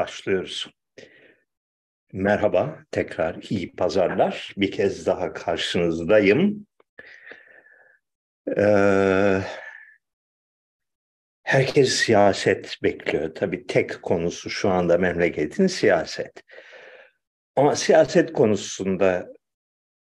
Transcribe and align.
başlıyoruz. 0.00 0.70
Merhaba, 2.12 2.84
tekrar 2.90 3.36
iyi 3.50 3.72
pazarlar. 3.72 4.54
Bir 4.56 4.70
kez 4.70 5.06
daha 5.06 5.32
karşınızdayım. 5.32 6.66
Ee, 8.58 9.40
herkes 11.42 11.92
siyaset 11.92 12.76
bekliyor. 12.82 13.34
Tabii 13.34 13.66
tek 13.66 14.02
konusu 14.02 14.50
şu 14.50 14.70
anda 14.70 14.98
memleketin 14.98 15.66
siyaset. 15.66 16.32
Ama 17.56 17.76
siyaset 17.76 18.32
konusunda 18.32 19.28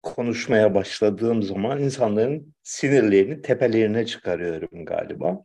konuşmaya 0.04 0.76
başladığım 0.76 1.44
zaman 1.44 1.80
insanların 1.80 2.56
sinirlerini 2.64 3.42
tepelerine 3.42 4.06
çıkarıyorum 4.06 4.86
galiba. 4.86 5.38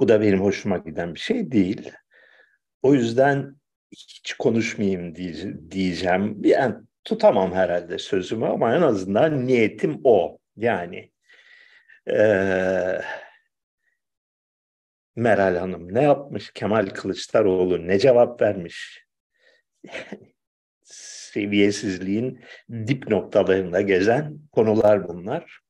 Bu 0.00 0.08
da 0.08 0.20
benim 0.20 0.40
hoşuma 0.40 0.78
giden 0.78 1.14
bir 1.14 1.20
şey 1.20 1.52
değil. 1.52 1.92
O 2.82 2.94
yüzden 2.94 3.56
hiç 3.92 4.34
konuşmayayım 4.38 5.14
diyeceğim. 5.70 6.44
Yani 6.44 6.74
tutamam 7.04 7.52
herhalde 7.52 7.98
sözümü 7.98 8.46
ama 8.46 8.74
en 8.76 8.82
azından 8.82 9.46
niyetim 9.46 10.00
o. 10.04 10.38
Yani 10.56 11.10
ee, 12.10 13.00
Meral 15.16 15.56
Hanım 15.56 15.94
ne 15.94 16.02
yapmış? 16.02 16.50
Kemal 16.54 16.86
Kılıçdaroğlu 16.86 17.88
ne 17.88 17.98
cevap 17.98 18.42
vermiş? 18.42 19.06
Seviyesizliğin 20.84 22.44
dip 22.70 23.08
noktalarında 23.08 23.80
gezen 23.80 24.38
konular 24.52 25.08
bunlar. 25.08 25.60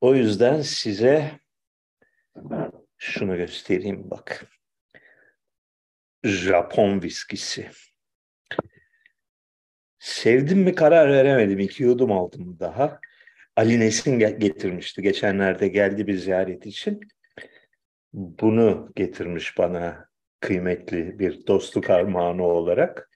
O 0.00 0.14
yüzden 0.14 0.62
size 0.62 1.30
şunu 2.98 3.36
göstereyim 3.36 4.10
bak. 4.10 4.46
Japon 6.24 7.02
viskisi. 7.02 7.70
Sevdim 9.98 10.58
mi 10.58 10.74
karar 10.74 11.10
veremedim. 11.10 11.58
İki 11.58 11.82
yudum 11.82 12.12
aldım 12.12 12.56
daha. 12.60 13.00
Ali 13.56 13.80
Nesin 13.80 14.18
getirmişti. 14.18 15.02
Geçenlerde 15.02 15.68
geldi 15.68 16.06
bir 16.06 16.14
ziyaret 16.14 16.66
için. 16.66 17.00
Bunu 18.12 18.92
getirmiş 18.96 19.58
bana 19.58 20.08
kıymetli 20.40 21.18
bir 21.18 21.46
dostluk 21.46 21.90
armağanı 21.90 22.42
olarak. 22.42 23.10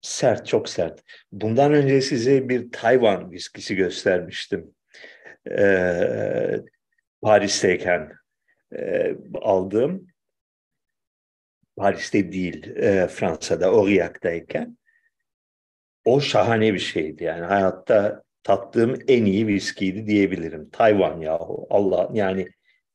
Sert, 0.00 0.46
çok 0.46 0.68
sert. 0.68 1.02
Bundan 1.32 1.72
önce 1.72 2.00
size 2.00 2.48
bir 2.48 2.72
Tayvan 2.72 3.30
viskisi 3.30 3.76
göstermiştim. 3.76 4.74
Ee, 5.50 6.60
Paris'teyken 7.22 8.12
e, 8.76 9.14
aldığım. 9.34 10.06
Paris'te 11.76 12.32
değil, 12.32 12.76
e, 12.76 13.08
Fransa'da, 13.08 13.66
Aurillac 13.66 14.12
o 16.04 16.20
şahane 16.20 16.74
bir 16.74 16.78
şeydi. 16.78 17.24
Yani 17.24 17.44
hayatta 17.44 18.22
tattığım 18.42 18.98
en 19.08 19.24
iyi 19.24 19.46
viskiydi 19.46 20.06
diyebilirim. 20.06 20.70
Tayvan 20.70 21.20
yahu. 21.20 21.66
Allah 21.70 22.10
yani 22.12 22.48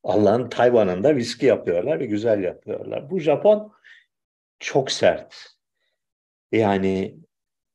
Allah'ın 0.03 0.49
Tayvan'ında 0.49 1.15
viski 1.15 1.45
yapıyorlar 1.45 1.99
ve 1.99 2.05
güzel 2.05 2.43
yapıyorlar. 2.43 3.09
Bu 3.09 3.19
Japon 3.19 3.71
çok 4.59 4.91
sert. 4.91 5.35
Yani 6.51 7.17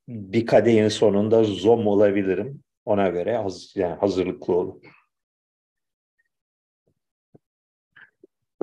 bir 0.08 0.46
kadehin 0.46 0.88
sonunda 0.88 1.44
zom 1.44 1.86
olabilirim. 1.86 2.62
Ona 2.84 3.08
göre 3.08 3.36
haz, 3.36 3.77
yani 3.77 3.94
hazırlıklı 3.94 4.54
olun. 4.54 4.82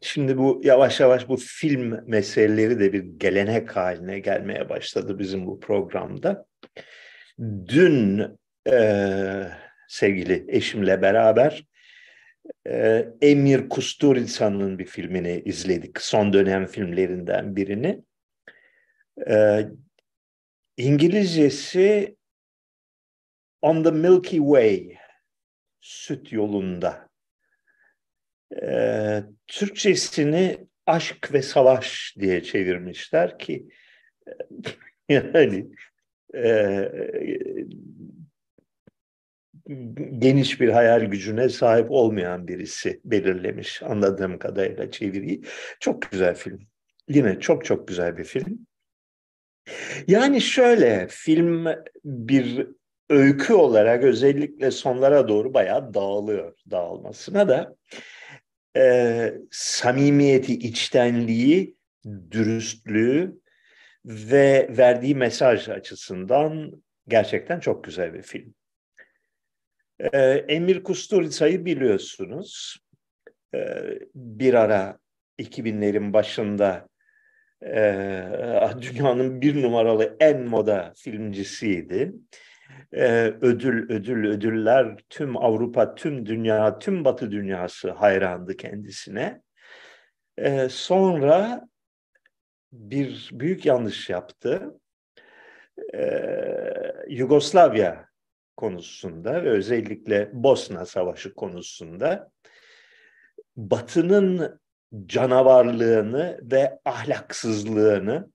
Şimdi 0.03 0.37
bu 0.37 0.61
yavaş 0.63 0.99
yavaş 0.99 1.29
bu 1.29 1.37
film 1.37 1.99
meseleleri 2.07 2.79
de 2.79 2.93
bir 2.93 3.03
gelenek 3.03 3.75
haline 3.75 4.19
gelmeye 4.19 4.69
başladı 4.69 5.19
bizim 5.19 5.45
bu 5.45 5.59
programda. 5.59 6.45
Dün 7.67 8.23
e, 8.71 9.47
sevgili 9.87 10.45
eşimle 10.47 11.01
beraber 11.01 11.65
e, 12.67 13.07
Emir 13.21 13.69
Kusturica'nın 13.69 14.79
bir 14.79 14.85
filmini 14.85 15.41
izledik. 15.45 16.01
Son 16.01 16.33
dönem 16.33 16.65
filmlerinden 16.65 17.55
birini. 17.55 18.03
E, 19.29 19.65
İngilizcesi 20.77 22.15
On 23.61 23.83
the 23.83 23.91
Milky 23.91 24.37
Way, 24.37 24.97
süt 25.81 26.31
yolunda 26.31 27.12
e, 28.61 29.23
Türkçesini 29.47 30.67
aşk 30.85 31.33
ve 31.33 31.41
savaş 31.41 32.15
diye 32.19 32.43
çevirmişler 32.43 33.39
ki 33.39 33.67
yani 35.09 35.67
e, 36.35 36.43
geniş 40.17 40.61
bir 40.61 40.69
hayal 40.69 41.01
gücüne 41.01 41.49
sahip 41.49 41.91
olmayan 41.91 42.47
birisi 42.47 43.01
belirlemiş 43.05 43.83
anladığım 43.83 44.39
kadarıyla 44.39 44.91
çeviriyi. 44.91 45.41
Çok 45.79 46.11
güzel 46.11 46.35
film. 46.35 46.59
Yine 47.09 47.39
çok 47.39 47.65
çok 47.65 47.87
güzel 47.87 48.17
bir 48.17 48.23
film. 48.23 48.67
Yani 50.07 50.41
şöyle 50.41 51.07
film 51.09 51.67
bir 52.05 52.67
öykü 53.09 53.53
olarak 53.53 54.03
özellikle 54.03 54.71
sonlara 54.71 55.27
doğru 55.27 55.53
bayağı 55.53 55.93
dağılıyor. 55.93 56.53
Dağılmasına 56.71 57.47
da 57.47 57.75
e, 58.77 59.33
samimiyeti, 59.51 60.53
içtenliği, 60.53 61.75
dürüstlüğü 62.31 63.39
ve 64.05 64.67
verdiği 64.77 65.15
mesaj 65.15 65.69
açısından 65.69 66.83
gerçekten 67.07 67.59
çok 67.59 67.83
güzel 67.83 68.13
bir 68.13 68.21
film. 68.21 68.53
E, 69.99 70.19
Emir 70.47 70.83
Kusturica'yı 70.83 71.65
biliyorsunuz. 71.65 72.77
E, 73.55 73.59
bir 74.15 74.53
ara 74.53 74.99
2000'lerin 75.39 76.13
başında 76.13 76.87
e, 77.65 78.71
dünyanın 78.81 79.41
bir 79.41 79.61
numaralı 79.61 80.17
en 80.19 80.41
moda 80.41 80.93
filmcisiydi 80.97 82.13
e, 82.93 83.33
ödül, 83.41 83.91
ödül, 83.91 84.29
ödüller 84.29 84.97
tüm 85.09 85.37
Avrupa, 85.37 85.95
tüm 85.95 86.25
dünya, 86.25 86.79
tüm 86.79 87.05
Batı 87.05 87.31
dünyası 87.31 87.91
hayrandı 87.91 88.57
kendisine. 88.57 89.41
E, 90.37 90.69
sonra 90.69 91.67
bir 92.71 93.29
büyük 93.33 93.65
yanlış 93.65 94.09
yaptı. 94.09 94.79
E, 95.93 96.03
Yugoslavya 97.07 98.05
konusunda 98.57 99.43
ve 99.43 99.49
özellikle 99.49 100.29
Bosna 100.33 100.85
Savaşı 100.85 101.33
konusunda 101.33 102.31
Batı'nın 103.55 104.59
canavarlığını 105.05 106.39
ve 106.51 106.79
ahlaksızlığını 106.85 108.31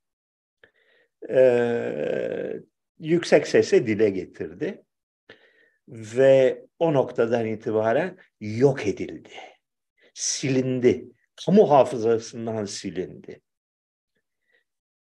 e, 1.31 2.61
yüksek 3.01 3.49
sesle 3.49 3.87
dile 3.87 4.11
getirdi. 4.11 4.83
Ve 5.89 6.65
o 6.79 6.95
noktadan 6.95 7.47
itibaren 7.47 8.17
yok 8.41 8.87
edildi. 8.87 9.31
Silindi. 10.15 11.09
Kamu 11.47 11.71
hafızasından 11.71 12.65
silindi. 12.65 13.41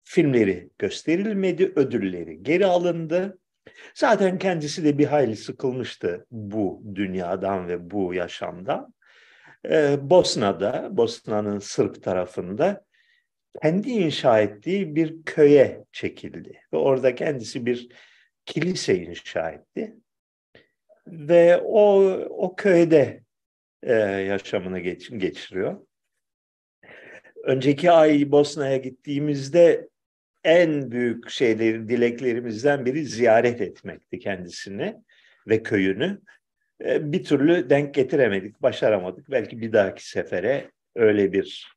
Filmleri 0.05 0.71
gösterilmedi, 0.79 1.73
ödülleri 1.77 2.43
geri 2.43 2.67
alındı. 2.67 3.39
Zaten 3.95 4.39
kendisi 4.39 4.84
de 4.84 4.99
bir 4.99 5.07
hayli 5.07 5.37
sıkılmıştı 5.37 6.27
bu 6.31 6.83
dünyadan 6.95 7.69
ve 7.69 7.91
bu 7.91 8.15
yaşamdan. 8.15 8.95
Ee, 9.71 9.97
Bosna'da, 10.03 10.89
Bosna'nın 10.91 11.59
Sırp 11.59 12.03
tarafında 12.03 12.85
kendi 13.63 13.91
inşa 13.91 14.41
ettiği 14.41 14.95
bir 14.95 15.23
köye 15.23 15.85
çekildi. 15.93 16.61
Ve 16.73 16.77
orada 16.77 17.15
kendisi 17.15 17.67
bir 17.67 17.89
kilise 18.47 18.99
inşa 18.99 19.51
etti. 19.51 19.95
Ve 21.07 21.57
o, 21.57 22.03
o 22.29 22.57
köyde 22.57 23.23
e, 23.83 23.95
yaşamını 24.03 24.81
geç, 24.81 25.11
geçiriyor. 25.11 25.87
Önceki 27.45 27.91
ay 27.91 28.31
Bosna'ya 28.31 28.77
gittiğimizde 28.77 29.89
en 30.45 30.91
büyük 30.91 31.31
şeyleri, 31.31 31.89
dileklerimizden 31.89 32.87
biri 32.87 33.05
ziyaret 33.05 33.61
etmekti 33.61 34.19
kendisini 34.19 34.97
ve 35.49 35.63
köyünü. 35.63 36.21
E, 36.85 37.13
bir 37.13 37.25
türlü 37.25 37.71
denk 37.71 37.95
getiremedik, 37.95 38.63
başaramadık. 38.63 39.31
Belki 39.31 39.61
bir 39.61 39.73
dahaki 39.73 40.09
sefere 40.09 40.71
öyle 40.95 41.33
bir 41.33 41.76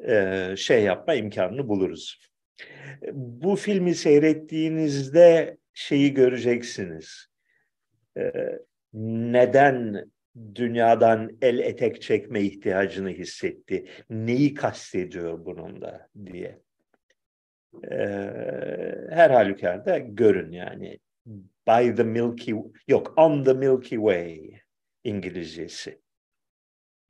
e, 0.00 0.54
şey 0.56 0.82
yapma 0.82 1.14
imkanını 1.14 1.68
buluruz. 1.68 2.20
Bu 3.12 3.56
filmi 3.56 3.94
seyrettiğinizde 3.94 5.56
şeyi 5.74 6.14
göreceksiniz. 6.14 7.26
E, 8.18 8.32
neden 8.94 10.10
dünyadan 10.54 11.36
el 11.42 11.58
etek 11.58 12.02
çekme 12.02 12.40
ihtiyacını 12.40 13.10
hissetti. 13.10 13.84
Neyi 14.10 14.54
kastediyor 14.54 15.44
bununla 15.44 16.08
diye. 16.26 16.60
Her 19.10 19.30
halükarda 19.30 19.98
görün 19.98 20.52
yani. 20.52 20.98
By 21.68 21.94
the 21.94 22.02
Milky 22.02 22.54
yok 22.88 23.14
on 23.16 23.44
the 23.44 23.52
Milky 23.52 23.96
Way 23.96 24.60
İngilizcesi. 25.04 26.00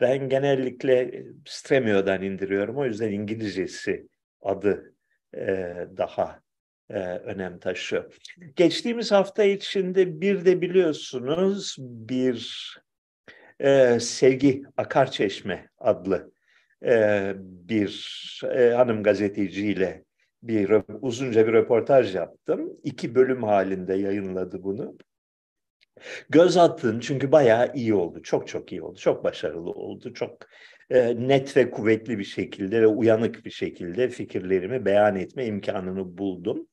Ben 0.01 0.29
genellikle 0.29 1.25
Stremio'dan 1.47 2.23
indiriyorum. 2.23 2.77
O 2.77 2.85
yüzden 2.85 3.13
İngilizcesi 3.13 4.09
adı 4.41 4.95
e, 5.37 5.75
daha 5.97 6.41
e, 6.91 6.99
önem 7.01 7.59
taşıyor. 7.59 8.15
Geçtiğimiz 8.57 9.13
hafta 9.13 9.45
içinde 9.45 10.21
bir 10.21 10.45
de 10.45 10.61
biliyorsunuz 10.61 11.77
bir 11.79 12.71
e, 13.61 14.01
Sevgi 14.01 14.63
Akarçeşme 14.77 15.69
adlı 15.79 16.33
e, 16.85 17.33
bir 17.39 18.41
e, 18.55 18.71
hanım 18.71 19.03
gazeteciyle 19.03 20.05
bir 20.43 20.83
uzunca 21.03 21.47
bir 21.47 21.53
röportaj 21.53 22.15
yaptım. 22.15 22.73
İki 22.85 23.15
bölüm 23.15 23.43
halinde 23.43 23.95
yayınladı 23.95 24.63
bunu. 24.63 24.97
Göz 26.31 26.57
attın 26.57 27.01
çünkü 27.01 27.33
bayağı 27.33 27.73
iyi 27.75 27.95
oldu. 27.95 28.23
Çok 28.23 28.49
çok 28.49 28.73
iyi 28.73 28.83
oldu. 28.83 28.99
Çok 28.99 29.25
başarılı 29.25 29.71
oldu. 29.71 30.15
Çok 30.15 30.39
e, 30.91 31.29
net 31.29 31.57
ve 31.57 31.71
kuvvetli 31.71 32.19
bir 32.19 32.25
şekilde 32.25 32.83
ve 32.83 32.87
uyanık 32.87 33.45
bir 33.45 33.51
şekilde 33.51 34.09
fikirlerimi 34.09 34.85
beyan 34.85 35.17
etme 35.17 35.47
imkanını 35.47 36.19
buldum. 36.19 36.69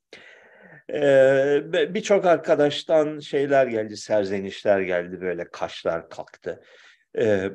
E, 0.94 1.94
Birçok 1.94 2.26
arkadaştan 2.26 3.20
şeyler 3.20 3.68
geldi, 3.68 3.98
serzenişler 3.98 4.82
geldi 4.82 5.22
böyle 5.22 5.48
kaşlar 5.52 6.10
kalktı. 6.10 6.64
E, 7.18 7.50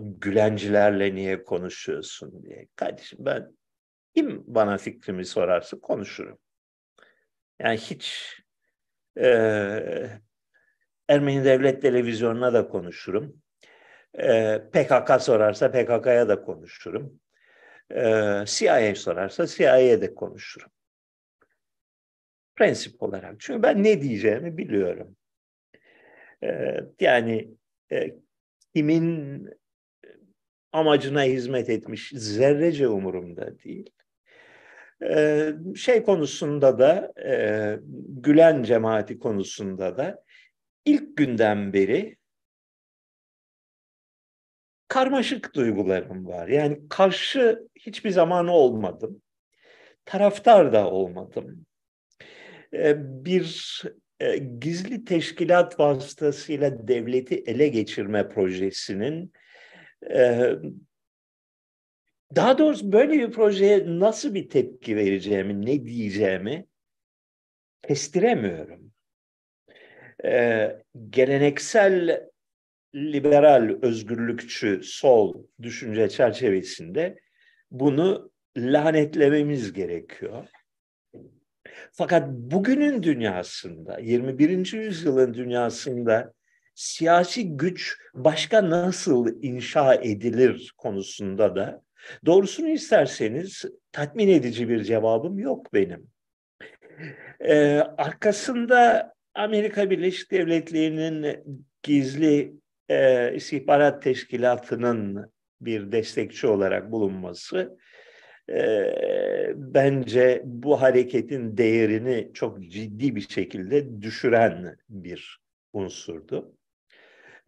gülencilerle 0.00 1.14
niye 1.14 1.42
konuşuyorsun 1.42 2.42
diye. 2.42 2.66
Kardeşim 2.76 3.18
ben 3.22 3.56
kim 4.14 4.42
bana 4.46 4.78
fikrimi 4.78 5.24
sorarsa 5.24 5.80
konuşurum. 5.80 6.38
Yani 7.60 7.76
hiç 7.76 8.36
e, 9.20 10.20
Ermeni 11.12 11.44
Devlet 11.44 11.82
Televizyonu'na 11.82 12.52
da 12.52 12.68
konuşurum. 12.68 13.42
E, 14.18 14.58
PKK 14.72 15.22
sorarsa 15.22 15.70
PKK'ya 15.70 16.28
da 16.28 16.42
konuşurum. 16.42 17.20
E, 17.90 18.02
CIA 18.46 18.94
sorarsa 18.94 19.46
CIA'ye 19.46 20.00
de 20.00 20.14
konuşurum. 20.14 20.70
Prensip 22.56 23.02
olarak. 23.02 23.40
Çünkü 23.40 23.62
ben 23.62 23.82
ne 23.82 24.02
diyeceğimi 24.02 24.58
biliyorum. 24.58 25.16
E, 26.44 26.80
yani 27.00 27.50
e, 27.92 28.14
kimin 28.74 29.48
amacına 30.72 31.22
hizmet 31.22 31.70
etmiş 31.70 32.12
zerrece 32.14 32.88
umurumda 32.88 33.58
değil. 33.58 33.90
Ee, 35.04 35.52
şey 35.76 36.02
konusunda 36.02 36.78
da 36.78 37.12
e, 37.28 37.78
Gülen 38.08 38.62
cemaati 38.62 39.18
konusunda 39.18 39.96
da 39.96 40.24
ilk 40.84 41.16
günden 41.16 41.72
beri 41.72 42.16
karmaşık 44.88 45.54
duygularım 45.54 46.26
var. 46.26 46.48
Yani 46.48 46.88
karşı 46.88 47.68
hiçbir 47.76 48.10
zaman 48.10 48.48
olmadım. 48.48 49.22
Taraftar 50.04 50.72
da 50.72 50.90
olmadım. 50.90 51.66
Ee, 52.74 52.96
bir 53.24 53.82
e, 54.20 54.38
gizli 54.38 55.04
teşkilat 55.04 55.80
vasıtasıyla 55.80 56.88
devleti 56.88 57.34
ele 57.46 57.68
geçirme 57.68 58.28
projesinin 58.28 59.32
e, 60.10 60.52
daha 62.36 62.58
doğrusu 62.58 62.92
böyle 62.92 63.12
bir 63.12 63.30
projeye 63.32 63.84
nasıl 63.86 64.34
bir 64.34 64.48
tepki 64.48 64.96
vereceğimi, 64.96 65.66
ne 65.66 65.84
diyeceğimi 65.84 66.66
kestiremiyorum. 67.82 68.91
Ee, 70.24 70.76
geleneksel 71.10 72.26
liberal, 72.94 73.78
özgürlükçü, 73.82 74.80
sol 74.84 75.44
düşünce 75.62 76.08
çerçevesinde 76.08 77.18
bunu 77.70 78.30
lanetlememiz 78.56 79.72
gerekiyor. 79.72 80.48
Fakat 81.92 82.28
bugünün 82.28 83.02
dünyasında, 83.02 83.98
21. 83.98 84.72
yüzyılın 84.72 85.34
dünyasında 85.34 86.32
siyasi 86.74 87.56
güç 87.56 87.98
başka 88.14 88.70
nasıl 88.70 89.42
inşa 89.42 89.94
edilir 89.94 90.72
konusunda 90.76 91.56
da 91.56 91.82
doğrusunu 92.26 92.68
isterseniz 92.68 93.64
tatmin 93.92 94.28
edici 94.28 94.68
bir 94.68 94.84
cevabım 94.84 95.38
yok 95.38 95.74
benim. 95.74 96.10
Ee, 97.40 97.82
arkasında 97.98 99.11
Amerika 99.34 99.90
Birleşik 99.90 100.30
Devletleri'nin 100.30 101.44
gizli 101.82 102.54
e, 102.88 103.34
istihbarat 103.34 104.02
teşkilatının 104.02 105.32
bir 105.60 105.92
destekçi 105.92 106.46
olarak 106.46 106.90
bulunması 106.90 107.78
e, 108.50 108.92
bence 109.56 110.42
bu 110.44 110.82
hareketin 110.82 111.56
değerini 111.56 112.30
çok 112.34 112.62
ciddi 112.62 113.16
bir 113.16 113.28
şekilde 113.28 114.02
düşüren 114.02 114.76
bir 114.88 115.40
unsurdu. 115.72 116.56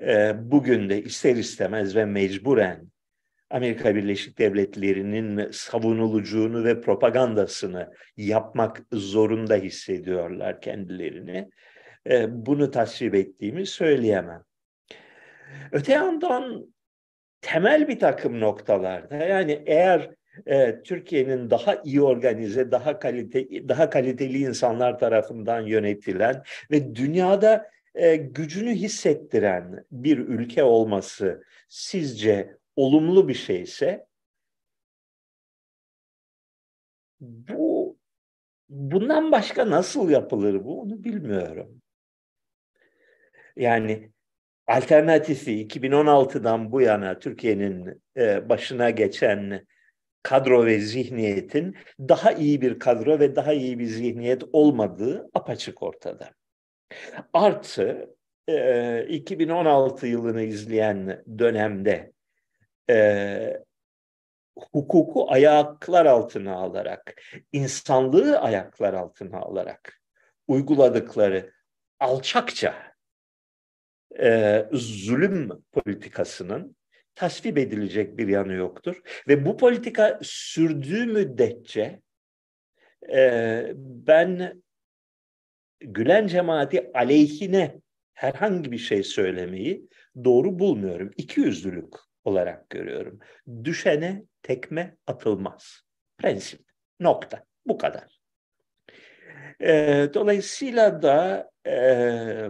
E, 0.01 0.33
bugün 0.39 0.91
de 0.91 1.03
ister 1.03 1.37
istemez 1.37 1.97
ve 1.97 2.05
mecburen 2.05 2.89
Amerika 3.51 3.95
Birleşik 3.95 4.39
Devletleri'nin 4.39 5.51
savunulucuğunu 5.51 6.65
ve 6.65 6.81
propagandasını 6.81 7.93
yapmak 8.17 8.83
zorunda 8.93 9.57
hissediyorlar 9.57 10.61
kendilerini. 10.61 11.51
E, 12.11 12.47
bunu 12.47 12.71
tasvip 12.71 13.15
ettiğimi 13.15 13.67
söyleyemem. 13.67 14.45
Öte 15.73 15.93
yandan 15.93 16.75
temel 17.41 17.89
bir 17.89 17.99
takım 17.99 18.41
noktalarda 18.41 19.17
yani 19.17 19.63
eğer 19.67 20.11
e, 20.47 20.83
Türkiye'nin 20.83 21.51
daha 21.51 21.75
iyi 21.85 22.03
organize, 22.03 22.71
daha 22.71 22.99
kalite, 22.99 23.69
daha 23.69 23.91
kaliteli 23.91 24.39
insanlar 24.39 24.99
tarafından 24.99 25.61
yönetilen 25.61 26.43
ve 26.71 26.95
dünyada 26.95 27.71
e, 27.95 28.17
gücünü 28.17 28.71
hissettiren 28.71 29.85
bir 29.93 30.19
ülke 30.19 30.65
olması 30.65 31.45
sizce 31.69 32.59
olumlu 32.77 33.29
bir 33.29 33.35
şeyse 33.35 34.07
bu 37.21 37.97
bundan 38.69 39.33
başka 39.33 39.71
nasıl 39.71 40.11
yapılır 40.11 40.65
bu 40.65 40.81
onu 40.81 41.05
bilmiyorum. 41.05 41.83
Yani 43.57 44.11
alternatifi 44.67 45.67
2016'dan 45.67 46.73
bu 46.73 46.81
yana 46.81 47.19
Türkiye'nin 47.19 48.03
e, 48.17 48.49
başına 48.49 48.91
geçen 48.91 49.67
kadro 50.23 50.67
ve 50.67 50.79
zihniyetin 50.79 51.77
daha 52.01 52.33
iyi 52.33 52.61
bir 52.61 52.79
kadro 52.79 53.19
ve 53.21 53.37
daha 53.37 53.53
iyi 53.53 53.79
bir 53.79 53.87
zihniyet 53.87 54.43
olmadığı 54.53 55.31
apaçık 55.35 55.83
ortada. 55.83 56.31
Artı 57.33 58.15
e, 58.49 59.07
2016 59.09 60.07
yılını 60.07 60.43
izleyen 60.43 61.25
dönemde 61.39 62.13
e, 62.91 63.63
hukuku 64.59 65.33
ayaklar 65.33 66.07
altına 66.07 66.55
alarak, 66.55 67.15
insanlığı 67.53 68.39
ayaklar 68.39 68.95
altına 68.95 69.39
alarak 69.39 70.01
uyguladıkları 70.49 71.53
alçakça 72.01 72.75
e, 74.21 74.67
zulüm 74.73 75.49
politikasının 75.73 76.77
tasvip 77.15 77.59
edilecek 77.59 78.19
bir 78.19 78.29
yanı 78.29 78.53
yoktur. 78.53 79.01
Ve 79.29 79.47
bu 79.47 79.57
politika 79.57 80.19
sürdüğü 80.23 81.07
müddetçe 81.07 82.01
e, 83.13 83.73
ben 83.77 84.63
Gülen 85.81 86.27
cemaati 86.27 86.91
aleyhine 86.95 87.81
herhangi 88.15 88.73
bir 88.73 88.79
şey 88.79 89.03
söylemeyi 89.03 89.89
doğru 90.25 90.59
bulmuyorum. 90.59 91.11
İki 91.17 91.41
yüzlülük 91.41 91.95
olarak 92.25 92.71
görüyorum. 92.71 93.19
Düşene 93.65 94.23
tekme 94.43 94.97
atılmaz. 95.07 95.81
Prensip. 96.19 96.61
Nokta. 97.01 97.45
Bu 97.67 97.79
kadar. 97.79 98.21
E, 99.61 100.09
dolayısıyla 100.15 101.03
da 101.03 101.51
e, 101.67 102.49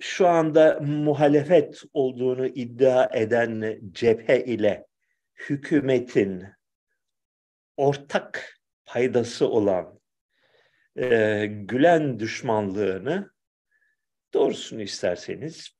şu 0.00 0.28
anda 0.28 0.80
muhalefet 0.80 1.82
olduğunu 1.92 2.46
iddia 2.46 3.16
eden 3.16 3.80
cephe 3.92 4.44
ile 4.44 4.86
hükümetin 5.48 6.44
ortak 7.76 8.60
paydası 8.84 9.48
olan 9.48 10.00
e, 10.96 11.46
Gülen 11.46 12.20
düşmanlığını 12.20 13.30
doğrusunu 14.34 14.82
isterseniz 14.82 15.70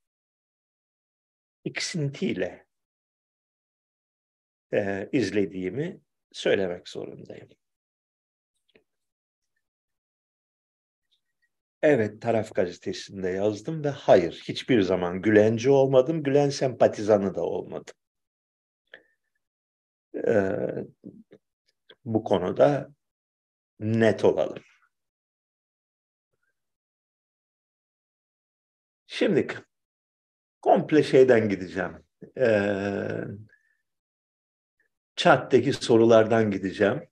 iksintiyle 1.64 2.66
e, 4.72 5.08
izlediğimi 5.12 6.00
söylemek 6.32 6.88
zorundayım. 6.88 7.48
Evet, 11.82 12.22
Taraf 12.22 12.54
Gazetesi'nde 12.54 13.28
yazdım 13.28 13.84
ve 13.84 13.88
hayır, 13.88 14.42
hiçbir 14.48 14.82
zaman 14.82 15.22
Gülenci 15.22 15.70
olmadım, 15.70 16.22
Gülen 16.22 16.50
sempatizanı 16.50 17.34
da 17.34 17.42
olmadım. 17.42 17.94
Ee, 20.14 20.86
bu 22.04 22.24
konuda 22.24 22.90
net 23.80 24.24
olalım. 24.24 24.62
Şimdi 29.06 29.48
komple 30.62 31.02
şeyden 31.02 31.48
gideceğim. 31.48 32.04
Ee, 32.38 33.24
chat'teki 35.16 35.72
sorulardan 35.72 36.50
gideceğim. 36.50 37.08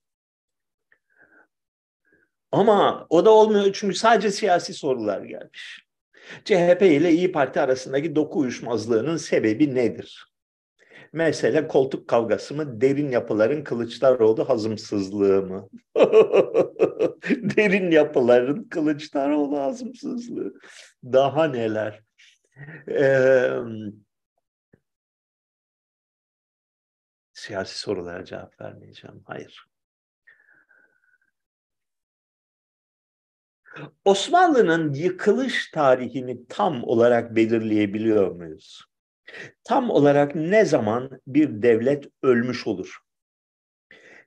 Ama 2.57 3.07
o 3.11 3.25
da 3.25 3.31
olmuyor 3.31 3.73
çünkü 3.73 3.95
sadece 3.95 4.31
siyasi 4.31 4.75
sorular 4.75 5.23
gelmiş. 5.23 5.87
CHP 6.45 6.83
ile 6.83 7.13
İyi 7.13 7.33
Parti 7.33 7.61
arasındaki 7.61 8.17
doku 8.17 8.39
uyuşmazlığının 8.39 9.17
sebebi 9.17 9.75
nedir? 9.75 10.33
Mesele 11.13 11.69
koltuk 11.69 12.09
kavgası 12.09 12.55
mı, 12.55 12.81
derin 12.81 13.11
yapıların 13.11 13.65
Kılıçdaroğlu 13.65 14.49
hazımsızlığı 14.49 15.43
mı? 15.43 15.69
derin 17.57 17.91
yapıların 17.91 18.65
Kılıçdaroğlu 18.65 19.59
hazımsızlığı. 19.61 20.55
Daha 21.05 21.45
neler? 21.45 22.03
Ee, 22.89 23.51
siyasi 27.33 27.79
sorulara 27.79 28.25
cevap 28.25 28.61
vermeyeceğim. 28.61 29.23
Hayır. 29.25 29.67
Osmanlı'nın 34.05 34.93
yıkılış 34.93 35.71
tarihini 35.71 36.47
tam 36.49 36.85
olarak 36.85 37.37
belirleyebiliyor 37.37 38.31
muyuz? 38.31 38.85
Tam 39.65 39.91
olarak 39.91 40.35
ne 40.35 40.65
zaman 40.65 41.11
bir 41.27 41.63
devlet 41.63 42.05
ölmüş 42.23 42.67
olur? 42.67 42.99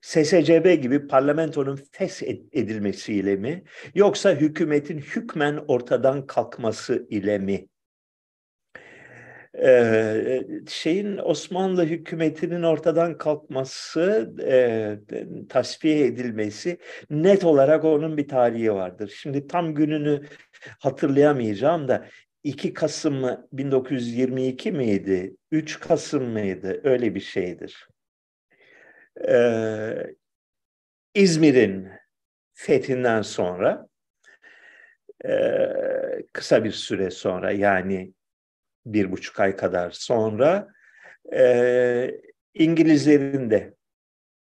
SSCB 0.01 0.81
gibi 0.81 1.07
parlamentonun 1.07 1.79
fes 1.91 2.23
edilmesiyle 2.51 3.35
mi 3.35 3.63
yoksa 3.95 4.31
hükümetin 4.31 4.97
hükmen 4.97 5.59
ortadan 5.67 6.27
kalkması 6.27 7.07
ile 7.09 7.37
mi? 7.37 7.67
Ee, 9.63 10.41
şeyin 10.69 11.17
Osmanlı 11.17 11.85
hükümetinin 11.85 12.63
ortadan 12.63 13.17
kalkması, 13.17 14.33
e, 14.41 14.99
tasfiye 15.49 16.05
edilmesi 16.05 16.77
net 17.09 17.43
olarak 17.43 17.85
onun 17.85 18.17
bir 18.17 18.27
tarihi 18.27 18.73
vardır. 18.73 19.13
Şimdi 19.17 19.47
tam 19.47 19.73
gününü 19.73 20.21
hatırlayamayacağım 20.79 21.87
da 21.87 22.05
2 22.43 22.73
Kasım 22.73 23.25
1922 23.53 24.71
miydi? 24.71 25.35
3 25.51 25.79
Kasım 25.79 26.23
mıydı? 26.23 26.81
Öyle 26.83 27.15
bir 27.15 27.19
şeydir. 27.19 27.87
Ee, 29.27 30.15
İzmir'in 31.13 31.87
fethinden 32.53 33.21
sonra 33.21 33.87
e, 35.25 35.31
kısa 36.33 36.63
bir 36.63 36.71
süre 36.71 37.11
sonra 37.11 37.51
yani 37.51 38.13
bir 38.85 39.11
buçuk 39.11 39.39
ay 39.39 39.55
kadar 39.55 39.91
sonra 39.91 40.67
e, 41.35 42.11
İngilizlerin 42.53 43.49
de 43.49 43.73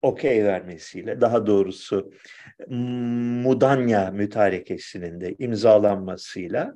okey 0.02 0.46
vermesiyle 0.46 1.22
daha 1.22 1.48
doğrusu 1.48 2.12
Mudanya 2.68 4.12
mütarekesinin 4.12 5.22
de 5.22 5.36
imzalanmasıyla 5.40 6.76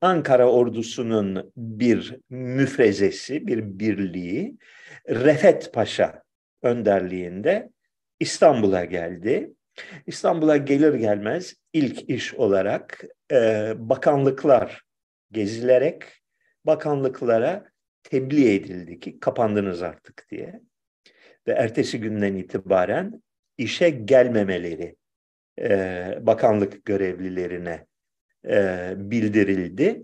Ankara 0.00 0.50
ordusunun 0.50 1.52
bir 1.56 2.16
müfrezesi, 2.30 3.46
bir 3.46 3.78
birliği 3.78 4.56
Refet 5.08 5.72
Paşa 5.72 6.22
önderliğinde 6.62 7.70
İstanbul'a 8.20 8.84
geldi. 8.84 9.50
İstanbul'a 10.06 10.56
gelir 10.56 10.94
gelmez 10.94 11.54
ilk 11.72 12.10
iş 12.10 12.34
olarak 12.34 13.04
e, 13.32 13.72
bakanlıklar 13.76 14.82
gezilerek 15.32 16.19
bakanlıklara 16.66 17.70
tebliğ 18.02 18.54
edildi 18.54 19.00
ki 19.00 19.20
kapandınız 19.20 19.82
artık 19.82 20.26
diye. 20.30 20.60
Ve 21.46 21.52
ertesi 21.52 22.00
günden 22.00 22.34
itibaren 22.34 23.22
işe 23.58 23.90
gelmemeleri 23.90 24.96
e, 25.60 26.18
bakanlık 26.20 26.84
görevlilerine 26.84 27.86
e, 28.48 28.92
bildirildi. 28.96 30.02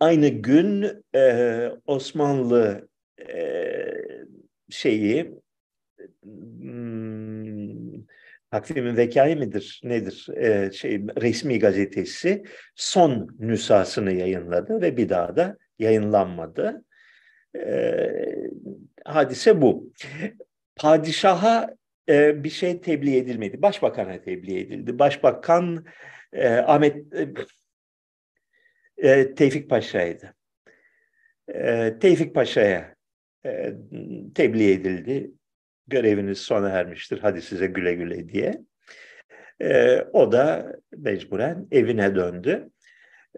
Aynı 0.00 0.28
gün 0.28 1.02
e, 1.14 1.68
Osmanlı 1.86 2.88
e, 3.28 3.44
şeyi 4.70 5.34
takvimin 8.54 8.96
vekai 8.96 9.36
midir 9.36 9.80
nedir 9.84 10.26
e, 10.36 10.72
şey 10.72 11.06
resmi 11.22 11.58
gazetesi 11.58 12.44
son 12.74 13.36
nüshasını 13.38 14.12
yayınladı 14.12 14.82
ve 14.82 14.96
bir 14.96 15.08
daha 15.08 15.36
da 15.36 15.56
yayınlanmadı. 15.78 16.84
E, 17.56 18.10
hadise 19.04 19.62
bu. 19.62 19.92
Padişaha 20.76 21.74
e, 22.08 22.44
bir 22.44 22.50
şey 22.50 22.80
tebliğ 22.80 23.16
edilmedi. 23.16 23.62
Başbakan'a 23.62 24.22
tebliğ 24.22 24.60
edildi. 24.60 24.98
Başbakan 24.98 25.84
e, 26.32 26.48
Ahmet 26.48 27.14
e, 27.14 27.28
e 29.08 29.34
Tevfik 29.34 29.70
Paşa'ydı. 29.70 30.34
E, 31.48 31.94
Tevfik 32.00 32.34
Paşa'ya 32.34 32.94
e, 33.46 33.74
tebliğ 34.34 34.72
edildi 34.72 35.30
göreviniz 35.86 36.38
sona 36.38 36.68
ermiştir 36.68 37.18
hadi 37.22 37.42
size 37.42 37.66
güle 37.66 37.94
güle 37.94 38.28
diye. 38.28 38.60
E, 39.62 40.00
o 40.12 40.32
da 40.32 40.76
mecburen 40.96 41.68
evine 41.70 42.14
döndü. 42.14 42.70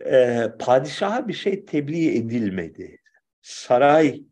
E, 0.05 0.47
padişaha 0.59 1.29
bir 1.29 1.33
şey 1.33 1.65
tebliğ 1.65 2.17
edilmedi. 2.19 2.99
Saray 3.43 4.23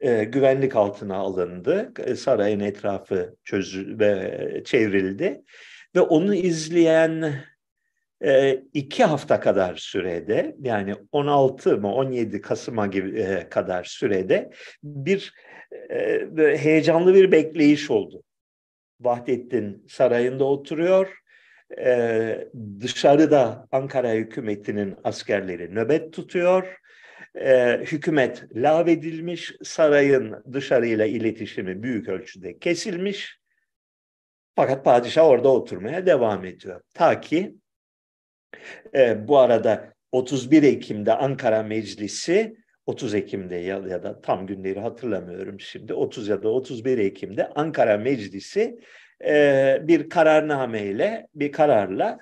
e, 0.00 0.24
güvenlik 0.24 0.76
altına 0.76 1.16
alındı. 1.16 1.92
Sarayın 2.16 2.60
etrafı 2.60 3.36
çözü 3.44 3.98
ve 3.98 4.62
çevrildi. 4.64 5.42
Ve 5.96 6.00
onu 6.00 6.34
izleyen 6.34 7.34
e, 8.24 8.62
iki 8.74 9.04
hafta 9.04 9.40
kadar 9.40 9.76
sürede 9.76 10.56
yani 10.60 10.94
16 11.12 11.78
mı 11.78 11.94
17 11.94 12.40
Kasım'a 12.40 12.86
gibi 12.86 13.20
e, 13.20 13.48
kadar 13.48 13.84
sürede 13.84 14.50
bir 14.82 15.34
e, 15.90 16.56
heyecanlı 16.58 17.14
bir 17.14 17.32
bekleyiş 17.32 17.90
oldu. 17.90 18.22
Vahdettin 19.00 19.86
sarayında 19.88 20.44
oturuyor. 20.44 21.16
E, 21.78 22.48
dışarıda 22.80 23.68
Ankara 23.72 24.12
hükümetinin 24.12 24.96
askerleri 25.04 25.74
nöbet 25.74 26.12
tutuyor. 26.12 26.76
E, 27.34 27.78
hükümet 27.78 28.44
lağvedilmiş, 28.56 29.54
sarayın 29.62 30.44
dışarıyla 30.52 31.06
iletişimi 31.06 31.82
büyük 31.82 32.08
ölçüde 32.08 32.58
kesilmiş. 32.58 33.40
Fakat 34.56 34.84
padişah 34.84 35.24
orada 35.24 35.48
oturmaya 35.48 36.06
devam 36.06 36.44
ediyor. 36.44 36.80
Ta 36.94 37.20
ki 37.20 37.54
e, 38.94 39.28
bu 39.28 39.38
arada 39.38 39.94
31 40.12 40.62
Ekim'de 40.62 41.12
Ankara 41.12 41.62
Meclisi 41.62 42.56
30 42.90 43.14
Ekim'de 43.14 43.56
ya, 43.56 43.82
ya 43.88 44.02
da 44.02 44.20
tam 44.20 44.46
günleri 44.46 44.80
hatırlamıyorum 44.80 45.60
şimdi 45.60 45.94
30 45.94 46.28
ya 46.28 46.42
da 46.42 46.48
31 46.48 46.98
Ekim'de 46.98 47.48
Ankara 47.48 47.98
Meclisi 47.98 48.78
e, 49.24 49.78
bir 49.82 50.08
kararnameyle 50.08 51.28
bir 51.34 51.52
kararla 51.52 52.18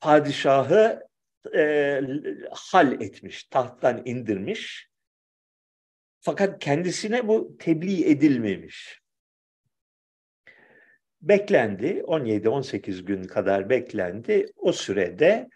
padişahı 0.00 1.02
e, 1.56 2.00
hal 2.50 3.02
etmiş, 3.02 3.44
tahttan 3.44 4.02
indirmiş. 4.04 4.88
Fakat 6.20 6.64
kendisine 6.64 7.28
bu 7.28 7.56
tebliğ 7.58 8.10
edilmemiş. 8.10 9.00
Beklendi, 11.22 12.02
17-18 12.06 13.04
gün 13.04 13.24
kadar 13.24 13.70
beklendi. 13.70 14.46
O 14.56 14.72
sürede 14.72 15.48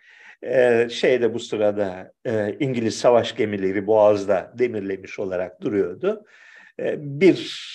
e, 0.43 0.89
şeyde 0.89 1.35
bu 1.35 1.39
sırada 1.39 2.13
e, 2.25 2.57
İngiliz 2.61 2.99
savaş 2.99 3.37
gemileri 3.37 3.87
Boğaz'da 3.87 4.53
demirlemiş 4.59 5.19
olarak 5.19 5.61
duruyordu. 5.61 6.25
E, 6.81 6.95
bir 6.99 7.69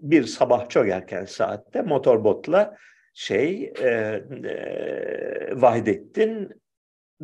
bir 0.00 0.24
sabah 0.24 0.68
çok 0.68 0.88
erken 0.88 1.24
saatte 1.24 1.82
motorbotla 1.82 2.76
şey 3.14 3.72
e, 3.80 3.88
e, 3.88 5.60
Vahdettin 5.60 6.50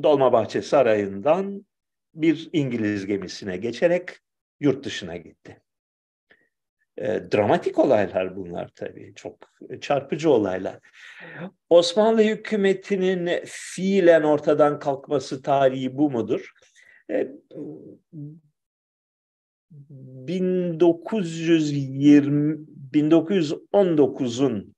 Dolmabahçe 0.02 0.62
Sarayı'ndan 0.62 1.66
bir 2.14 2.50
İngiliz 2.52 3.06
gemisine 3.06 3.56
geçerek 3.56 4.10
yurt 4.60 4.84
dışına 4.84 5.16
gitti. 5.16 5.62
E, 7.00 7.32
dramatik 7.32 7.78
olaylar 7.78 8.36
bunlar 8.36 8.70
tabii. 8.74 9.12
Çok 9.14 9.38
çarpıcı 9.80 10.30
olaylar. 10.30 10.78
Osmanlı 11.70 12.22
hükümetinin 12.22 13.40
fiilen 13.46 14.22
ortadan 14.22 14.78
kalkması 14.78 15.42
tarihi 15.42 15.98
bu 15.98 16.10
mudur? 16.10 16.52
E, 17.10 17.28
1920 19.70 22.58
1919'un 22.92 24.74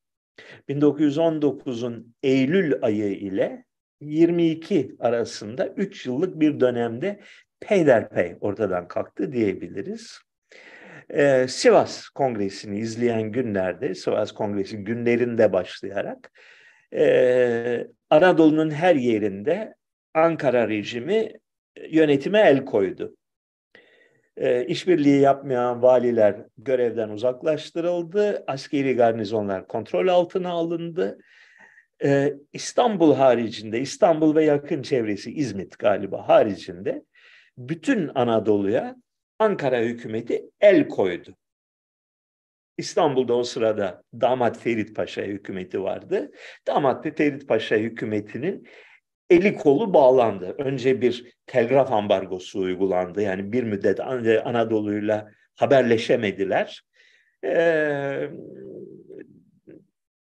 1919'un 0.69 2.15
Eylül 2.23 2.75
ayı 2.83 3.13
ile 3.13 3.65
22 4.01 4.97
arasında 4.99 5.67
3 5.67 6.07
yıllık 6.07 6.41
bir 6.41 6.61
dönemde 6.61 7.21
peyderpey 7.61 8.37
ortadan 8.41 8.89
kalktı 8.89 9.33
diyebiliriz. 9.33 10.21
Ee, 11.15 11.47
Sivas 11.49 12.09
Kongresi'ni 12.09 12.79
izleyen 12.79 13.23
günlerde, 13.23 13.95
Sivas 13.95 14.33
Kongresi 14.33 14.77
günlerinde 14.77 15.53
başlayarak 15.53 16.33
e, 16.95 17.87
Anadolu'nun 18.11 18.71
her 18.71 18.95
yerinde 18.95 19.75
Ankara 20.15 20.69
rejimi 20.69 21.33
yönetime 21.91 22.41
el 22.41 22.65
koydu. 22.65 23.17
E, 24.37 24.67
işbirliği 24.67 25.21
yapmayan 25.21 25.83
valiler 25.83 26.37
görevden 26.59 27.09
uzaklaştırıldı, 27.09 28.45
askeri 28.47 28.97
garnizonlar 28.97 29.67
kontrol 29.67 30.09
altına 30.09 30.51
alındı. 30.51 31.19
E, 32.05 32.35
İstanbul 32.53 33.15
haricinde, 33.15 33.81
İstanbul 33.81 34.35
ve 34.35 34.45
yakın 34.45 34.83
çevresi 34.83 35.33
İzmit 35.33 35.79
galiba 35.79 36.29
haricinde 36.29 37.03
bütün 37.59 38.11
Anadolu'ya 38.15 38.97
Ankara 39.41 39.81
hükümeti 39.81 40.51
el 40.61 40.89
koydu. 40.89 41.37
İstanbul'da 42.79 43.35
o 43.35 43.43
sırada 43.45 44.03
Damat 44.21 44.59
Ferit 44.59 44.97
Paşa 44.97 45.23
hükümeti 45.23 45.83
vardı. 45.83 46.31
Damat 46.67 47.19
Ferit 47.19 47.49
Paşa 47.49 47.77
hükümetinin 47.77 48.69
eli 49.31 49.57
kolu 49.57 49.95
bağlandı. 49.95 50.55
Önce 50.59 51.01
bir 51.01 51.35
telgraf 51.47 51.93
ambargosu 51.93 52.61
uygulandı. 52.61 53.23
Yani 53.23 53.53
bir 53.53 53.63
müddet 53.65 54.01
Anadolu'yla 54.45 55.31
haberleşemediler. 55.57 56.83
Ee, 57.45 58.31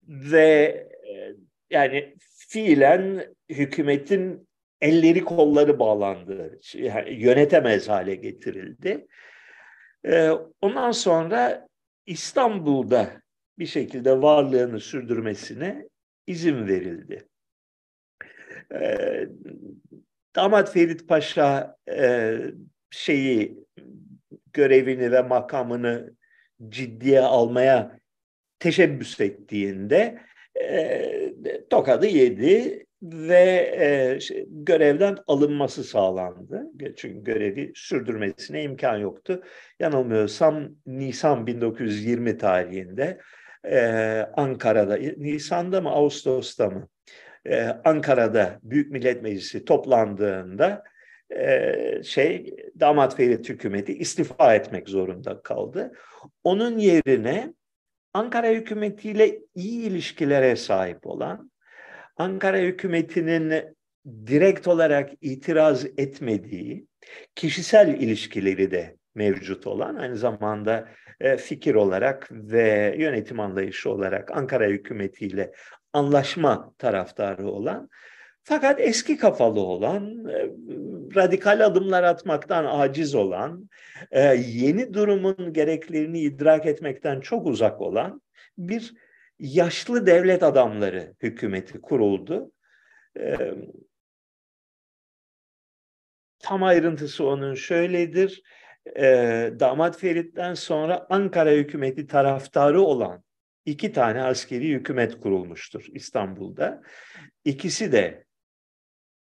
ve 0.08 0.88
e, 1.10 1.36
yani 1.70 2.16
fiilen 2.48 3.26
hükümetin 3.50 4.48
elleri 4.82 5.24
kolları 5.24 5.80
bağlandı. 5.80 6.60
Yani 6.74 7.14
yönetemez 7.14 7.90
hale 7.90 8.16
getirildi. 8.16 9.08
Ee, 10.06 10.30
ondan 10.62 10.92
sonra 10.92 11.68
İstanbul'da 12.06 13.22
bir 13.60 13.66
şekilde 13.66 14.22
varlığını 14.22 14.80
sürdürmesine 14.80 15.90
izin 16.28 16.68
verildi. 16.68 17.28
E, 18.74 19.28
Damat 20.36 20.74
Ferit 20.74 21.08
Paşa 21.08 21.78
e, 21.90 22.38
şeyi 22.90 23.58
görevini 24.54 25.12
ve 25.12 25.22
makamını 25.22 26.14
ciddiye 26.70 27.22
almaya 27.22 28.00
teşebbüs 28.60 29.20
ettiğinde 29.20 30.22
e, 30.62 31.68
tokadı 31.70 32.06
yedi 32.08 32.86
ve 33.04 33.72
e, 33.80 34.20
şey, 34.20 34.46
görevden 34.50 35.18
alınması 35.28 35.84
sağlandı. 35.84 36.64
Çünkü 36.96 37.24
görevi 37.24 37.72
sürdürmesine 37.76 38.64
imkan 38.64 38.98
yoktu. 38.98 39.44
Yanılmıyorsam 39.80 40.70
Nisan 40.86 41.48
1920 41.48 42.38
tarihinde 42.38 43.22
e, 43.66 43.80
Ankara'da, 44.38 44.96
Nisan'da 45.18 45.82
mı 45.82 45.90
Ağustos'ta 45.90 46.70
mı 46.70 46.88
e, 47.46 47.64
Ankara'da 47.64 48.60
Büyük 48.64 48.92
Millet 48.92 49.22
Meclisi 49.22 49.66
toplandığında 49.66 50.84
e, 51.30 52.04
şey 52.04 52.56
damat 52.80 53.16
Ferit 53.16 53.50
hükümeti 53.50 53.98
istifa 53.98 54.56
etmek 54.56 54.90
zorunda 54.90 55.42
kaldı. 55.42 55.92
Onun 56.44 56.78
yerine 56.78 57.54
Ankara 58.14 58.50
hükümetiyle 58.50 59.40
iyi 59.56 59.88
ilişkilere 59.88 60.56
sahip 60.56 61.08
olan, 61.08 61.51
Ankara 62.18 62.58
hükümetinin 62.58 63.76
direkt 64.06 64.68
olarak 64.68 65.10
itiraz 65.22 65.86
etmediği, 65.86 66.86
kişisel 67.36 67.88
ilişkileri 67.88 68.72
de 68.72 68.96
mevcut 69.16 69.68
olan, 69.68 69.96
aynı 69.96 70.16
zamanda 70.16 70.88
e, 71.20 71.38
fikir 71.38 71.76
olarak 71.76 72.28
ve 72.32 72.96
yönetim 72.98 73.40
anlayışı 73.40 73.92
olarak 73.92 74.32
Ankara 74.32 74.68
hükümetiyle 74.68 75.52
anlaşma 75.94 76.74
taraftarı 76.78 77.48
olan 77.48 77.90
fakat 78.44 78.80
eski 78.80 79.18
kafalı 79.18 79.60
olan, 79.60 80.26
e, 80.26 80.50
radikal 81.16 81.66
adımlar 81.66 82.04
atmaktan 82.04 82.66
aciz 82.66 83.16
olan, 83.16 83.70
e, 84.12 84.22
yeni 84.36 84.94
durumun 84.94 85.54
gereklerini 85.54 86.20
idrak 86.20 86.66
etmekten 86.66 87.20
çok 87.20 87.48
uzak 87.48 87.82
olan 87.82 88.22
bir 88.58 88.94
yaşlı 89.42 90.06
devlet 90.06 90.44
adamları 90.44 91.16
hükümeti 91.22 91.82
kuruldu. 91.82 92.52
E, 93.20 93.36
tam 96.40 96.64
ayrıntısı 96.64 97.28
onun 97.28 97.56
şöyledir. 97.56 98.44
Damat 99.60 99.98
Ferit'ten 99.98 100.54
sonra 100.54 101.08
Ankara 101.10 101.52
hükümeti 101.52 102.08
taraftarı 102.08 102.82
olan 102.82 103.24
iki 103.66 103.92
tane 103.92 104.24
askeri 104.24 104.70
hükümet 104.70 105.20
kurulmuştur 105.20 105.86
İstanbul'da. 105.94 106.82
İkisi 107.46 107.92
de 107.92 108.26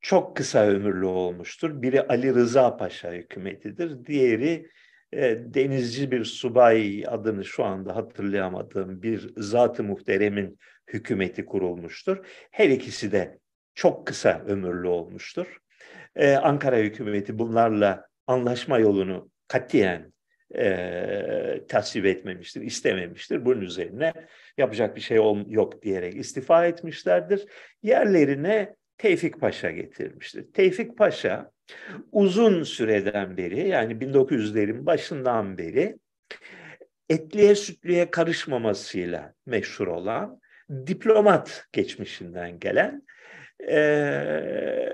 çok 0.01 0.37
kısa 0.37 0.65
ömürlü 0.65 1.05
olmuştur. 1.05 1.81
Biri 1.81 2.01
Ali 2.01 2.35
Rıza 2.35 2.77
Paşa 2.77 3.11
hükümetidir. 3.11 4.05
Diğeri 4.05 4.69
e, 5.13 5.37
denizci 5.53 6.11
bir 6.11 6.25
subay 6.25 7.03
adını 7.07 7.45
şu 7.45 7.63
anda 7.63 7.95
hatırlayamadığım 7.95 9.01
bir 9.01 9.33
zat-ı 9.37 9.83
muhteremin 9.83 10.57
hükümeti 10.87 11.45
kurulmuştur. 11.45 12.17
Her 12.51 12.69
ikisi 12.69 13.11
de 13.11 13.39
çok 13.75 14.07
kısa 14.07 14.43
ömürlü 14.47 14.87
olmuştur. 14.87 15.57
Ee, 16.15 16.33
Ankara 16.33 16.77
hükümeti 16.77 17.39
bunlarla 17.39 18.07
anlaşma 18.27 18.79
yolunu 18.79 19.29
katiyen 19.47 20.13
e, 20.55 21.65
tasvip 21.67 22.05
etmemiştir, 22.05 22.61
istememiştir. 22.61 23.45
Bunun 23.45 23.61
üzerine 23.61 24.13
yapacak 24.57 24.95
bir 24.95 25.01
şey 25.01 25.17
yok 25.47 25.81
diyerek 25.81 26.15
istifa 26.15 26.65
etmişlerdir. 26.65 27.45
Yerlerine 27.83 28.75
Tevfik 28.97 29.39
Paşa 29.39 29.71
getirmiştir. 29.71 30.53
Tevfik 30.53 30.97
Paşa 30.97 31.51
uzun 32.11 32.63
süreden 32.63 33.37
beri 33.37 33.67
yani 33.67 33.93
1900'lerin 33.93 34.85
başından 34.85 35.57
beri 35.57 35.97
etliye 37.09 37.55
sütlüye 37.55 38.11
karışmamasıyla 38.11 39.33
meşhur 39.45 39.87
olan 39.87 40.41
diplomat 40.87 41.67
geçmişinden 41.71 42.59
gelen 42.59 43.07
e, 43.69 44.93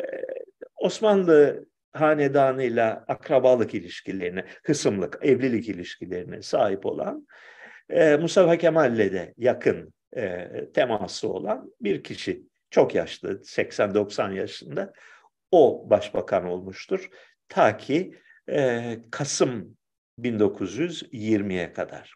Osmanlı 0.75 1.65
hanedanıyla 1.93 3.05
akrabalık 3.07 3.73
ilişkilerine, 3.73 4.45
hısımlık, 4.63 5.19
evlilik 5.21 5.69
ilişkilerine 5.69 6.41
sahip 6.41 6.85
olan 6.85 7.27
e, 7.89 8.15
Mustafa 8.15 8.57
Kemal'le 8.57 9.11
de 9.11 9.33
yakın 9.37 9.93
e, 10.15 10.49
teması 10.73 11.29
olan 11.29 11.71
bir 11.81 12.03
kişi. 12.03 12.43
Çok 12.69 12.95
yaşlı, 12.95 13.29
80-90 13.43 14.33
yaşında. 14.33 14.93
O 15.53 15.89
başbakan 15.89 16.45
olmuştur. 16.45 17.09
Ta 17.47 17.77
ki 17.77 18.19
e, 18.49 18.97
Kasım 19.11 19.77
1920'ye 20.19 21.73
kadar. 21.73 22.13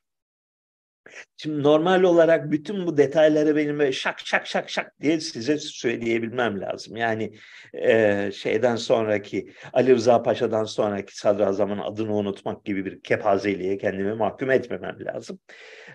Şimdi 1.38 1.64
normal 1.64 2.04
olarak 2.04 2.52
bütün 2.52 2.88
bu 2.88 2.98
detayları 2.98 3.56
benim 3.56 3.80
böyle 3.80 3.92
şak 3.92 4.20
şak 4.20 4.48
şak 4.48 4.70
şak 4.70 5.02
diye 5.02 5.20
size 5.20 5.58
söyleyebilmem 5.58 6.62
lazım. 6.62 6.98
Yani 6.98 7.34
e, 7.74 8.32
şeyden 8.32 8.76
sonraki 8.76 9.54
Ali 9.74 9.96
Rıza 9.96 10.24
Paşa'dan 10.24 10.64
sonraki 10.64 11.18
sadrazamın 11.18 11.78
adını 11.78 12.16
unutmak 12.16 12.66
gibi 12.66 12.86
bir 12.86 13.02
kepazeliğe 13.02 13.78
kendimi 13.78 14.14
mahkum 14.14 14.52
etmemem 14.52 14.98
lazım. 15.06 15.40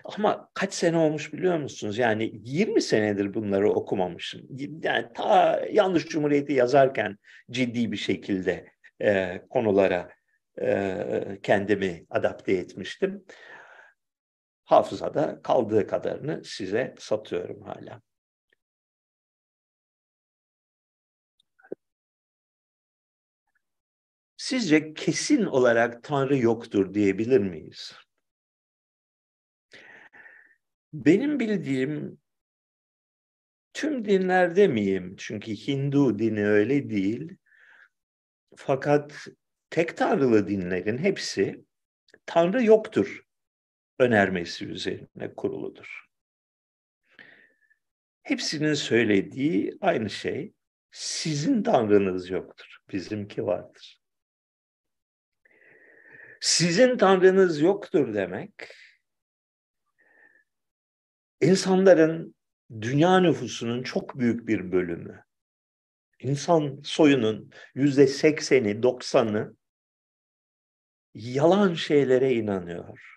Ama 0.05 0.49
kaç 0.53 0.73
sene 0.73 0.97
olmuş 0.97 1.33
biliyor 1.33 1.57
musunuz? 1.57 1.97
Yani 1.97 2.31
20 2.33 2.81
senedir 2.81 3.33
bunları 3.33 3.71
okumamışım. 3.71 4.41
Yani 4.83 5.05
ta 5.15 5.61
yanlış 5.71 6.05
Cumhuriyeti 6.05 6.53
yazarken 6.53 7.17
ciddi 7.51 7.91
bir 7.91 7.97
şekilde 7.97 8.65
e, 9.01 9.41
konulara 9.49 10.09
e, 10.61 10.97
kendimi 11.43 12.05
adapte 12.09 12.53
etmiştim 12.53 13.23
hafızada 14.65 15.41
kaldığı 15.41 15.87
kadarını 15.87 16.43
size 16.43 16.95
satıyorum 16.99 17.61
hala. 17.61 18.01
Sizce 24.37 24.93
kesin 24.93 25.45
olarak 25.45 26.03
Tanrı 26.03 26.37
yoktur 26.37 26.93
diyebilir 26.93 27.39
miyiz? 27.39 27.93
Benim 30.93 31.39
bildiğim 31.39 32.17
tüm 33.73 34.05
dinlerde 34.05 34.67
miyim? 34.67 35.15
Çünkü 35.17 35.55
Hindu 35.55 36.19
dini 36.19 36.47
öyle 36.47 36.89
değil. 36.89 37.37
Fakat 38.55 39.27
tek 39.69 39.97
tanrılı 39.97 40.47
dinlerin 40.47 40.97
hepsi 40.97 41.65
Tanrı 42.25 42.63
yoktur 42.63 43.22
önermesi 44.03 44.65
üzerine 44.65 45.33
kuruludur. 45.37 46.05
Hepsinin 48.23 48.73
söylediği 48.73 49.77
aynı 49.81 50.09
şey. 50.09 50.53
Sizin 50.91 51.63
tanrınız 51.63 52.29
yoktur, 52.29 52.77
bizimki 52.91 53.45
vardır. 53.45 54.01
Sizin 56.39 56.97
tanrınız 56.97 57.61
yoktur 57.61 58.13
demek, 58.13 58.53
insanların 61.41 62.35
dünya 62.81 63.19
nüfusunun 63.19 63.83
çok 63.83 64.19
büyük 64.19 64.47
bir 64.47 64.71
bölümü, 64.71 65.23
insan 66.19 66.81
soyunun 66.83 67.51
yüzde 67.75 68.07
sekseni, 68.07 68.83
doksanı 68.83 69.55
yalan 71.13 71.73
şeylere 71.73 72.33
inanıyor. 72.33 73.12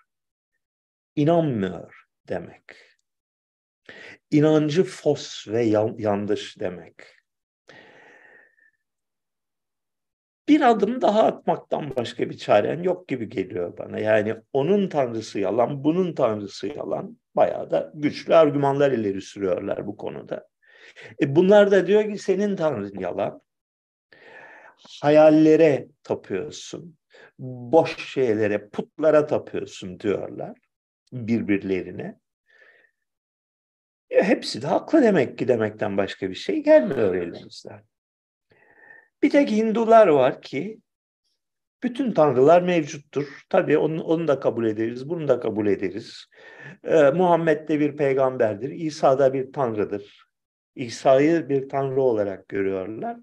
İnanmıyor 1.17 2.03
demek. 2.29 2.63
İnancı 4.31 4.83
fos 4.83 5.47
ve 5.47 5.63
yanlış 5.97 6.59
demek. 6.59 6.95
Bir 10.47 10.61
adım 10.61 11.01
daha 11.01 11.23
atmaktan 11.23 11.95
başka 11.95 12.29
bir 12.29 12.37
çaren 12.37 12.83
yok 12.83 13.07
gibi 13.07 13.29
geliyor 13.29 13.77
bana. 13.77 13.99
Yani 13.99 14.35
onun 14.53 14.89
tanrısı 14.89 15.39
yalan, 15.39 15.83
bunun 15.83 16.13
tanrısı 16.13 16.67
yalan. 16.67 17.19
Bayağı 17.35 17.71
da 17.71 17.91
güçlü 17.95 18.35
argümanlar 18.35 18.91
ileri 18.91 19.21
sürüyorlar 19.21 19.87
bu 19.87 19.97
konuda. 19.97 20.47
E 21.21 21.35
bunlar 21.35 21.71
da 21.71 21.87
diyor 21.87 22.11
ki 22.11 22.17
senin 22.17 22.55
tanrın 22.55 22.99
yalan. 22.99 23.41
Hayallere 25.01 25.87
tapıyorsun. 26.03 26.97
Boş 27.39 28.13
şeylere, 28.13 28.69
putlara 28.69 29.27
tapıyorsun 29.27 29.99
diyorlar 29.99 30.66
birbirlerine. 31.11 32.19
Ya 34.09 34.23
hepsi 34.23 34.61
de 34.61 34.67
haklı 34.67 35.01
demek 35.01 35.37
ki 35.37 35.47
demekten 35.47 35.97
başka 35.97 36.29
bir 36.29 36.35
şey 36.35 36.63
gelmiyor 36.63 37.15
elimizden. 37.15 37.83
Bir 39.23 39.29
tek 39.29 39.51
Hindular 39.51 40.07
var 40.07 40.41
ki 40.41 40.79
bütün 41.83 42.11
tanrılar 42.11 42.61
mevcuttur. 42.61 43.45
Tabii 43.49 43.77
onu, 43.77 44.03
onu 44.03 44.27
da 44.27 44.39
kabul 44.39 44.65
ederiz, 44.65 45.09
bunu 45.09 45.27
da 45.27 45.39
kabul 45.39 45.67
ederiz. 45.67 46.25
Ee, 46.83 47.09
Muhammed 47.09 47.69
de 47.69 47.79
bir 47.79 47.97
peygamberdir, 47.97 48.69
İsa 48.69 49.19
da 49.19 49.33
bir 49.33 49.53
tanrıdır. 49.53 50.27
İsa'yı 50.75 51.49
bir 51.49 51.69
tanrı 51.69 52.01
olarak 52.01 52.47
görüyorlar. 52.47 53.17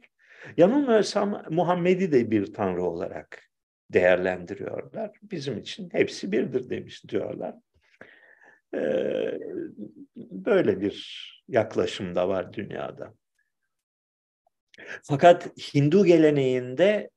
Yanılmıyorsam 0.56 1.42
Muhammed'i 1.50 2.12
de 2.12 2.30
bir 2.30 2.52
tanrı 2.52 2.82
olarak 2.82 3.42
değerlendiriyorlar. 3.90 5.10
Bizim 5.22 5.58
için 5.58 5.88
hepsi 5.92 6.32
birdir 6.32 6.70
demiş 6.70 7.08
diyorlar. 7.08 7.54
Ee, 8.74 9.38
böyle 10.16 10.80
bir 10.80 11.24
yaklaşım 11.48 12.14
da 12.14 12.28
var 12.28 12.52
dünyada. 12.52 13.14
Fakat 15.02 15.58
Hindu 15.58 16.04
geleneğinde 16.04 17.10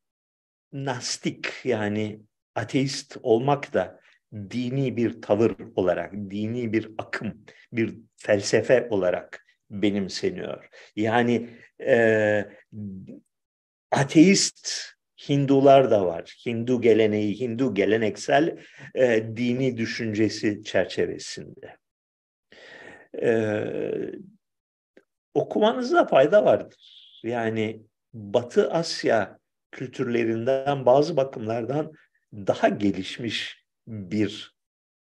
nastik 0.73 1.47
yani 1.63 2.19
ateist 2.55 3.17
olmak 3.23 3.73
da 3.73 3.99
dini 4.33 4.97
bir 4.97 5.21
tavır 5.21 5.55
olarak, 5.75 6.13
dini 6.13 6.73
bir 6.73 6.91
akım, 6.97 7.45
bir 7.71 7.97
felsefe 8.17 8.87
olarak 8.89 9.45
benimseniyor. 9.69 10.69
Yani 10.95 11.49
e, 11.81 12.45
ateist 13.91 14.96
Hindular 15.29 15.91
da 15.91 16.05
var. 16.05 16.35
Hindu 16.45 16.81
geleneği, 16.81 17.39
Hindu 17.39 17.73
geleneksel 17.73 18.57
e, 18.95 19.23
dini 19.37 19.77
düşüncesi 19.77 20.63
çerçevesinde. 20.63 21.77
E, 23.21 23.31
okumanızda 25.33 26.05
fayda 26.05 26.45
vardır. 26.45 27.19
Yani 27.23 27.81
Batı 28.13 28.71
Asya 28.71 29.39
kültürlerinden 29.71 30.85
bazı 30.85 31.17
bakımlardan 31.17 31.93
daha 32.33 32.69
gelişmiş 32.69 33.65
bir 33.87 34.55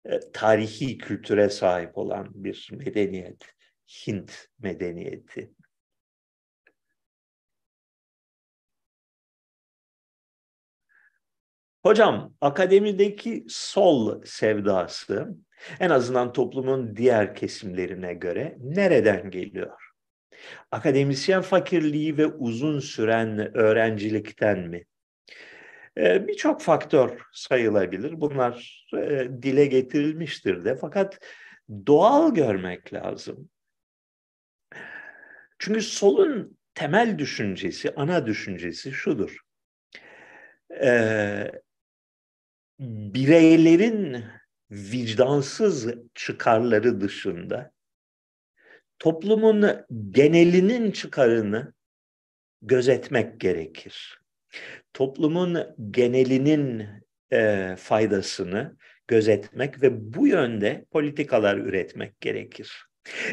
e, 0.04 0.20
tarihi 0.32 0.98
kültüre 0.98 1.50
sahip 1.50 1.98
olan 1.98 2.28
bir 2.34 2.68
medeniyet. 2.72 3.44
Hint 4.06 4.48
medeniyeti. 4.58 5.50
Hocam, 11.82 12.34
akademideki 12.40 13.44
sol 13.48 14.22
sevdası 14.24 15.28
en 15.80 15.90
azından 15.90 16.32
toplumun 16.32 16.96
diğer 16.96 17.34
kesimlerine 17.34 18.14
göre 18.14 18.56
nereden 18.60 19.30
geliyor? 19.30 19.72
Akademisyen 20.70 21.42
fakirliği 21.42 22.18
ve 22.18 22.26
uzun 22.26 22.80
süren 22.80 23.56
öğrencilikten 23.56 24.58
mi? 24.58 24.84
Ee, 25.98 26.28
birçok 26.28 26.62
faktör 26.62 27.20
sayılabilir. 27.32 28.20
Bunlar 28.20 28.86
e, 28.96 29.28
dile 29.42 29.66
getirilmiştir 29.66 30.64
de. 30.64 30.76
Fakat 30.76 31.18
doğal 31.86 32.34
görmek 32.34 32.94
lazım. 32.94 33.50
Çünkü 35.58 35.80
solun 35.80 36.58
temel 36.74 37.18
düşüncesi, 37.18 37.94
ana 37.96 38.26
düşüncesi 38.26 38.92
şudur. 38.92 39.38
Ee, 40.82 41.50
bireylerin 42.80 44.24
vicdansız 44.70 45.86
çıkarları 46.14 47.00
dışında 47.00 47.72
toplumun 48.98 49.66
genelinin 50.10 50.90
çıkarını 50.90 51.72
gözetmek 52.62 53.40
gerekir. 53.40 54.20
Toplumun 54.94 55.58
genelinin 55.90 56.86
e, 57.32 57.74
faydasını 57.78 58.76
gözetmek 59.08 59.82
ve 59.82 60.14
bu 60.14 60.26
yönde 60.26 60.84
politikalar 60.90 61.56
üretmek 61.56 62.20
gerekir. 62.20 62.86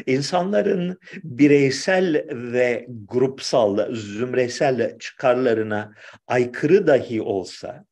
İnsanların 0.06 0.98
bireysel 1.22 2.26
ve 2.30 2.86
grupsal, 2.88 3.94
zümresel 3.94 4.98
çıkarlarına 4.98 5.94
aykırı 6.26 6.86
dahi 6.86 7.22
olsa, 7.22 7.84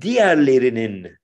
diğerlerinin 0.00 1.20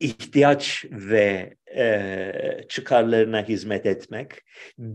ihtiyaç 0.00 0.84
ve 0.90 1.56
e, 1.76 2.32
çıkarlarına 2.68 3.42
hizmet 3.42 3.86
etmek, 3.86 4.32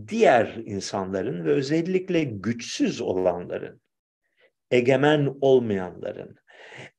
diğer 0.08 0.46
insanların 0.64 1.44
ve 1.44 1.50
özellikle 1.50 2.24
güçsüz 2.24 3.00
olanların, 3.00 3.80
egemen 4.70 5.34
olmayanların, 5.40 6.36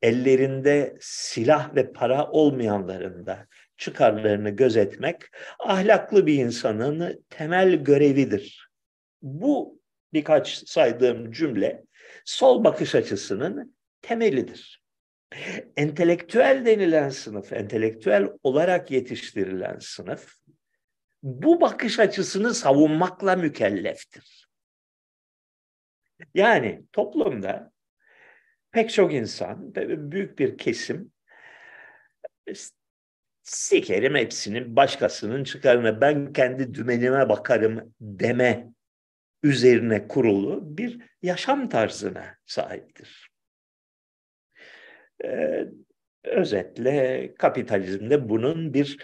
ellerinde 0.02 0.98
silah 1.00 1.76
ve 1.76 1.94
para 1.94 2.28
olmayanların 2.32 3.26
da 3.26 3.48
çıkarlarını 3.78 4.50
gözetmek 4.50 5.22
ahlaklı 5.60 6.28
bir 6.28 6.36
insanın 6.36 7.26
temel 7.30 7.76
görevidir. 7.76 8.70
Bu 9.22 9.80
birkaç 10.14 10.68
saydığım 10.70 11.32
cümle 11.32 11.84
sol 12.26 12.64
bakış 12.64 12.96
açısının 12.96 13.76
temelidir 14.04 14.84
entelektüel 15.78 16.66
denilen 16.66 17.10
sınıf, 17.10 17.54
entelektüel 17.54 18.30
olarak 18.44 18.92
yetiştirilen 18.92 19.80
sınıf 19.80 20.36
bu 21.24 21.62
bakış 21.62 22.00
açısını 22.00 22.54
savunmakla 22.54 23.36
mükelleftir. 23.36 24.50
Yani 26.34 26.84
toplumda 26.92 27.72
pek 28.72 28.90
çok 28.90 29.14
insan, 29.14 29.76
büyük 30.12 30.40
bir 30.40 30.58
kesim 30.58 31.12
sikerim 33.44 34.16
hepsinin 34.16 34.76
başkasının 34.76 35.44
çıkarına 35.44 36.02
ben 36.02 36.34
kendi 36.34 36.74
dümenime 36.74 37.30
bakarım 37.30 37.94
deme 38.02 38.74
üzerine 39.44 40.08
kurulu 40.08 40.78
bir 40.78 41.02
yaşam 41.22 41.70
tarzına 41.70 42.38
sahiptir. 42.46 43.33
Ee, 45.26 45.68
özetle 46.24 47.34
kapitalizmde 47.38 48.30
bunun 48.30 48.74
bir 48.74 48.98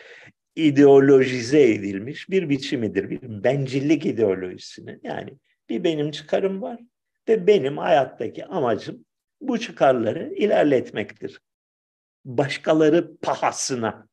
ideolojize 0.56 1.72
edilmiş 1.72 2.30
bir 2.30 2.50
biçimidir. 2.50 3.10
Bir 3.10 3.44
bencillik 3.44 4.06
ideolojisinin 4.06 5.00
yani 5.04 5.38
bir 5.70 5.84
benim 5.84 6.12
çıkarım 6.12 6.62
var 6.62 6.80
ve 7.30 7.48
benim 7.48 7.78
hayattaki 7.78 8.46
amacım 8.46 9.06
bu 9.42 9.60
çıkarları 9.60 10.34
ilerletmektir. 10.36 11.42
Başkaları 12.26 13.18
pahasına 13.18 14.08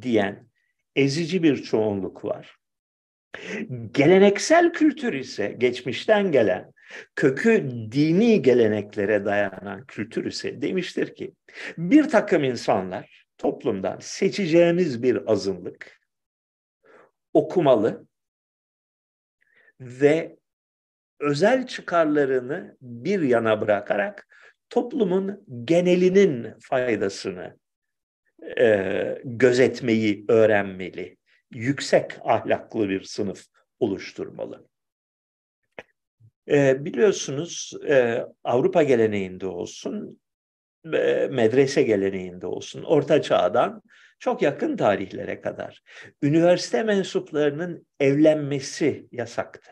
diyen 0.00 0.46
ezici 0.96 1.42
bir 1.42 1.62
çoğunluk 1.62 2.24
var. 2.24 2.56
Geleneksel 3.94 4.72
kültür 4.72 5.12
ise 5.12 5.54
geçmişten 5.58 6.32
gelen, 6.32 6.71
kökü 7.16 7.70
dini 7.92 8.42
geleneklere 8.42 9.24
dayanan 9.24 9.86
kültür 9.86 10.24
ise 10.24 10.62
demiştir 10.62 11.14
ki 11.14 11.34
bir 11.78 12.08
takım 12.08 12.44
insanlar 12.44 13.26
toplumdan 13.38 13.98
seçeceğimiz 14.00 15.02
bir 15.02 15.32
azınlık 15.32 16.00
okumalı 17.32 18.06
ve 19.80 20.36
özel 21.20 21.66
çıkarlarını 21.66 22.76
bir 22.80 23.22
yana 23.22 23.60
bırakarak 23.60 24.28
toplumun 24.70 25.44
genelinin 25.64 26.54
faydasını 26.60 27.56
e, 28.58 29.18
gözetmeyi 29.24 30.24
öğrenmeli. 30.28 31.16
Yüksek 31.50 32.12
ahlaklı 32.24 32.88
bir 32.88 33.02
sınıf 33.02 33.44
oluşturmalı. 33.80 34.66
E, 36.48 36.84
biliyorsunuz 36.84 37.72
e, 37.88 38.26
Avrupa 38.44 38.82
geleneğinde 38.82 39.46
olsun, 39.46 40.20
e, 40.84 41.28
medrese 41.30 41.82
geleneğinde 41.82 42.46
olsun, 42.46 42.82
Orta 42.82 43.22
Çağ'dan 43.22 43.82
çok 44.18 44.42
yakın 44.42 44.76
tarihlere 44.76 45.40
kadar 45.40 45.82
üniversite 46.22 46.82
mensuplarının 46.82 47.86
evlenmesi 48.00 49.06
yasaktı. 49.12 49.70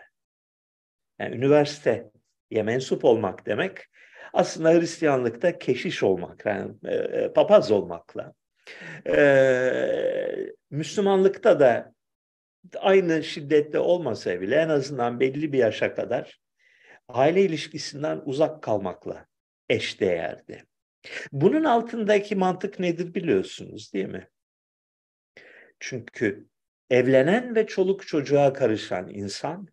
Yani 1.18 1.37
üniversiteye 1.37 2.11
mensup 2.50 3.04
olmak 3.04 3.46
demek 3.46 3.78
aslında 4.33 4.70
Hristiyanlıkta 4.72 5.59
keşiş 5.59 6.02
olmak, 6.02 6.46
yani 6.46 6.72
e, 6.85 6.94
e 6.94 7.33
papaz 7.33 7.70
olmakla. 7.70 8.33
E, 9.06 9.16
Müslümanlıkta 10.70 11.61
da 11.61 11.94
aynı 12.78 13.22
şiddette 13.24 13.78
olmasa 13.78 14.40
bile 14.40 14.56
en 14.56 14.68
azından 14.68 15.20
belli 15.20 15.52
bir 15.52 15.59
yaşa 15.59 15.94
kadar 15.94 16.40
aile 17.14 17.42
ilişkisinden 17.42 18.23
uzak 18.25 18.62
kalmakla 18.62 19.27
eşdeğerdi. 19.68 20.64
Bunun 21.33 21.64
altındaki 21.64 22.37
mantık 22.37 22.79
nedir 22.79 23.14
biliyorsunuz 23.14 23.92
değil 23.92 24.09
mi? 24.09 24.29
Çünkü 25.81 26.46
evlenen 26.90 27.55
ve 27.55 27.66
çoluk 27.66 28.07
çocuğa 28.07 28.53
karışan 28.53 29.09
insan 29.09 29.68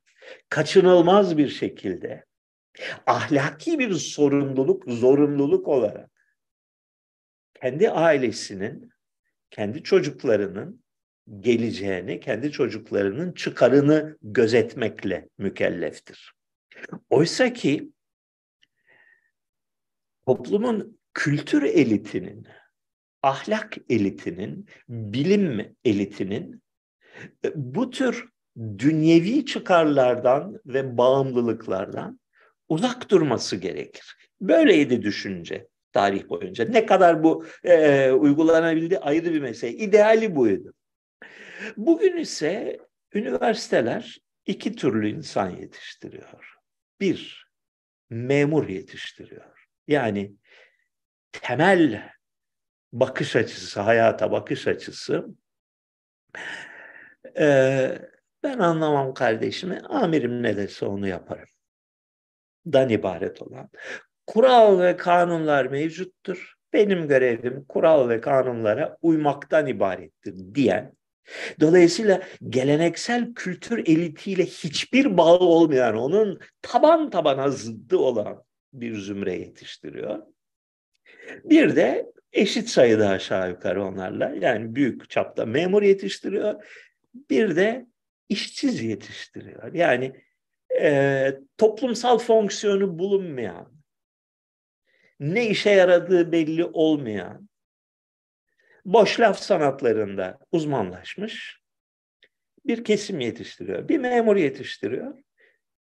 kaçınılmaz 0.49 1.37
bir 1.37 1.49
şekilde 1.49 2.25
ahlaki 3.05 3.79
bir 3.79 3.93
sorumluluk, 3.93 4.83
zorunluluk 4.91 5.67
olarak 5.67 6.11
kendi 7.61 7.89
ailesinin, 7.89 8.91
kendi 9.51 9.83
çocuklarının 9.83 10.83
geleceğini, 11.39 12.19
kendi 12.19 12.51
çocuklarının 12.51 13.31
çıkarını 13.31 14.17
gözetmekle 14.21 15.29
mükelleftir. 15.37 16.36
Oysa 17.09 17.53
ki 17.53 17.91
toplumun 20.25 20.99
kültür 21.13 21.63
elitinin, 21.63 22.47
ahlak 23.23 23.77
elitinin, 23.89 24.65
bilim 24.89 25.75
elitinin 25.85 26.61
e, 27.45 27.51
bu 27.55 27.89
tür 27.89 28.25
dünyevi 28.77 29.45
çıkarlardan 29.45 30.59
ve 30.65 30.97
bağımlılıklardan 30.97 32.19
uzak 32.69 33.09
durması 33.09 33.55
gerekir. 33.55 34.17
Böyleydi 34.41 35.01
düşünce 35.01 35.67
tarih 35.91 36.29
boyunca. 36.29 36.65
Ne 36.65 36.85
kadar 36.85 37.23
bu 37.23 37.45
e, 37.63 38.11
uygulanabildi 38.11 38.99
ayrı 38.99 39.33
bir 39.33 39.41
mesele. 39.41 39.73
İdeali 39.73 40.35
buydu. 40.35 40.73
Bugün 41.77 42.17
ise 42.17 42.79
üniversiteler 43.13 44.17
iki 44.45 44.75
türlü 44.75 45.09
insan 45.09 45.49
yetiştiriyor. 45.49 46.56
Bir, 47.01 47.47
memur 48.09 48.67
yetiştiriyor. 48.67 49.67
Yani 49.87 50.33
temel 51.31 52.09
bakış 52.93 53.35
açısı, 53.35 53.81
hayata 53.81 54.31
bakış 54.31 54.67
açısı 54.67 55.27
e, 57.39 57.99
ben 58.43 58.59
anlamam 58.59 59.13
kardeşimi, 59.13 59.79
amirim 59.79 60.43
ne 60.43 60.57
dese 60.57 60.85
onu 60.85 61.07
yaparım. 61.07 61.49
Dan 62.65 62.89
ibaret 62.89 63.41
olan. 63.41 63.69
Kural 64.27 64.79
ve 64.79 64.97
kanunlar 64.97 65.65
mevcuttur. 65.65 66.53
Benim 66.73 67.07
görevim 67.07 67.65
kural 67.65 68.09
ve 68.09 68.21
kanunlara 68.21 68.97
uymaktan 69.01 69.67
ibarettir 69.67 70.55
diyen 70.55 70.93
Dolayısıyla 71.59 72.21
geleneksel 72.49 73.33
kültür 73.33 73.77
elitiyle 73.77 74.45
hiçbir 74.45 75.17
bağı 75.17 75.39
olmayan, 75.39 75.95
onun 75.95 76.39
taban 76.61 77.09
tabana 77.09 77.49
zıddı 77.49 77.97
olan 77.97 78.43
bir 78.73 78.95
zümre 78.95 79.33
yetiştiriyor. 79.33 80.19
Bir 81.43 81.75
de 81.75 82.11
eşit 82.33 82.69
sayıda 82.69 83.09
aşağı 83.09 83.49
yukarı 83.49 83.85
onlarla, 83.85 84.35
yani 84.41 84.75
büyük 84.75 85.09
çapta 85.09 85.45
memur 85.45 85.83
yetiştiriyor. 85.83 86.65
Bir 87.29 87.55
de 87.55 87.85
işsiz 88.29 88.81
yetiştiriyor. 88.81 89.73
Yani 89.73 90.13
e, 90.81 91.39
toplumsal 91.57 92.17
fonksiyonu 92.17 92.99
bulunmayan, 92.99 93.71
ne 95.19 95.49
işe 95.49 95.69
yaradığı 95.69 96.31
belli 96.31 96.65
olmayan, 96.65 97.46
boş 98.87 99.19
laf 99.19 99.39
sanatlarında 99.39 100.39
uzmanlaşmış 100.51 101.61
bir 102.65 102.83
kesim 102.83 103.19
yetiştiriyor. 103.19 103.89
Bir 103.89 103.97
memur 103.97 104.35
yetiştiriyor, 104.35 105.17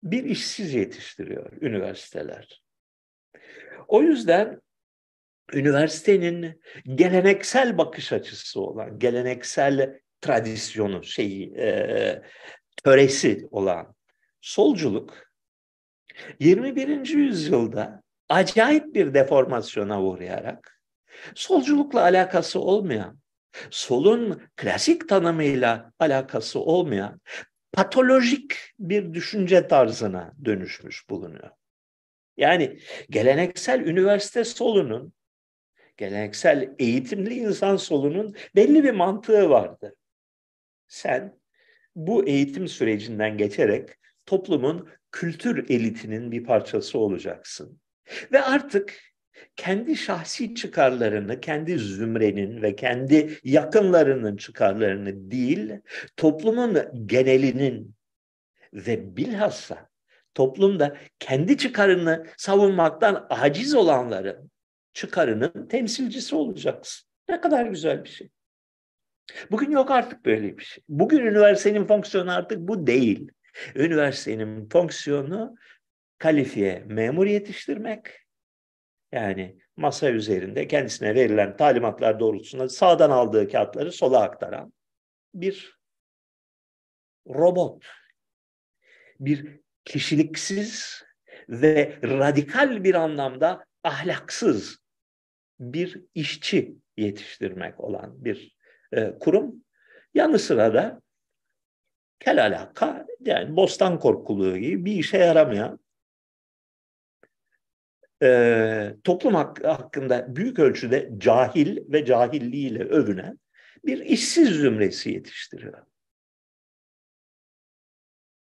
bir 0.04 0.24
işsiz 0.24 0.74
yetiştiriyor 0.74 1.62
üniversiteler. 1.62 2.64
O 3.88 4.02
yüzden 4.02 4.62
üniversitenin 5.54 6.62
geleneksel 6.96 7.78
bakış 7.78 8.14
açısı 8.14 8.62
olan, 8.62 9.00
geleneksel 9.00 10.00
tradisyonu, 10.22 11.04
şeyi, 11.04 11.56
e, 11.58 12.22
töresi 12.84 13.48
olan 13.52 13.96
solculuk 14.42 15.30
21. 16.40 17.10
yüzyılda 17.10 18.04
acayip 18.30 18.96
bir 18.96 19.14
deformasyona 19.14 20.04
uğrayarak 20.04 20.79
solculukla 21.36 22.02
alakası 22.02 22.60
olmayan, 22.60 23.20
solun 23.70 24.42
klasik 24.56 25.10
tanımıyla 25.10 25.92
alakası 26.00 26.60
olmayan 26.60 27.22
patolojik 27.72 28.56
bir 28.80 29.14
düşünce 29.14 29.68
tarzına 29.68 30.34
dönüşmüş 30.46 31.10
bulunuyor. 31.10 31.50
Yani 32.38 32.80
geleneksel 33.10 33.80
üniversite 33.80 34.44
solunun, 34.44 35.14
geleneksel 35.98 36.76
eğitimli 36.80 37.34
insan 37.34 37.76
solunun 37.76 38.36
belli 38.56 38.84
bir 38.84 38.92
mantığı 38.92 39.50
vardı. 39.50 39.96
Sen 40.88 41.40
bu 41.96 42.28
eğitim 42.28 42.68
sürecinden 42.68 43.38
geçerek 43.38 43.90
toplumun 44.26 44.90
kültür 45.12 45.70
elitinin 45.70 46.32
bir 46.32 46.44
parçası 46.44 47.00
olacaksın. 47.00 47.82
Ve 48.32 48.42
artık 48.42 49.09
kendi 49.56 49.96
şahsi 49.96 50.56
çıkarlarını, 50.56 51.40
kendi 51.42 51.78
zümrenin 51.78 52.62
ve 52.62 52.76
kendi 52.76 53.40
yakınlarının 53.44 54.38
çıkarlarını 54.38 55.32
değil, 55.32 55.72
toplumun 56.18 56.78
genelinin 57.06 57.96
ve 58.74 59.18
bilhassa 59.18 59.90
toplumda 60.34 60.98
kendi 61.20 61.58
çıkarını 61.58 62.26
savunmaktan 62.38 63.28
aciz 63.30 63.76
olanların 63.76 64.52
çıkarının 64.94 65.68
temsilcisi 65.68 66.36
olacaksın. 66.36 67.10
Ne 67.30 67.42
kadar 67.42 67.66
güzel 67.66 68.04
bir 68.04 68.10
şey. 68.10 68.30
Bugün 69.52 69.72
yok 69.72 69.92
artık 69.92 70.26
böyle 70.26 70.58
bir 70.58 70.64
şey. 70.64 70.84
Bugün 70.90 71.20
üniversitenin 71.20 71.86
fonksiyonu 71.86 72.32
artık 72.32 72.60
bu 72.60 72.88
değil. 72.88 73.32
Üniversitenin 73.76 74.70
fonksiyonu 74.70 75.56
kalifiye 76.18 76.84
memur 76.88 77.26
yetiştirmek. 77.26 78.29
Yani 79.12 79.58
masa 79.78 80.10
üzerinde 80.10 80.68
kendisine 80.68 81.16
verilen 81.16 81.58
talimatlar 81.58 82.20
doğrultusunda 82.20 82.70
sağdan 82.70 83.10
aldığı 83.10 83.48
kağıtları 83.48 83.92
sola 83.92 84.22
aktaran 84.22 84.74
bir 85.34 85.80
robot. 87.30 87.86
Bir 89.20 89.60
kişiliksiz 89.86 91.04
ve 91.50 92.00
radikal 92.04 92.84
bir 92.84 92.96
anlamda 92.96 93.66
ahlaksız 93.84 94.78
bir 95.60 96.04
işçi 96.16 96.76
yetiştirmek 96.98 97.80
olan 97.80 98.26
bir 98.26 98.58
e, 98.92 99.14
kurum. 99.20 99.64
Yanı 100.14 100.40
sıra 100.40 100.74
da 100.74 101.02
kel 102.20 102.46
alaka 102.46 103.06
yani 103.20 103.56
bostan 103.56 104.00
korkuluğu 104.00 104.58
gibi 104.58 104.86
bir 104.86 104.92
işe 104.96 105.18
yaramayan 105.18 105.80
e, 108.24 108.96
toplum 109.04 109.36
hak, 109.36 109.64
hakkında 109.64 110.36
büyük 110.36 110.60
ölçüde 110.60 111.10
cahil 111.18 111.78
ve 111.92 112.06
cahilliğiyle 112.06 112.84
övünen 112.84 113.40
bir 113.86 113.98
işsiz 113.98 114.50
zümresi 114.50 115.12
yetiştiriyor. 115.12 115.86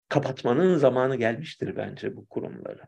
Kapatmanın 0.08 0.78
zamanı 0.78 1.16
gelmiştir 1.16 1.76
bence 1.76 2.16
bu 2.16 2.26
kurumları. 2.26 2.82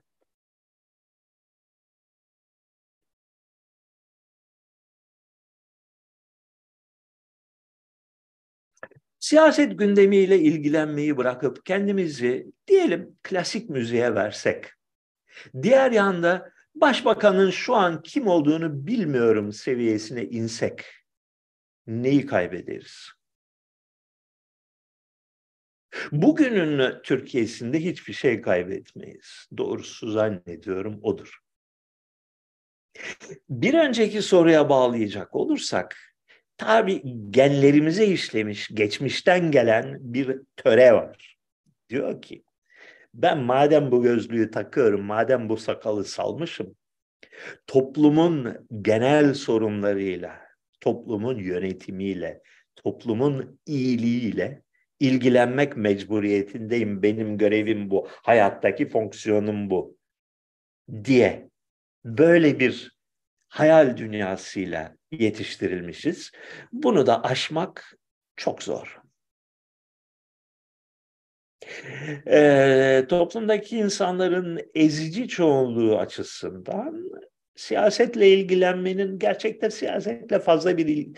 siyaset 9.22 9.78
gündemiyle 9.78 10.38
ilgilenmeyi 10.38 11.16
bırakıp 11.16 11.66
kendimizi 11.66 12.52
diyelim 12.66 13.16
klasik 13.22 13.70
müziğe 13.70 14.14
versek, 14.14 14.66
diğer 15.62 15.92
yanda 15.92 16.52
başbakanın 16.74 17.50
şu 17.50 17.74
an 17.74 18.02
kim 18.02 18.26
olduğunu 18.26 18.86
bilmiyorum 18.86 19.52
seviyesine 19.52 20.24
insek 20.24 20.84
neyi 21.86 22.26
kaybederiz? 22.26 23.08
Bugünün 26.12 27.02
Türkiye'sinde 27.02 27.84
hiçbir 27.84 28.12
şey 28.12 28.40
kaybetmeyiz. 28.40 29.48
Doğrusu 29.56 30.10
zannediyorum 30.10 30.98
odur. 31.02 31.38
Bir 33.50 33.74
önceki 33.74 34.22
soruya 34.22 34.68
bağlayacak 34.68 35.36
olursak, 35.36 35.96
tabi 36.56 37.02
genlerimize 37.30 38.06
işlemiş, 38.06 38.68
geçmişten 38.74 39.50
gelen 39.50 39.98
bir 40.00 40.40
töre 40.56 40.92
var. 40.92 41.38
Diyor 41.88 42.22
ki, 42.22 42.44
ben 43.14 43.38
madem 43.38 43.90
bu 43.90 44.02
gözlüğü 44.02 44.50
takıyorum, 44.50 45.02
madem 45.02 45.48
bu 45.48 45.56
sakalı 45.56 46.04
salmışım, 46.04 46.76
toplumun 47.66 48.66
genel 48.82 49.34
sorunlarıyla, 49.34 50.40
toplumun 50.80 51.38
yönetimiyle, 51.38 52.42
toplumun 52.76 53.60
iyiliğiyle 53.66 54.62
ilgilenmek 55.00 55.76
mecburiyetindeyim. 55.76 57.02
Benim 57.02 57.38
görevim 57.38 57.90
bu, 57.90 58.08
hayattaki 58.10 58.88
fonksiyonum 58.88 59.70
bu 59.70 59.96
diye 61.04 61.50
böyle 62.04 62.60
bir 62.60 62.96
hayal 63.48 63.96
dünyasıyla 63.96 64.96
yetiştirilmişiz. 65.12 66.32
Bunu 66.72 67.06
da 67.06 67.24
aşmak 67.24 67.98
çok 68.36 68.62
zor. 68.62 69.01
E, 72.26 73.04
toplumdaki 73.08 73.78
insanların 73.78 74.60
ezici 74.74 75.28
çoğunluğu 75.28 75.98
açısından 75.98 77.10
siyasetle 77.56 78.28
ilgilenmenin 78.28 79.18
gerçekten 79.18 79.68
siyasetle 79.68 80.38
fazla 80.38 80.76
bir 80.76 81.08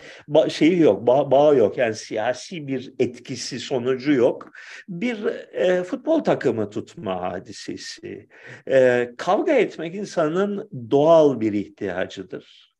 şeyi 0.49 0.79
yok, 0.79 1.07
bağ, 1.07 1.31
bağı 1.31 1.57
yok. 1.57 1.77
Yani 1.77 1.95
siyasi 1.95 2.67
bir 2.67 2.93
etkisi, 2.99 3.59
sonucu 3.59 4.11
yok. 4.11 4.51
Bir 4.89 5.25
e, 5.53 5.83
futbol 5.83 6.23
takımı 6.23 6.69
tutma 6.69 7.21
hadisesi. 7.21 8.27
E, 8.67 9.11
kavga 9.17 9.53
etmek 9.53 9.95
insanın 9.95 10.69
doğal 10.91 11.39
bir 11.39 11.53
ihtiyacıdır. 11.53 12.75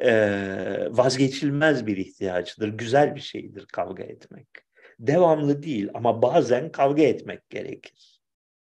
E, 0.00 0.12
vazgeçilmez 0.90 1.86
bir 1.86 1.96
ihtiyacıdır. 1.96 2.68
Güzel 2.68 3.14
bir 3.14 3.20
şeydir 3.20 3.66
kavga 3.66 4.02
etmek. 4.02 4.48
Devamlı 4.98 5.62
değil 5.62 5.90
ama 5.94 6.22
bazen 6.22 6.72
kavga 6.72 7.02
etmek 7.02 7.50
gerekir. 7.50 8.20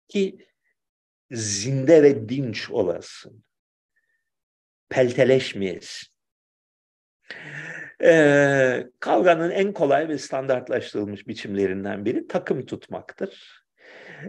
Ki 0.07 0.47
zinde 1.31 2.03
ve 2.03 2.29
dinç 2.29 2.69
olasın. 2.69 3.43
Pelteleşmeyesin. 4.89 6.07
Ee, 8.03 8.87
kavganın 8.99 9.49
en 9.49 9.73
kolay 9.73 10.09
ve 10.09 10.17
standartlaştırılmış 10.17 11.27
biçimlerinden 11.27 12.05
biri 12.05 12.27
takım 12.27 12.65
tutmaktır. 12.65 13.63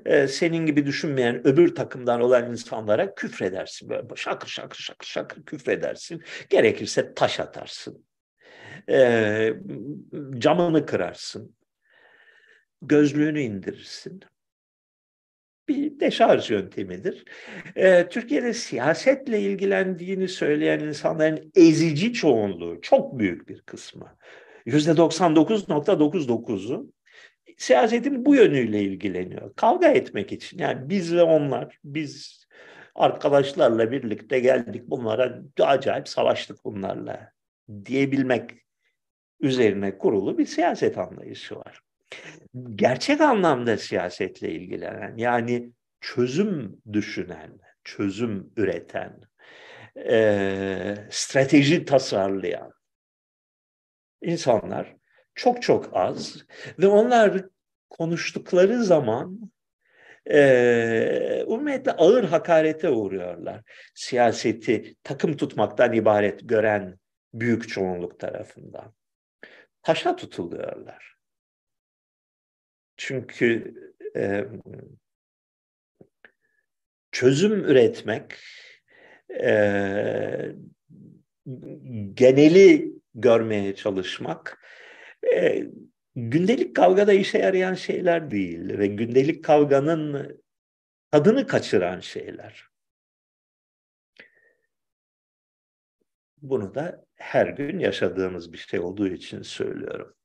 Ee, 0.06 0.28
senin 0.28 0.66
gibi 0.66 0.86
düşünmeyen 0.86 1.46
öbür 1.46 1.74
takımdan 1.74 2.20
olan 2.20 2.50
insanlara 2.50 3.14
küfredersin. 3.14 3.88
Böyle 3.88 4.06
şakır 4.16 4.48
şakır 4.48 4.78
şakır 4.78 5.06
şakır 5.06 5.44
küfredersin. 5.44 6.22
Gerekirse 6.50 7.14
taş 7.14 7.40
atarsın. 7.40 8.04
Ee, 8.88 9.54
camını 10.38 10.86
kırarsın. 10.86 11.56
Gözlüğünü 12.82 13.40
indirirsin 13.40 14.24
bir 15.68 16.00
deşarj 16.00 16.50
yöntemidir. 16.50 17.24
Ee, 17.76 18.08
Türkiye'de 18.10 18.52
siyasetle 18.52 19.40
ilgilendiğini 19.40 20.28
söyleyen 20.28 20.80
insanların 20.80 21.52
ezici 21.56 22.12
çoğunluğu, 22.12 22.80
çok 22.80 23.18
büyük 23.18 23.48
bir 23.48 23.60
kısmı, 23.60 24.16
%99.99'u 24.66 26.92
siyasetin 27.56 28.24
bu 28.24 28.34
yönüyle 28.34 28.82
ilgileniyor. 28.82 29.54
Kavga 29.54 29.88
etmek 29.88 30.32
için. 30.32 30.58
Yani 30.58 30.88
biz 30.88 31.14
ve 31.14 31.22
onlar, 31.22 31.78
biz 31.84 32.44
arkadaşlarla 32.94 33.92
birlikte 33.92 34.40
geldik 34.40 34.82
bunlara 34.86 35.42
acayip 35.60 36.08
savaştık 36.08 36.64
bunlarla 36.64 37.32
diyebilmek 37.84 38.50
üzerine 39.40 39.98
kurulu 39.98 40.38
bir 40.38 40.46
siyaset 40.46 40.98
anlayışı 40.98 41.56
var 41.56 41.80
gerçek 42.74 43.20
anlamda 43.20 43.76
siyasetle 43.76 44.50
ilgilenen, 44.50 45.16
yani 45.16 45.72
çözüm 46.00 46.82
düşünen, 46.92 47.58
çözüm 47.84 48.52
üreten, 48.56 49.20
e, 49.96 50.94
strateji 51.10 51.84
tasarlayan 51.84 52.72
insanlar 54.22 54.96
çok 55.34 55.62
çok 55.62 55.90
az 55.92 56.44
ve 56.78 56.86
onlar 56.86 57.44
konuştukları 57.90 58.84
zaman 58.84 59.50
e, 60.30 61.44
umumiyetle 61.46 61.92
ağır 61.92 62.24
hakarete 62.24 62.90
uğruyorlar. 62.90 63.62
Siyaseti 63.94 64.96
takım 65.02 65.36
tutmaktan 65.36 65.92
ibaret 65.92 66.48
gören 66.48 66.98
büyük 67.34 67.68
çoğunluk 67.68 68.20
tarafından. 68.20 68.94
Taşa 69.82 70.16
tutuluyorlar. 70.16 71.17
Çünkü 72.98 73.74
e, 74.16 74.44
çözüm 77.12 77.64
üretmek 77.64 78.34
e, 79.30 80.52
geneli 82.14 82.92
görmeye 83.14 83.74
çalışmak 83.74 84.66
e, 85.34 85.64
gündelik 86.16 86.76
kavgada 86.76 87.12
işe 87.12 87.38
yarayan 87.38 87.74
şeyler 87.74 88.30
değil 88.30 88.78
ve 88.78 88.86
gündelik 88.86 89.44
kavganın 89.44 90.40
tadını 91.10 91.46
kaçıran 91.46 92.00
şeyler. 92.00 92.68
Bunu 96.42 96.74
da 96.74 97.04
her 97.14 97.46
gün 97.46 97.78
yaşadığımız 97.78 98.52
bir 98.52 98.58
şey 98.58 98.80
olduğu 98.80 99.08
için 99.08 99.42
söylüyorum. 99.42 100.17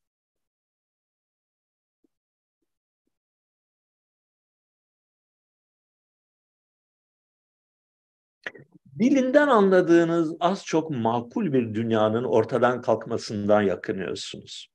Dilinden 9.03 9.47
anladığınız 9.47 10.35
az 10.39 10.65
çok 10.65 10.89
makul 10.89 11.53
bir 11.53 11.73
dünyanın 11.73 12.23
ortadan 12.23 12.81
kalkmasından 12.81 13.61
yakınıyorsunuz. 13.61 14.67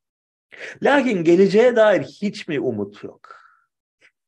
Lakin 0.83 1.25
geleceğe 1.25 1.77
dair 1.77 2.03
hiç 2.03 2.49
mi 2.49 2.61
umut 2.61 3.05
yok? 3.05 3.37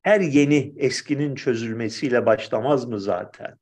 Her 0.03 0.21
yeni 0.21 0.75
eskinin 0.77 1.35
çözülmesiyle 1.35 2.27
başlamaz 2.27 2.87
mı 2.87 3.01
zaten? 3.01 3.59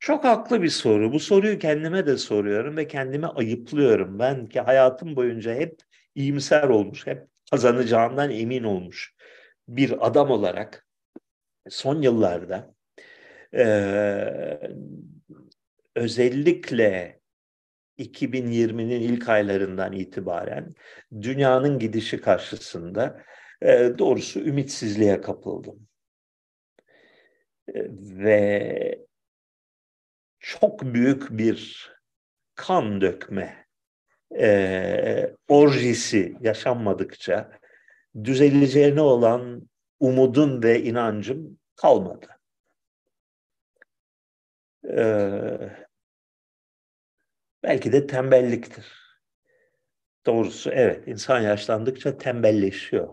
Çok 0.00 0.24
haklı 0.24 0.62
bir 0.62 0.68
soru. 0.68 1.12
Bu 1.12 1.20
soruyu 1.20 1.58
kendime 1.58 2.06
de 2.06 2.16
soruyorum 2.16 2.76
ve 2.76 2.88
kendime 2.88 3.26
ayıplıyorum. 3.26 4.18
Ben 4.18 4.46
ki 4.46 4.60
hayatım 4.60 5.16
boyunca 5.16 5.54
hep 5.54 5.76
iyimser 6.14 6.68
olmuş, 6.68 7.06
hep 7.06 7.26
kazanacağından 7.50 8.30
emin 8.30 8.64
olmuş 8.64 9.14
bir 9.68 10.06
adam 10.06 10.30
olarak 10.30 10.86
son 11.68 12.02
yıllarda 12.02 12.74
ee, 13.54 14.60
özellikle 15.94 17.20
2020'nin 17.98 19.00
ilk 19.00 19.28
aylarından 19.28 19.92
itibaren 19.92 20.74
dünyanın 21.22 21.78
gidişi 21.78 22.20
karşısında 22.20 23.22
e, 23.62 23.92
doğrusu 23.98 24.40
ümitsizliğe 24.40 25.20
kapıldım. 25.20 25.88
E, 27.68 27.80
ve 28.24 28.98
çok 30.40 30.82
büyük 30.82 31.30
bir 31.30 31.90
kan 32.54 33.00
dökme 33.00 33.66
e, 34.38 35.36
orjisi 35.48 36.36
yaşanmadıkça 36.40 37.58
düzeleceğine 38.24 39.00
olan 39.00 39.68
umudum 40.00 40.62
ve 40.62 40.82
inancım 40.82 41.58
kalmadı. 41.76 42.26
Ee, 44.84 45.86
belki 47.62 47.92
de 47.92 48.06
tembelliktir. 48.06 48.86
Doğrusu 50.26 50.70
evet, 50.70 51.08
insan 51.08 51.40
yaşlandıkça 51.40 52.18
tembelleşiyor. 52.18 53.08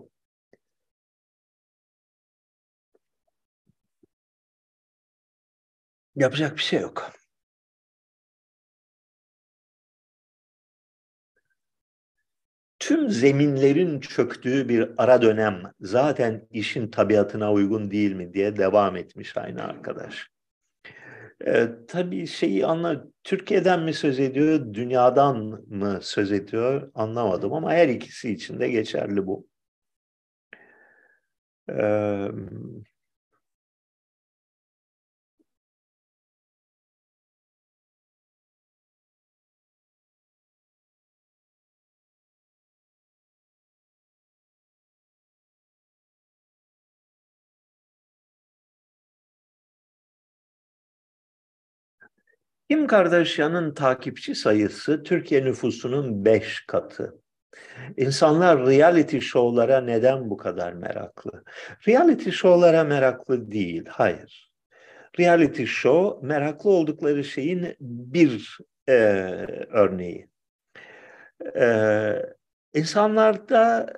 Yapacak 6.15 6.57
bir 6.57 6.61
şey 6.61 6.80
yok. 6.82 7.11
Tüm 12.80 13.09
zeminlerin 13.09 13.99
çöktüğü 13.99 14.70
bir 14.70 14.89
ara 14.97 15.22
dönem 15.22 15.74
zaten 15.80 16.47
işin 16.51 16.91
tabiatına 16.91 17.51
uygun 17.53 17.91
değil 17.91 18.11
mi 18.13 18.34
diye 18.34 18.57
devam 18.57 18.95
etmiş 18.95 19.38
aynı 19.38 19.63
arkadaş. 19.63 20.30
Ee, 21.48 21.70
tabii 21.88 22.28
şeyi 22.28 22.66
anla 22.66 23.06
Türkiye'den 23.24 23.80
mi 23.84 23.94
söz 23.94 24.20
ediyor, 24.20 24.74
dünyadan 24.74 25.38
mı 25.68 26.00
söz 26.02 26.32
ediyor 26.32 26.92
anlamadım 26.96 27.54
ama 27.54 27.72
her 27.74 27.88
ikisi 27.90 28.32
için 28.32 28.60
de 28.60 28.70
geçerli 28.70 29.28
bu. 29.28 29.48
Ee, 31.70 32.28
Kim 52.70 52.88
Kardashian'ın 52.88 53.74
takipçi 53.74 54.36
sayısı 54.36 55.03
Türkiye 55.03 55.45
nüfusunun 55.45 56.26
beş 56.26 56.65
katı. 56.67 57.22
İnsanlar 57.97 58.67
reality 58.67 59.20
show'lara 59.20 59.82
neden 59.82 60.30
bu 60.30 60.38
kadar 60.38 60.74
meraklı? 60.74 61.43
Reality 61.88 62.30
show'lara 62.30 62.84
meraklı 62.84 63.51
değil, 63.51 63.86
hayır. 63.89 64.51
Reality 65.20 65.63
show 65.63 66.28
meraklı 66.28 66.70
oldukları 66.70 67.24
şeyin 67.24 67.76
bir 67.80 68.57
e, 68.89 68.93
örneği. 69.70 70.30
E, 71.55 71.65
insanlarda 72.74 73.93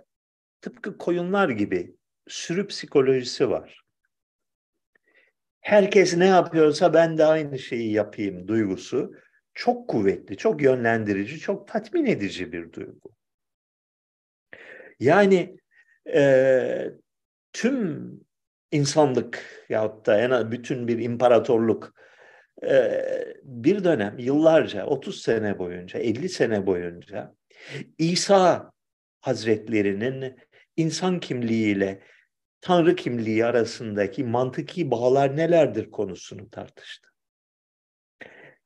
tıpkı 0.62 0.98
koyunlar 0.98 1.50
gibi 1.50 1.96
sürü 2.28 2.68
psikolojisi 2.68 3.50
var 3.50 3.81
herkes 5.62 6.18
ne 6.18 6.28
yapıyorsa 6.28 6.94
ben 6.94 7.18
de 7.18 7.26
aynı 7.26 7.60
şeyi 7.60 7.92
yapayım 7.92 8.48
duygusu 8.48 9.14
çok 9.54 9.88
kuvvetli, 9.88 10.38
çok 10.38 10.62
yönlendirici, 10.62 11.40
çok 11.40 11.68
tatmin 11.68 12.06
edici 12.06 12.52
bir 12.52 12.74
duygu. 12.74 13.12
Yani 15.00 15.58
e, 16.14 16.92
tüm 17.54 18.12
insanlık 18.72 19.66
yahut 19.70 20.06
da 20.06 20.22
en 20.22 20.52
bütün 20.52 20.88
bir 20.88 21.00
imparatorluk 21.00 21.94
e, 22.64 23.02
bir 23.44 23.84
dönem 23.84 24.20
yıllarca 24.20 24.86
30 24.86 25.22
sene 25.22 25.60
boyunca 25.60 26.00
50 26.00 26.30
sene 26.30 26.66
boyunca 26.66 27.36
İsa 27.98 28.72
Hazretlerinin 29.22 30.36
insan 30.78 31.20
kimliğiyle 31.20 32.02
Tanrı 32.62 32.96
kimliği 32.96 33.46
arasındaki 33.46 34.24
mantıki 34.24 34.92
bağlar 34.92 35.38
nelerdir 35.38 35.92
konusunu 35.92 36.50
tartıştı. 36.50 37.10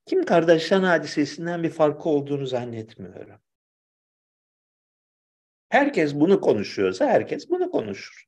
Kim 0.06 0.26
Kardashian 0.26 0.84
hadisesinden 0.84 1.64
bir 1.64 1.70
farkı 1.70 2.10
olduğunu 2.10 2.46
zannetmiyorum. 2.46 3.42
Herkes 5.70 6.16
bunu 6.16 6.42
konuşuyorsa 6.42 7.06
herkes 7.06 7.50
bunu 7.50 7.72
konuşur. 7.72 8.26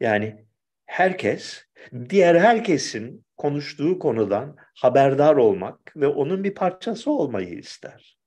Yani 0.00 0.46
herkes 0.86 1.64
diğer 2.08 2.34
herkesin 2.34 3.24
konuştuğu 3.36 3.98
konudan 3.98 4.56
haberdar 4.74 5.36
olmak 5.36 5.96
ve 5.96 6.06
onun 6.06 6.44
bir 6.44 6.54
parçası 6.54 7.10
olmayı 7.10 7.58
ister. 7.58 8.18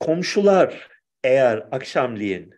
Komşular 0.00 0.95
eğer 1.26 1.68
akşamleyin 1.70 2.54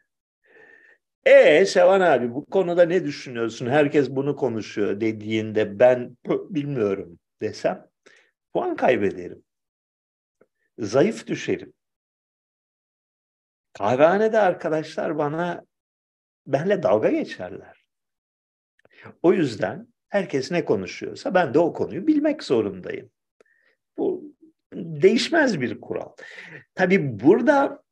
e 1.24 1.66
Sevan 1.66 2.00
abi 2.00 2.34
bu 2.34 2.46
konuda 2.46 2.82
ne 2.82 3.04
düşünüyorsun? 3.04 3.66
Herkes 3.66 4.10
bunu 4.10 4.36
konuşuyor 4.36 5.00
dediğinde 5.00 5.78
ben 5.78 6.16
bilmiyorum 6.26 7.18
desem 7.42 7.88
puan 8.52 8.76
kaybederim. 8.76 9.44
Zayıf 10.78 11.26
düşerim. 11.26 11.72
Kahvehanede 13.72 14.38
arkadaşlar 14.38 15.18
bana 15.18 15.64
benle 16.46 16.82
dalga 16.82 17.10
geçerler. 17.10 17.84
O 19.22 19.32
yüzden 19.32 19.88
herkes 20.08 20.50
ne 20.50 20.64
konuşuyorsa 20.64 21.34
ben 21.34 21.54
de 21.54 21.58
o 21.58 21.72
konuyu 21.72 22.06
bilmek 22.06 22.44
zorundayım. 22.44 23.10
Bu 23.98 24.34
değişmez 24.74 25.60
bir 25.60 25.80
kural. 25.80 26.12
Tabii 26.74 27.20
burada 27.20 27.82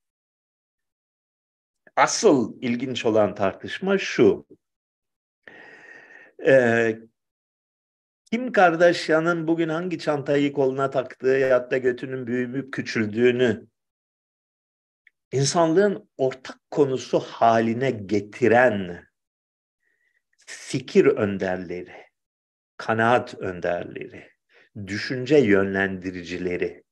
asıl 1.96 2.56
ilginç 2.60 3.06
olan 3.06 3.34
tartışma 3.34 3.98
şu. 3.98 4.46
Ee, 6.46 6.98
Kim 8.30 8.52
Kardashian'ın 8.52 9.48
bugün 9.48 9.68
hangi 9.68 9.98
çantayı 9.98 10.52
koluna 10.52 10.90
taktığı 10.90 11.26
ya 11.26 11.70
da 11.70 11.78
götünün 11.78 12.26
büyümüp 12.26 12.72
küçüldüğünü 12.72 13.66
insanlığın 15.32 16.10
ortak 16.16 16.70
konusu 16.70 17.20
haline 17.20 17.90
getiren 17.90 19.06
fikir 20.46 21.06
önderleri, 21.06 22.06
kanaat 22.76 23.34
önderleri, 23.34 24.30
düşünce 24.86 25.36
yönlendiricileri 25.36 26.84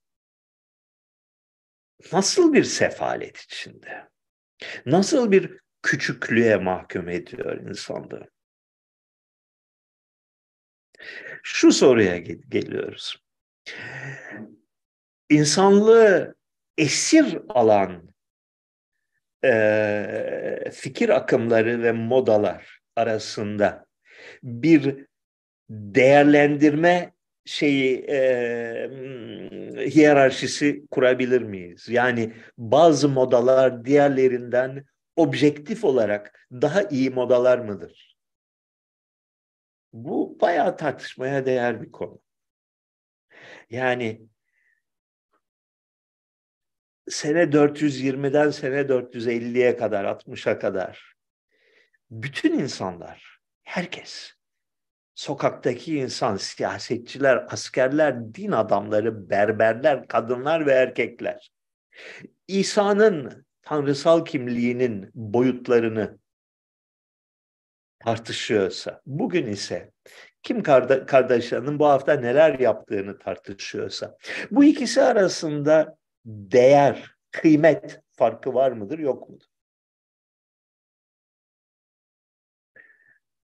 nasıl 2.13 2.53
bir 2.53 2.65
sefalet 2.65 3.39
içinde? 3.39 4.14
Nasıl 4.87 5.33
bir 5.33 5.59
küçüklüğe 5.83 6.57
mahkum 6.57 7.09
ediyor 7.09 7.61
insanlığı? 7.61 8.31
Şu 11.43 11.73
soruya 11.73 12.19
geliyoruz. 12.49 13.25
İnsanlığı 15.31 16.35
esir 16.79 17.39
alan 17.49 18.15
e, 19.45 20.71
fikir 20.73 21.09
akımları 21.09 21.83
ve 21.83 21.93
modalar 21.93 22.81
arasında 22.97 23.87
bir 24.43 25.07
değerlendirme 25.71 27.14
şeyi 27.45 28.05
e, 28.09 28.89
hiyerarşisi 29.91 30.87
kurabilir 30.91 31.43
miyiz? 31.43 31.89
Yani 31.89 32.35
bazı 32.59 33.09
modalar 33.09 33.85
diğerlerinden 33.85 34.85
objektif 35.17 35.85
olarak 35.85 36.49
daha 36.53 36.83
iyi 36.83 37.11
modalar 37.11 37.59
mıdır? 37.59 38.17
Bu 39.93 40.39
bayağı 40.41 40.77
tartışmaya 40.77 41.47
değer 41.47 41.83
bir 41.83 41.93
konu. 41.93 42.21
Yani 43.71 44.29
sene 47.09 47.43
420'den 47.53 48.51
sene 48.51 48.81
450'ye 48.81 49.77
kadar, 49.77 50.05
60'a 50.05 50.59
kadar 50.59 51.15
bütün 52.11 52.59
insanlar, 52.59 53.41
herkes 53.63 54.35
sokaktaki 55.15 55.99
insan, 55.99 56.37
siyasetçiler, 56.37 57.47
askerler, 57.51 58.35
din 58.35 58.53
adamları, 58.53 59.31
berberler, 59.31 60.09
kadınlar 60.09 60.67
ve 60.67 60.73
erkekler 60.73 61.51
İsa'nın 62.49 63.47
tanrısal 63.63 64.25
kimliğinin 64.25 65.11
boyutlarını 65.15 66.19
tartışıyorsa, 67.99 69.01
bugün 69.07 69.47
ise 69.47 69.93
kim 70.43 70.63
kardeşlerinin 71.07 71.79
bu 71.79 71.87
hafta 71.87 72.13
neler 72.13 72.59
yaptığını 72.59 73.19
tartışıyorsa, 73.19 74.17
bu 74.51 74.65
ikisi 74.65 75.03
arasında 75.03 75.97
değer, 76.25 77.15
kıymet 77.31 78.01
farkı 78.13 78.55
var 78.55 78.73
mıdır, 78.73 78.99
yok 78.99 79.29
mudur? 79.29 79.47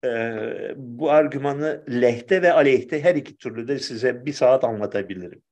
e, 0.04 0.74
bu 0.76 1.10
argümanı 1.10 1.84
lehte 1.90 2.42
ve 2.42 2.52
aleyhte 2.52 3.02
her 3.02 3.14
iki 3.14 3.36
türlü 3.36 3.68
de 3.68 3.78
size 3.78 4.26
bir 4.26 4.32
saat 4.32 4.64
anlatabilirim. 4.64 5.42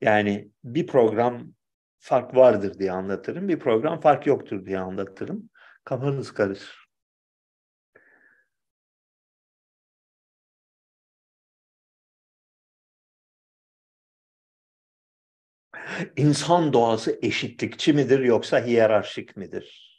Yani 0.00 0.50
bir 0.64 0.86
program 0.86 1.54
fark 1.98 2.36
vardır 2.36 2.78
diye 2.78 2.92
anlatırım, 2.92 3.48
bir 3.48 3.58
program 3.58 4.00
fark 4.00 4.26
yoktur 4.26 4.66
diye 4.66 4.78
anlatırım. 4.78 5.50
Kafanız 5.84 6.34
karışır. 6.34 6.84
İnsan 16.16 16.72
doğası 16.72 17.18
eşitlikçi 17.22 17.92
midir 17.92 18.20
yoksa 18.20 18.64
hiyerarşik 18.66 19.36
midir? 19.36 19.93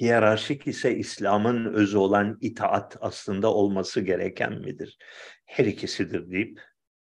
Hiyerarşik 0.00 0.66
ise 0.66 0.96
İslam'ın 0.96 1.74
özü 1.74 1.98
olan 1.98 2.38
itaat 2.40 2.96
aslında 3.00 3.54
olması 3.54 4.00
gereken 4.00 4.52
midir? 4.52 4.98
Her 5.46 5.64
ikisidir 5.64 6.30
deyip 6.30 6.60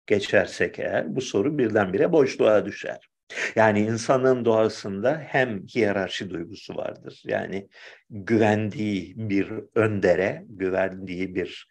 geçersek 0.06 0.78
eğer 0.78 1.16
bu 1.16 1.20
soru 1.20 1.58
birdenbire 1.58 2.12
boşluğa 2.12 2.66
düşer. 2.66 3.10
Yani 3.56 3.80
insanın 3.80 4.44
doğasında 4.44 5.18
hem 5.26 5.66
hiyerarşi 5.66 6.30
duygusu 6.30 6.76
vardır. 6.76 7.22
Yani 7.24 7.68
güvendiği 8.10 9.14
bir 9.16 9.52
öndere, 9.74 10.44
güvendiği 10.48 11.34
bir 11.34 11.68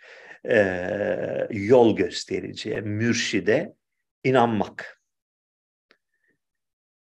e, 0.50 1.48
yol 1.52 1.96
göstericiye, 1.96 2.82
mürşide 2.82 3.74
inanmak. 4.24 5.02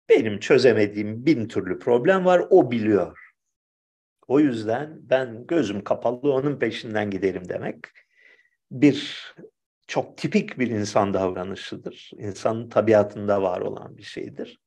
Benim 0.08 0.38
çözemediğim 0.38 1.26
bin 1.26 1.48
türlü 1.48 1.78
problem 1.78 2.24
var, 2.24 2.42
o 2.50 2.70
biliyor. 2.70 3.23
O 4.28 4.40
yüzden 4.40 4.98
ben 5.02 5.46
gözüm 5.46 5.84
kapalı 5.84 6.32
onun 6.32 6.58
peşinden 6.58 7.10
giderim 7.10 7.48
demek 7.48 7.76
bir 8.70 9.34
çok 9.86 10.18
tipik 10.18 10.58
bir 10.58 10.70
insan 10.70 11.14
davranışıdır. 11.14 12.10
İnsanın 12.18 12.68
tabiatında 12.68 13.42
var 13.42 13.60
olan 13.60 13.96
bir 13.96 14.02
şeydir. 14.02 14.60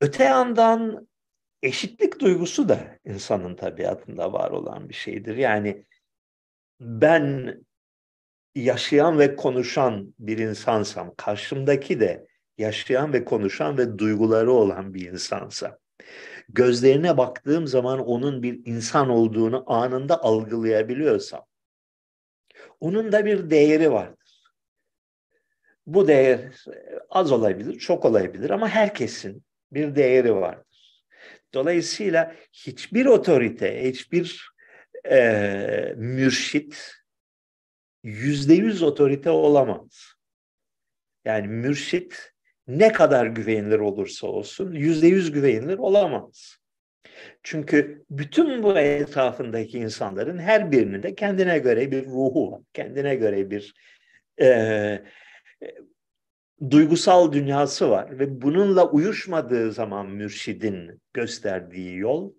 Öte 0.00 0.24
yandan 0.24 1.08
eşitlik 1.62 2.20
duygusu 2.20 2.68
da 2.68 2.98
insanın 3.04 3.56
tabiatında 3.56 4.32
var 4.32 4.50
olan 4.50 4.88
bir 4.88 4.94
şeydir. 4.94 5.36
Yani 5.36 5.84
ben 6.80 7.54
yaşayan 8.54 9.18
ve 9.18 9.36
konuşan 9.36 10.14
bir 10.18 10.38
insansam, 10.38 11.14
karşımdaki 11.16 12.00
de 12.00 12.26
yaşayan 12.58 13.12
ve 13.12 13.24
konuşan 13.24 13.78
ve 13.78 13.98
duyguları 13.98 14.52
olan 14.52 14.94
bir 14.94 15.12
insansa, 15.12 15.78
gözlerine 16.48 17.16
baktığım 17.16 17.66
zaman 17.66 18.06
onun 18.06 18.42
bir 18.42 18.60
insan 18.64 19.08
olduğunu 19.08 19.64
anında 19.66 20.22
algılayabiliyorsam, 20.22 21.44
onun 22.80 23.12
da 23.12 23.24
bir 23.24 23.50
değeri 23.50 23.92
vardır. 23.92 24.52
Bu 25.86 26.08
değer 26.08 26.64
az 27.10 27.32
olabilir, 27.32 27.78
çok 27.78 28.04
olabilir 28.04 28.50
ama 28.50 28.68
herkesin 28.68 29.44
bir 29.72 29.94
değeri 29.94 30.34
vardır. 30.34 31.04
Dolayısıyla 31.54 32.36
hiçbir 32.52 33.06
otorite, 33.06 33.88
hiçbir 33.88 34.52
e, 35.10 35.94
mürşit 35.96 36.94
yüzde 38.02 38.54
yüz 38.54 38.82
otorite 38.82 39.30
olamaz. 39.30 40.14
Yani 41.24 41.48
mürşit 41.48 42.32
ne 42.68 42.92
kadar 42.92 43.26
güvenilir 43.26 43.78
olursa 43.78 44.26
olsun 44.26 44.72
yüzde 44.72 45.06
yüz 45.06 45.32
güvenilir 45.32 45.78
olamaz. 45.78 46.58
Çünkü 47.42 48.04
bütün 48.10 48.62
bu 48.62 48.78
etrafındaki 48.78 49.78
insanların 49.78 50.38
her 50.38 50.72
birinin 50.72 51.02
de 51.02 51.14
kendine 51.14 51.58
göre 51.58 51.90
bir 51.90 52.06
ruhu 52.06 52.52
var. 52.52 52.60
Kendine 52.72 53.14
göre 53.14 53.50
bir 53.50 53.74
e, 54.38 54.46
e, 54.46 55.02
duygusal 56.70 57.32
dünyası 57.32 57.90
var. 57.90 58.18
Ve 58.18 58.42
bununla 58.42 58.90
uyuşmadığı 58.90 59.72
zaman 59.72 60.10
mürşidin 60.10 61.02
gösterdiği 61.12 61.96
yol 61.96 62.32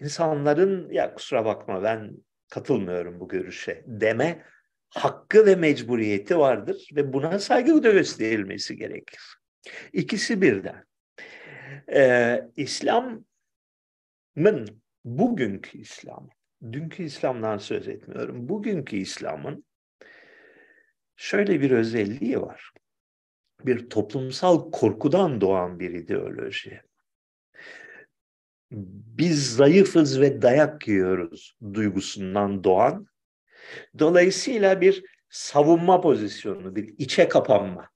insanların 0.00 0.90
ya 0.90 1.14
kusura 1.14 1.44
bakma 1.44 1.82
ben 1.82 2.10
katılmıyorum 2.50 3.20
bu 3.20 3.28
görüşe 3.28 3.84
deme 3.86 4.44
hakkı 4.88 5.46
ve 5.46 5.54
mecburiyeti 5.54 6.38
vardır 6.38 6.88
ve 6.96 7.12
buna 7.12 7.38
saygı 7.38 7.82
da 7.82 7.90
gösterilmesi 7.90 8.76
gerekir. 8.76 9.35
İkisi 9.92 10.42
birden. 10.42 10.84
Ee, 11.94 12.48
İslam 12.56 13.24
İslam'ın 14.36 14.82
bugünkü 15.04 15.78
İslam, 15.78 16.28
dünkü 16.72 17.02
İslam'dan 17.02 17.58
söz 17.58 17.88
etmiyorum. 17.88 18.48
Bugünkü 18.48 18.96
İslam'ın 18.96 19.64
şöyle 21.16 21.60
bir 21.60 21.70
özelliği 21.70 22.40
var. 22.40 22.70
Bir 23.66 23.88
toplumsal 23.88 24.70
korkudan 24.70 25.40
doğan 25.40 25.80
bir 25.80 25.90
ideoloji. 25.90 26.82
Biz 28.70 29.54
zayıfız 29.56 30.20
ve 30.20 30.42
dayak 30.42 30.88
yiyoruz 30.88 31.56
duygusundan 31.74 32.64
doğan. 32.64 33.06
Dolayısıyla 33.98 34.80
bir 34.80 35.04
savunma 35.28 36.00
pozisyonu, 36.00 36.76
bir 36.76 36.94
içe 36.98 37.28
kapanma, 37.28 37.90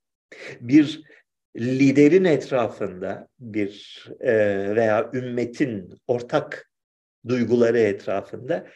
bir 0.61 1.03
liderin 1.57 2.25
etrafında 2.25 3.29
bir 3.39 4.05
e, 4.21 4.35
veya 4.77 5.11
ümmetin 5.13 6.01
ortak 6.07 6.71
duyguları 7.29 7.79
etrafında 7.79 8.67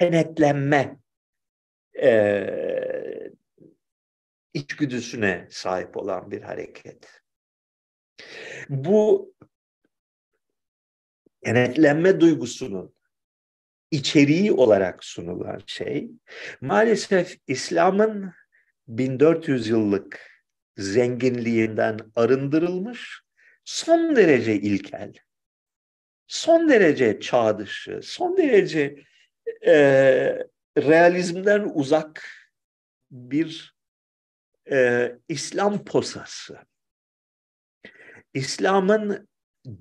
kenetlenme 0.00 0.96
e, 2.02 3.30
içgüdüsüne 4.54 5.46
sahip 5.50 5.96
olan 5.96 6.30
bir 6.30 6.42
hareket. 6.42 7.22
Bu 8.68 9.34
kenetlenme 11.44 12.20
duygusunun 12.20 12.94
içeriği 13.90 14.52
olarak 14.52 15.04
sunulan 15.04 15.60
şey 15.66 16.10
maalesef 16.60 17.36
İslam'ın 17.46 18.32
1400 18.88 19.68
yıllık 19.68 20.33
zenginliğinden 20.76 21.98
arındırılmış, 22.16 23.22
son 23.64 24.16
derece 24.16 24.54
ilkel, 24.54 25.12
son 26.26 26.68
derece 26.68 27.20
çağ 27.20 27.58
dışı, 27.58 28.00
son 28.02 28.36
derece 28.36 29.04
e, 29.66 29.74
realizmden 30.78 31.70
uzak 31.74 32.28
bir 33.10 33.74
e, 34.70 35.12
İslam 35.28 35.84
posası. 35.84 36.58
İslam'ın 38.34 39.28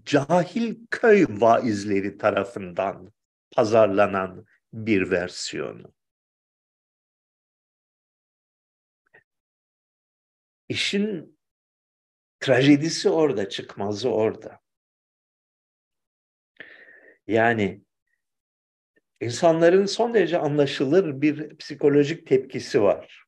cahil 0.06 0.76
köy 0.92 1.26
vaizleri 1.30 2.18
tarafından 2.18 3.14
pazarlanan 3.52 4.46
bir 4.74 5.12
versiyonu. 5.12 5.94
İşin 10.70 11.40
trajedisi 12.40 13.10
orada, 13.10 13.50
çıkmazı 13.50 14.10
orada. 14.10 14.60
Yani 17.28 17.82
insanların 19.22 19.86
son 19.86 20.14
derece 20.14 20.38
anlaşılır 20.38 21.22
bir 21.22 21.58
psikolojik 21.58 22.28
tepkisi 22.28 22.82
var. 22.82 23.24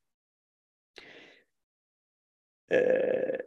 Ee, 2.72 3.38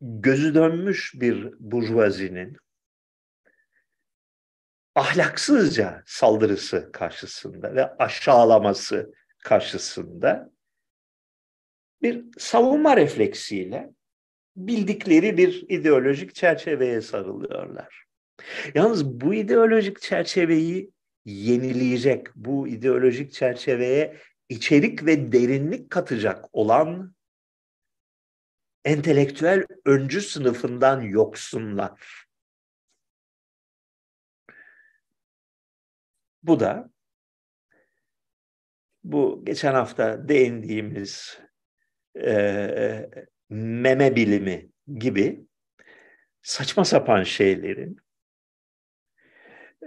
gözü 0.00 0.54
dönmüş 0.54 1.14
bir 1.14 1.54
burjuvazinin 1.58 2.56
ahlaksızca 4.94 6.02
saldırısı 6.06 6.92
karşısında 6.92 7.74
ve 7.74 7.96
aşağılaması 7.96 9.14
karşısında 9.38 10.53
bir 12.04 12.24
savunma 12.38 12.96
refleksiyle 12.96 13.94
bildikleri 14.56 15.36
bir 15.36 15.66
ideolojik 15.68 16.34
çerçeveye 16.34 17.00
sarılıyorlar. 17.00 18.04
Yalnız 18.74 19.20
bu 19.20 19.34
ideolojik 19.34 20.00
çerçeveyi 20.00 20.90
yenileyecek, 21.24 22.26
bu 22.34 22.68
ideolojik 22.68 23.32
çerçeveye 23.32 24.16
içerik 24.48 25.06
ve 25.06 25.32
derinlik 25.32 25.90
katacak 25.90 26.44
olan 26.52 27.14
entelektüel 28.84 29.66
öncü 29.84 30.20
sınıfından 30.20 31.00
yoksunlar. 31.00 32.26
Bu 36.42 36.60
da 36.60 36.90
bu 39.04 39.44
geçen 39.44 39.74
hafta 39.74 40.28
değindiğimiz 40.28 41.38
e, 42.22 43.10
meme 43.50 44.16
bilimi 44.16 44.68
gibi 44.98 45.46
saçma 46.42 46.84
sapan 46.84 47.22
şeylerin 47.22 47.96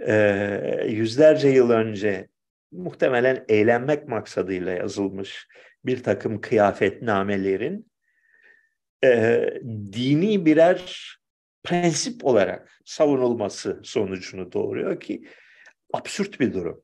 e, 0.06 0.86
yüzlerce 0.88 1.48
yıl 1.48 1.70
önce 1.70 2.28
muhtemelen 2.72 3.44
eğlenmek 3.48 4.08
maksadıyla 4.08 4.72
yazılmış 4.72 5.48
bir 5.84 6.02
takım 6.02 6.40
kıyafetnamelerin 6.40 7.90
e, 9.04 9.44
dini 9.92 10.46
birer 10.46 11.08
prensip 11.64 12.24
olarak 12.24 12.80
savunulması 12.84 13.80
sonucunu 13.84 14.52
doğuruyor 14.52 15.00
ki 15.00 15.28
absürt 15.92 16.40
bir 16.40 16.54
durum. 16.54 16.82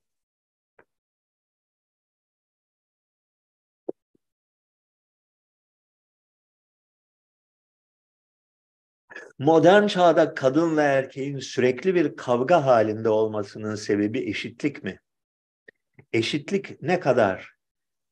Modern 9.39 9.87
çağda 9.87 10.35
kadın 10.35 10.77
ve 10.77 10.83
erkeğin 10.83 11.39
sürekli 11.39 11.95
bir 11.95 12.17
kavga 12.17 12.67
halinde 12.67 13.09
olmasının 13.09 13.75
sebebi 13.75 14.19
eşitlik 14.31 14.85
mi? 14.85 15.01
Eşitlik 16.13 16.83
ne 16.83 17.01
kadar 17.01 17.55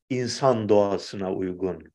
insan 0.09 0.69
doğasına 0.69 1.33
uygun? 1.33 1.93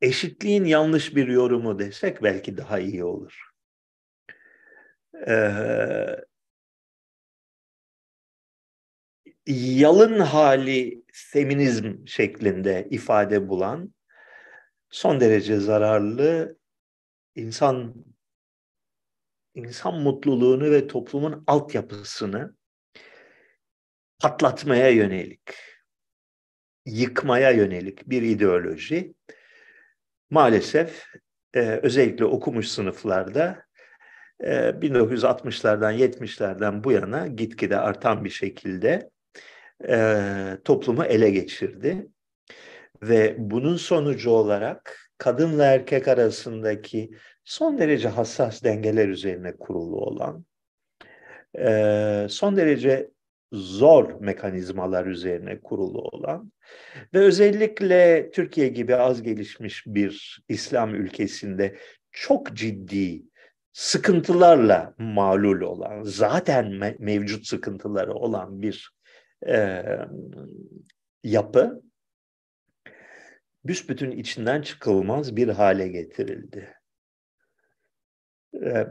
Eşitliğin 0.00 0.64
yanlış 0.64 1.16
bir 1.16 1.28
yorumu 1.28 1.78
desek 1.78 2.22
belki 2.22 2.56
daha 2.56 2.78
iyi 2.78 3.04
olur. 3.04 3.52
Ee, 5.28 6.16
yalın 9.46 10.18
hali 10.20 11.04
feminizm 11.12 12.06
şeklinde 12.06 12.88
ifade 12.90 13.48
bulan 13.48 13.94
son 14.92 15.20
derece 15.20 15.56
zararlı 15.56 16.58
insan 17.34 17.94
insan 19.54 19.94
mutluluğunu 19.94 20.70
ve 20.70 20.86
toplumun 20.86 21.44
altyapısını 21.46 22.56
patlatmaya 24.18 24.88
yönelik, 24.88 25.40
yıkmaya 26.86 27.50
yönelik 27.50 28.10
bir 28.10 28.22
ideoloji 28.22 29.14
maalesef 30.30 31.06
e, 31.54 31.60
özellikle 31.60 32.24
okumuş 32.24 32.68
sınıflarda 32.68 33.64
e, 34.40 34.52
1960'lardan 34.54 35.94
70'lerden 35.94 36.84
bu 36.84 36.92
yana 36.92 37.26
gitgide 37.26 37.76
artan 37.76 38.24
bir 38.24 38.30
şekilde 38.30 39.10
e, 39.88 40.58
toplumu 40.64 41.04
ele 41.04 41.30
geçirdi. 41.30 42.06
Ve 43.02 43.34
bunun 43.38 43.76
sonucu 43.76 44.30
olarak 44.30 44.98
kadın 45.18 45.58
ve 45.58 45.62
erkek 45.62 46.08
arasındaki 46.08 47.10
son 47.44 47.78
derece 47.78 48.08
hassas 48.08 48.64
dengeler 48.64 49.08
üzerine 49.08 49.56
kurulu 49.56 49.96
olan, 49.96 50.44
e, 51.58 52.26
son 52.30 52.56
derece 52.56 53.10
zor 53.52 54.20
mekanizmalar 54.20 55.06
üzerine 55.06 55.60
kurulu 55.60 56.00
olan 56.00 56.52
ve 57.14 57.18
özellikle 57.18 58.30
Türkiye 58.30 58.68
gibi 58.68 58.96
az 58.96 59.22
gelişmiş 59.22 59.86
bir 59.86 60.44
İslam 60.48 60.94
ülkesinde 60.94 61.76
çok 62.10 62.52
ciddi 62.52 63.22
sıkıntılarla 63.72 64.94
malul 64.98 65.60
olan, 65.60 66.02
zaten 66.02 66.94
mevcut 66.98 67.46
sıkıntıları 67.46 68.14
olan 68.14 68.62
bir 68.62 68.92
e, 69.48 69.82
yapı 71.24 71.82
büsbütün 73.64 74.10
içinden 74.10 74.62
çıkılmaz 74.62 75.36
bir 75.36 75.48
hale 75.48 75.88
getirildi. 75.88 76.74
E, 78.54 78.86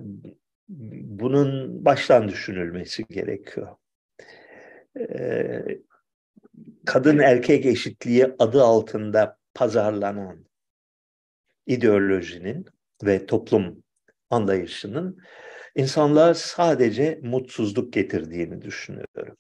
bunun 0.70 1.86
baştan 1.86 2.28
düşünülmesi 2.28 3.06
gerekiyor. 3.06 3.76
E, 5.00 5.62
kadın 6.86 7.18
erkek 7.18 7.66
eşitliği 7.66 8.36
adı 8.40 8.64
altında 8.64 9.38
pazarlanan 9.54 10.46
ideolojinin 11.68 12.66
ve 13.04 13.26
toplum 13.26 13.84
anlayışının 14.30 15.18
insanlığa 15.76 16.34
sadece 16.34 17.20
mutsuzluk 17.24 17.94
getirdiğini 17.94 18.62
düşünüyorum. 18.62 19.38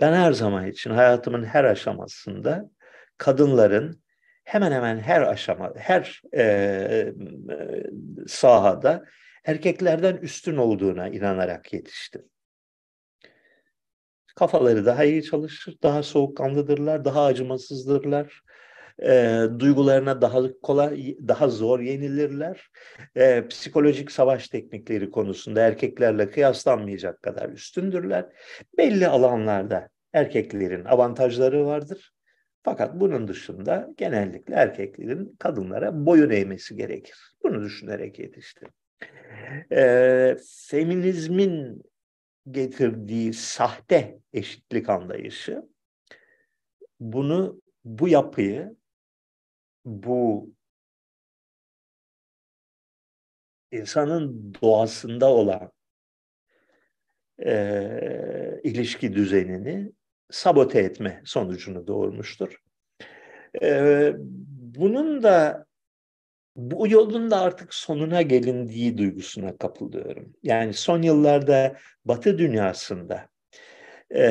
Ben 0.00 0.12
her 0.12 0.32
zaman 0.32 0.66
için 0.66 0.90
hayatımın 0.90 1.44
her 1.44 1.64
aşamasında 1.64 2.70
kadınların 3.18 4.01
hemen 4.44 4.72
hemen 4.72 4.98
her 4.98 5.22
aşama, 5.22 5.72
her 5.76 6.22
e, 6.36 7.12
sahada 8.26 9.04
erkeklerden 9.44 10.16
üstün 10.16 10.56
olduğuna 10.56 11.08
inanarak 11.08 11.72
yetiştim. 11.72 12.22
Kafaları 14.36 14.86
daha 14.86 15.04
iyi 15.04 15.22
çalışır, 15.22 15.76
daha 15.82 16.02
soğukkanlıdırlar, 16.02 17.04
daha 17.04 17.24
acımasızdırlar 17.24 18.42
e, 19.02 19.42
duygularına 19.58 20.20
daha 20.20 20.40
kolay, 20.62 21.16
daha 21.28 21.48
zor 21.48 21.80
yenilirler. 21.80 22.70
E, 23.16 23.48
psikolojik 23.48 24.12
savaş 24.12 24.48
teknikleri 24.48 25.10
konusunda 25.10 25.60
erkeklerle 25.60 26.30
kıyaslanmayacak 26.30 27.22
kadar 27.22 27.48
üstündürler. 27.48 28.26
Belli 28.78 29.08
alanlarda 29.08 29.88
erkeklerin 30.12 30.84
avantajları 30.84 31.66
vardır. 31.66 32.12
Fakat 32.64 33.00
bunun 33.00 33.28
dışında 33.28 33.90
genellikle 33.96 34.54
erkeklerin 34.54 35.36
kadınlara 35.38 36.06
boyun 36.06 36.30
eğmesi 36.30 36.76
gerekir. 36.76 37.16
Bunu 37.42 37.62
düşünerek 37.62 38.18
yetiştim. 38.18 38.68
E, 39.72 40.36
feminizmin 40.66 41.82
getirdiği 42.50 43.32
sahte 43.32 44.18
eşitlik 44.32 44.88
anlayışı 44.88 45.62
bunu 47.00 47.62
bu 47.84 48.08
yapıyı 48.08 48.76
bu 49.84 50.50
insanın 53.72 54.54
doğasında 54.62 55.28
olan 55.30 55.72
e, 57.44 58.60
ilişki 58.64 59.12
düzenini 59.12 59.92
sabote 60.32 60.78
etme 60.80 61.22
sonucunu 61.24 61.86
doğurmuştur. 61.86 62.56
E, 63.62 64.12
bunun 64.76 65.22
da 65.22 65.66
bu 66.56 66.88
yolun 66.88 67.30
da 67.30 67.40
artık 67.40 67.74
sonuna 67.74 68.22
gelindiği 68.22 68.98
duygusuna 68.98 69.56
kapılıyorum. 69.56 70.32
Yani 70.42 70.72
son 70.72 71.02
yıllarda 71.02 71.76
Batı 72.04 72.38
dünyasında 72.38 73.28
e, 74.14 74.24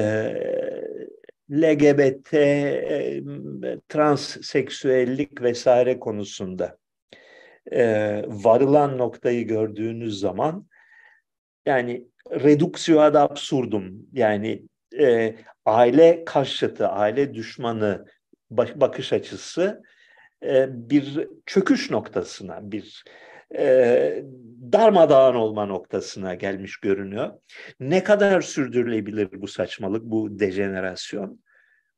LGBT, 1.52 2.34
e, 2.34 3.24
transseksüellik 3.90 5.42
vesaire 5.42 6.00
konusunda 6.00 6.78
e, 7.72 7.86
varılan 8.28 8.98
noktayı 8.98 9.48
gördüğünüz 9.48 10.20
zaman 10.20 10.68
yani 11.66 12.08
reduksio 12.32 13.00
ad 13.00 13.16
absurdum 13.16 14.08
yani 14.14 14.64
e, 15.02 15.36
aile 15.66 16.26
karşıtı, 16.26 16.88
aile 16.88 17.34
düşmanı 17.34 18.06
bakış 18.52 19.14
açısı 19.14 19.84
e, 20.44 20.68
bir 20.90 21.28
çöküş 21.46 21.92
noktasına, 21.92 22.72
bir 22.72 23.04
e, 23.58 24.24
darmadağın 24.74 25.36
olma 25.36 25.66
noktasına 25.66 26.36
gelmiş 26.36 26.78
görünüyor. 26.78 27.34
Ne 27.80 28.04
kadar 28.04 28.42
sürdürülebilir 28.42 29.42
bu 29.42 29.48
saçmalık, 29.48 30.04
bu 30.04 30.40
dejenerasyon? 30.40 31.42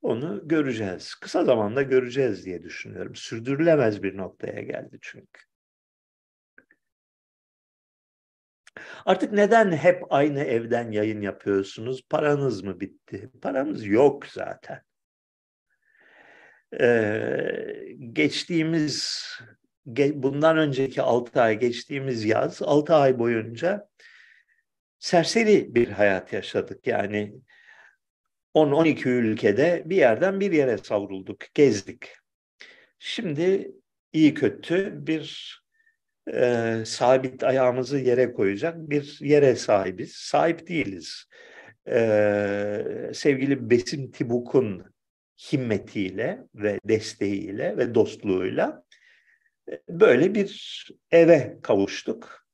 Onu 0.01 0.41
göreceğiz. 0.47 1.15
Kısa 1.15 1.45
zamanda 1.45 1.81
göreceğiz 1.81 2.45
diye 2.45 2.63
düşünüyorum. 2.63 3.15
Sürdürülemez 3.15 4.03
bir 4.03 4.17
noktaya 4.17 4.61
geldi 4.61 4.97
çünkü. 5.01 5.52
Artık 9.05 9.31
neden 9.31 9.71
hep 9.71 10.03
aynı 10.09 10.39
evden 10.39 10.91
yayın 10.91 11.21
yapıyorsunuz? 11.21 12.01
Paranız 12.09 12.63
mı 12.63 12.79
bitti? 12.79 13.31
Paramız 13.41 13.85
yok 13.85 14.25
zaten. 14.27 14.81
Ee, 16.81 17.95
geçtiğimiz 18.13 19.25
bundan 20.13 20.57
önceki 20.57 21.01
6 21.01 21.41
ay 21.41 21.59
geçtiğimiz 21.59 22.25
yaz 22.25 22.61
6 22.61 22.95
ay 22.95 23.19
boyunca 23.19 23.89
serseri 24.99 25.75
bir 25.75 25.87
hayat 25.87 26.33
yaşadık. 26.33 26.87
Yani 26.87 27.35
10-12 28.53 29.09
ülkede 29.09 29.83
bir 29.85 29.95
yerden 29.95 30.39
bir 30.39 30.51
yere 30.51 30.77
savrulduk, 30.77 31.37
gezdik. 31.53 32.09
Şimdi 32.99 33.71
iyi 34.13 34.33
kötü 34.33 35.07
bir 35.07 35.62
e, 36.33 36.77
sabit 36.85 37.43
ayağımızı 37.43 37.97
yere 37.97 38.33
koyacak 38.33 38.89
bir 38.89 39.17
yere 39.21 39.55
sahibiz. 39.55 40.11
Sahip 40.11 40.67
değiliz. 40.67 41.25
E, 41.89 43.11
sevgili 43.13 43.69
Besim 43.69 44.11
Tibuk'un 44.11 44.93
himmetiyle 45.51 46.43
ve 46.55 46.79
desteğiyle 46.85 47.77
ve 47.77 47.95
dostluğuyla 47.95 48.83
böyle 49.89 50.35
bir 50.35 50.89
eve 51.11 51.57
kavuştuk. 51.61 52.47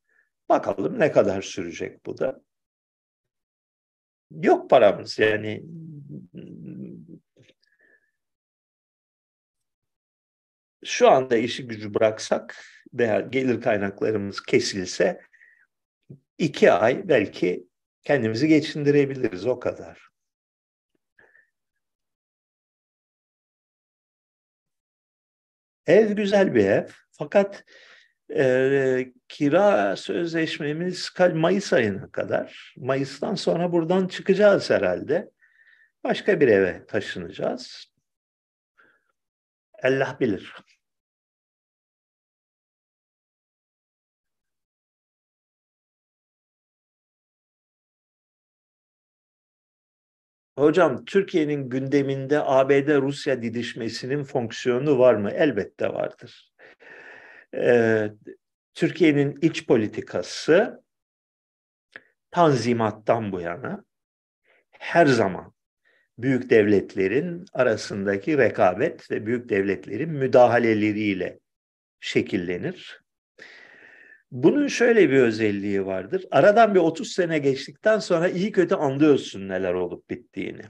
Bakalım 0.50 1.00
ne 1.00 1.12
kadar 1.12 1.42
sürecek 1.42 2.06
bu 2.06 2.18
da. 2.18 2.42
Yok 4.32 4.70
paramız 4.70 5.20
yani 5.20 5.64
şu 10.86 11.10
anda 11.10 11.38
işi 11.38 11.68
gücü 11.68 11.94
bıraksak 11.94 12.56
veya 12.94 13.20
gelir 13.20 13.62
kaynaklarımız 13.62 14.42
kesilse 14.42 15.22
iki 16.38 16.72
ay 16.72 17.10
belki 17.10 17.68
kendimizi 18.04 18.48
geçindirebiliriz 18.48 19.46
o 19.46 19.60
kadar. 19.60 20.10
Ev 25.88 26.12
güzel 26.12 26.56
bir 26.56 26.66
ev 26.66 26.88
fakat 27.12 27.64
e, 28.36 29.14
kira 29.28 29.96
sözleşmemiz 29.96 31.10
Mayıs 31.34 31.74
ayına 31.74 32.12
kadar. 32.12 32.74
Mayıs'tan 32.78 33.36
sonra 33.36 33.72
buradan 33.72 34.08
çıkacağız 34.08 34.70
herhalde. 34.70 35.30
Başka 36.04 36.40
bir 36.40 36.48
eve 36.48 36.86
taşınacağız. 36.86 37.94
Allah 39.84 40.18
bilir. 40.20 40.54
Hocam 50.60 51.06
Türkiye'nin 51.06 51.70
gündeminde 51.70 52.40
ABD-Rusya 52.40 53.42
didişmesinin 53.42 54.24
fonksiyonu 54.24 55.00
var 55.00 55.14
mı? 55.14 55.32
Elbette 55.32 55.88
vardır. 55.90 56.52
Ee, 57.56 58.12
Türkiye'nin 58.74 59.40
iç 59.42 59.68
politikası 59.68 60.84
tanzimattan 62.32 63.32
bu 63.32 63.42
yana 63.42 63.86
her 64.72 65.06
zaman 65.06 65.54
büyük 66.18 66.50
devletlerin 66.50 67.46
arasındaki 67.54 68.38
rekabet 68.38 69.12
ve 69.12 69.26
büyük 69.26 69.50
devletlerin 69.50 70.10
müdahaleleriyle 70.10 71.40
şekillenir. 72.00 72.99
Bunun 74.32 74.68
şöyle 74.68 75.10
bir 75.10 75.20
özelliği 75.20 75.86
vardır. 75.86 76.26
Aradan 76.32 76.76
bir 76.76 76.80
30 76.80 77.12
sene 77.12 77.40
geçtikten 77.40 78.00
sonra 78.00 78.30
iyi 78.30 78.52
kötü 78.52 78.76
anlıyorsun 78.76 79.50
neler 79.50 79.74
olup 79.74 80.10
bittiğini. 80.10 80.62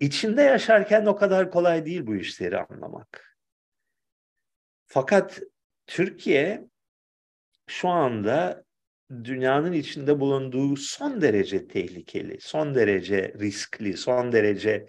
İçinde 0.00 0.42
yaşarken 0.42 1.06
o 1.06 1.16
kadar 1.16 1.50
kolay 1.50 1.86
değil 1.86 2.06
bu 2.06 2.16
işleri 2.16 2.58
anlamak. 2.58 3.38
Fakat 4.86 5.40
Türkiye 5.86 6.64
şu 7.66 7.88
anda 7.88 8.64
dünyanın 9.24 9.72
içinde 9.72 10.20
bulunduğu 10.20 10.76
son 10.76 11.20
derece 11.20 11.68
tehlikeli, 11.68 12.40
son 12.40 12.74
derece 12.74 13.34
riskli, 13.40 13.96
son 13.96 14.32
derece 14.32 14.86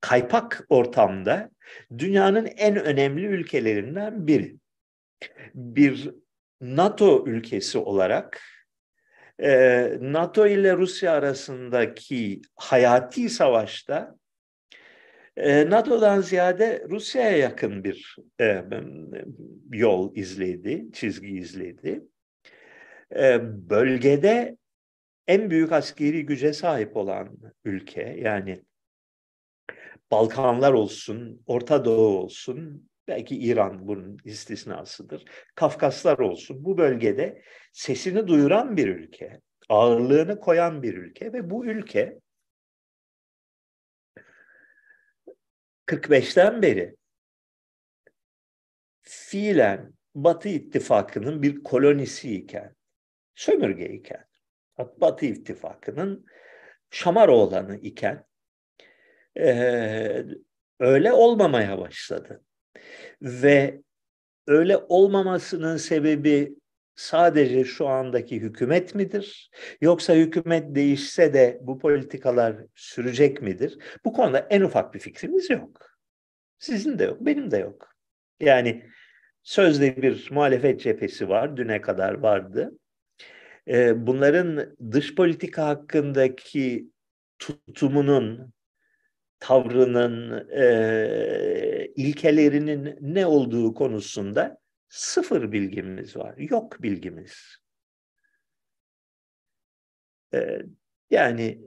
kaypak 0.00 0.66
ortamda 0.68 1.50
dünyanın 1.98 2.46
en 2.46 2.76
önemli 2.76 3.26
ülkelerinden 3.26 4.26
biri. 4.26 4.56
Bir 5.54 6.10
NATO 6.64 7.24
ülkesi 7.26 7.78
olarak 7.78 8.40
e, 9.38 9.50
NATO 10.00 10.46
ile 10.46 10.76
Rusya 10.76 11.12
arasındaki 11.12 12.42
hayati 12.56 13.30
savaşta 13.30 14.16
e, 15.36 15.70
NATO'dan 15.70 16.20
ziyade 16.20 16.84
Rusya'ya 16.90 17.36
yakın 17.36 17.84
bir 17.84 18.16
e, 18.40 18.64
yol 19.72 20.16
izledi, 20.16 20.86
çizgi 20.92 21.38
izledi. 21.38 22.02
Bölgede 23.70 24.56
en 25.26 25.50
büyük 25.50 25.72
askeri 25.72 26.26
güce 26.26 26.52
sahip 26.52 26.96
olan 26.96 27.36
ülke 27.64 28.16
yani 28.20 28.62
Balkanlar 30.10 30.72
olsun, 30.72 31.42
Orta 31.46 31.84
Doğu 31.84 32.18
olsun, 32.18 32.88
belki 33.08 33.36
İran 33.38 33.88
bunun 33.88 34.18
istisnasıdır. 34.24 35.24
Kafkaslar 35.54 36.18
olsun 36.18 36.64
bu 36.64 36.78
bölgede 36.78 37.42
sesini 37.72 38.26
duyuran 38.26 38.76
bir 38.76 38.88
ülke, 38.88 39.40
ağırlığını 39.68 40.40
koyan 40.40 40.82
bir 40.82 40.94
ülke 40.94 41.32
ve 41.32 41.50
bu 41.50 41.66
ülke 41.66 42.20
45'ten 45.86 46.62
beri 46.62 46.96
fiilen 49.02 49.94
Batı 50.14 50.48
ittifakının 50.48 51.42
bir 51.42 51.62
kolonisi 51.62 52.34
iken, 52.34 52.74
sömürge 53.34 53.88
iken, 53.88 54.26
Batı 54.78 55.26
ittifakının 55.26 56.26
Şamaroğlan'ı 56.90 57.76
iken 57.76 58.24
e, 59.38 60.24
öyle 60.80 61.12
olmamaya 61.12 61.78
başladı. 61.78 62.44
Ve 63.22 63.80
öyle 64.46 64.76
olmamasının 64.76 65.76
sebebi 65.76 66.54
sadece 66.96 67.64
şu 67.64 67.88
andaki 67.88 68.40
hükümet 68.40 68.94
midir? 68.94 69.50
Yoksa 69.80 70.14
hükümet 70.14 70.74
değişse 70.74 71.34
de 71.34 71.58
bu 71.62 71.78
politikalar 71.78 72.56
sürecek 72.74 73.42
midir? 73.42 73.78
Bu 74.04 74.12
konuda 74.12 74.38
en 74.50 74.60
ufak 74.60 74.94
bir 74.94 75.00
fikrimiz 75.00 75.50
yok. 75.50 75.90
Sizin 76.58 76.98
de 76.98 77.04
yok, 77.04 77.20
benim 77.20 77.50
de 77.50 77.58
yok. 77.58 77.94
Yani 78.40 78.84
sözde 79.42 80.02
bir 80.02 80.28
muhalefet 80.30 80.80
cephesi 80.80 81.28
var, 81.28 81.56
düne 81.56 81.80
kadar 81.80 82.14
vardı. 82.14 82.72
Bunların 83.94 84.76
dış 84.92 85.14
politika 85.14 85.66
hakkındaki 85.66 86.90
tutumunun, 87.38 88.53
tavrının, 89.40 90.48
e, 90.50 91.92
ilkelerinin 91.96 92.98
ne 93.00 93.26
olduğu 93.26 93.74
konusunda 93.74 94.58
sıfır 94.88 95.52
bilgimiz 95.52 96.16
var. 96.16 96.36
Yok 96.36 96.82
bilgimiz. 96.82 97.56
E, 100.34 100.58
yani 101.10 101.60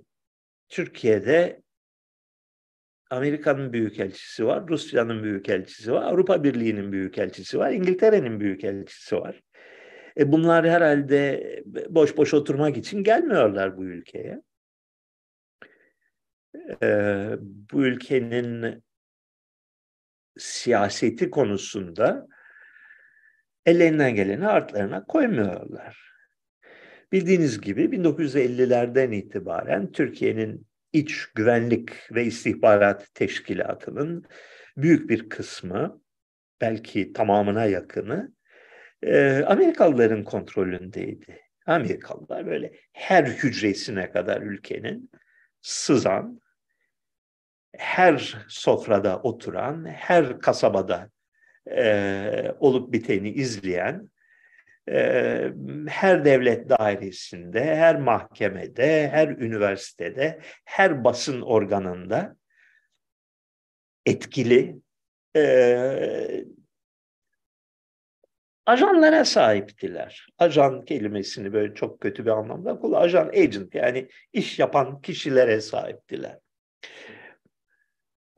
Türkiye'de 0.70 1.62
Amerika'nın 3.10 3.74
büyükelçisi 3.74 4.46
var, 4.46 4.68
Rusya'nın 4.68 5.24
büyükelçisi 5.24 5.94
var, 5.94 6.04
Avrupa 6.04 6.44
Birliği'nin 6.44 6.92
büyükelçisi 6.92 7.60
var, 7.60 7.72
İngiltere'nin 7.72 8.40
büyükelçisi 8.40 9.16
var. 9.16 9.42
E 10.18 10.32
bunlar 10.32 10.70
herhalde 10.70 11.44
boş 11.90 12.18
boş 12.18 12.34
oturmak 12.34 12.78
için 12.78 13.04
gelmiyorlar 13.04 13.78
bu 13.78 13.84
ülkeye 13.84 14.42
e, 16.84 17.30
bu 17.72 17.86
ülkenin 17.86 18.84
siyaseti 20.38 21.30
konusunda 21.30 22.28
ellerinden 23.66 24.16
geleni 24.16 24.48
artlarına 24.48 25.06
koymuyorlar. 25.06 26.08
Bildiğiniz 27.12 27.62
gibi 27.62 27.84
1950'lerden 27.84 29.12
itibaren 29.12 29.92
Türkiye'nin 29.92 30.68
iç 30.94 31.26
güvenlik 31.26 32.12
ve 32.12 32.26
istihbarat 32.26 33.14
teşkilatının 33.14 34.26
büyük 34.78 35.10
bir 35.10 35.30
kısmı, 35.30 36.02
belki 36.62 37.14
tamamına 37.14 37.66
yakını 37.66 38.34
Amerikalıların 39.46 40.24
kontrolündeydi. 40.24 41.42
Amerikalılar 41.66 42.46
böyle 42.46 42.74
her 42.92 43.24
hücresine 43.24 44.12
kadar 44.12 44.42
ülkenin 44.42 45.12
sızan, 45.62 46.42
her 47.78 48.46
sofrada 48.48 49.20
oturan, 49.24 49.86
her 49.86 50.40
kasabada 50.40 51.10
e, 51.72 52.52
olup 52.60 52.94
biteni 52.94 53.30
izleyen, 53.30 54.10
e, 54.90 55.52
her 55.88 56.26
devlet 56.26 56.70
dairesinde, 56.70 57.76
her 57.76 58.00
mahkemede, 58.00 59.10
her 59.10 59.28
üniversitede, 59.28 60.40
her 60.66 61.04
basın 61.04 61.42
organında 61.42 62.36
etkili 64.06 64.76
e, 65.36 66.46
ajanlara 68.66 69.26
sahiptiler. 69.26 70.28
Ajan 70.38 70.86
kelimesini 70.86 71.54
böyle 71.54 71.76
çok 71.76 72.02
kötü 72.02 72.26
bir 72.26 72.32
anlamda 72.32 72.80
kullan. 72.80 73.02
Ajan, 73.02 73.28
agent 73.28 73.76
yani 73.76 74.08
iş 74.34 74.60
yapan 74.60 75.02
kişilere 75.02 75.62
sahiptiler. 75.62 76.38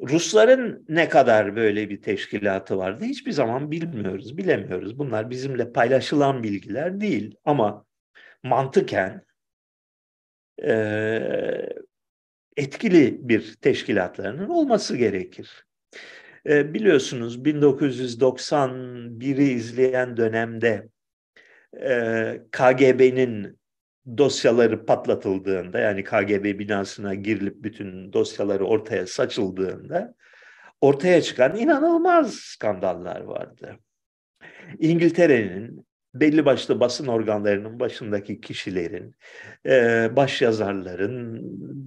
Rusların 0.02 0.86
ne 0.90 1.10
kadar 1.10 1.56
böyle 1.56 1.90
bir 1.90 2.02
teşkilatı 2.02 2.78
vardı 2.78 3.06
hiçbir 3.06 3.32
zaman 3.32 3.72
bilmiyoruz, 3.72 4.38
bilemiyoruz. 4.38 5.00
Bunlar 5.00 5.30
bizimle 5.30 5.72
paylaşılan 5.72 6.44
bilgiler 6.44 7.02
değil 7.02 7.36
ama 7.46 7.86
mantıken 8.44 9.26
e, 10.64 11.70
etkili 12.58 13.30
bir 13.30 13.56
teşkilatlarının 13.62 14.50
olması 14.50 14.98
gerekir. 14.98 15.66
E, 16.46 16.74
biliyorsunuz 16.74 17.38
1991'i 17.38 19.52
izleyen 19.52 20.18
dönemde 20.18 20.90
e, 21.82 22.42
KGB'nin 22.52 23.59
dosyaları 24.18 24.86
patlatıldığında 24.86 25.80
yani 25.80 26.04
KGB 26.04 26.60
binasına 26.60 27.16
girilip 27.16 27.64
bütün 27.64 28.14
dosyaları 28.14 28.66
ortaya 28.66 29.08
saçıldığında 29.08 30.16
ortaya 30.82 31.22
çıkan 31.22 31.56
inanılmaz 31.56 32.34
skandallar 32.34 33.22
vardı. 33.22 33.80
İngiltere'nin 34.80 35.86
belli 36.14 36.46
başlı 36.46 36.80
basın 36.80 37.08
organlarının 37.08 37.80
başındaki 37.80 38.42
kişilerin, 38.42 39.16
e, 39.66 40.10
baş 40.16 40.42
yazarların, 40.42 41.44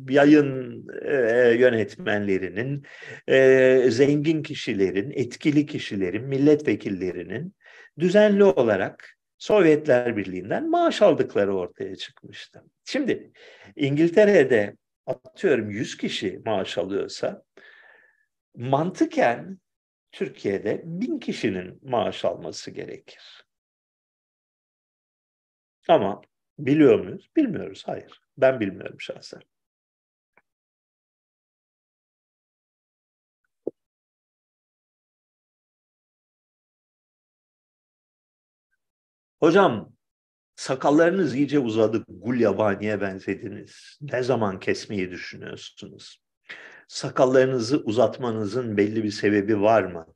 yayın 0.09 0.87
e, 1.05 1.16
yönetmenlerinin, 1.59 2.83
e, 3.29 3.87
zengin 3.89 4.43
kişilerin, 4.43 5.11
etkili 5.11 5.66
kişilerin, 5.66 6.25
milletvekillerinin 6.25 7.55
düzenli 7.99 8.45
olarak 8.45 9.18
Sovyetler 9.43 10.16
Birliği'nden 10.16 10.70
maaş 10.70 11.03
aldıkları 11.03 11.57
ortaya 11.57 11.97
çıkmıştı. 11.97 12.64
Şimdi 12.84 13.32
İngiltere'de 13.76 14.76
atıyorum 15.07 15.70
100 15.70 15.97
kişi 15.97 16.43
maaş 16.45 16.78
alıyorsa 16.78 17.43
mantıken 18.57 19.59
Türkiye'de 20.12 20.82
bin 20.84 21.18
kişinin 21.18 21.78
maaş 21.82 22.24
alması 22.24 22.70
gerekir. 22.70 23.45
Ama 25.88 26.22
biliyor 26.59 26.99
muyuz? 26.99 27.30
Bilmiyoruz. 27.36 27.82
Hayır. 27.86 28.20
Ben 28.36 28.61
bilmiyorum 28.61 29.01
şahsen. 29.01 29.40
Hocam 39.43 39.93
sakallarınız 40.57 41.34
iyice 41.34 41.59
uzadı. 41.59 42.05
Gul 42.09 42.40
yabaniye 42.40 43.01
benzediniz. 43.01 43.99
Ne 44.01 44.22
zaman 44.22 44.61
kesmeyi 44.61 45.11
düşünüyorsunuz? 45.11 46.22
Sakallarınızı 46.88 47.78
uzatmanızın 47.84 48.76
belli 48.76 49.05
bir 49.05 49.11
sebebi 49.11 49.61
var 49.61 49.82
mı? 49.82 50.07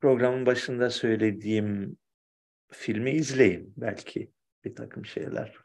Programın 0.00 0.46
başında 0.46 0.90
söylediğim 0.90 1.98
filmi 2.70 3.10
izleyin. 3.10 3.74
Belki 3.76 4.32
bir 4.64 4.74
takım 4.74 5.06
şeyler 5.06 5.56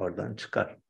oradan 0.00 0.36
çıkar. 0.36 0.89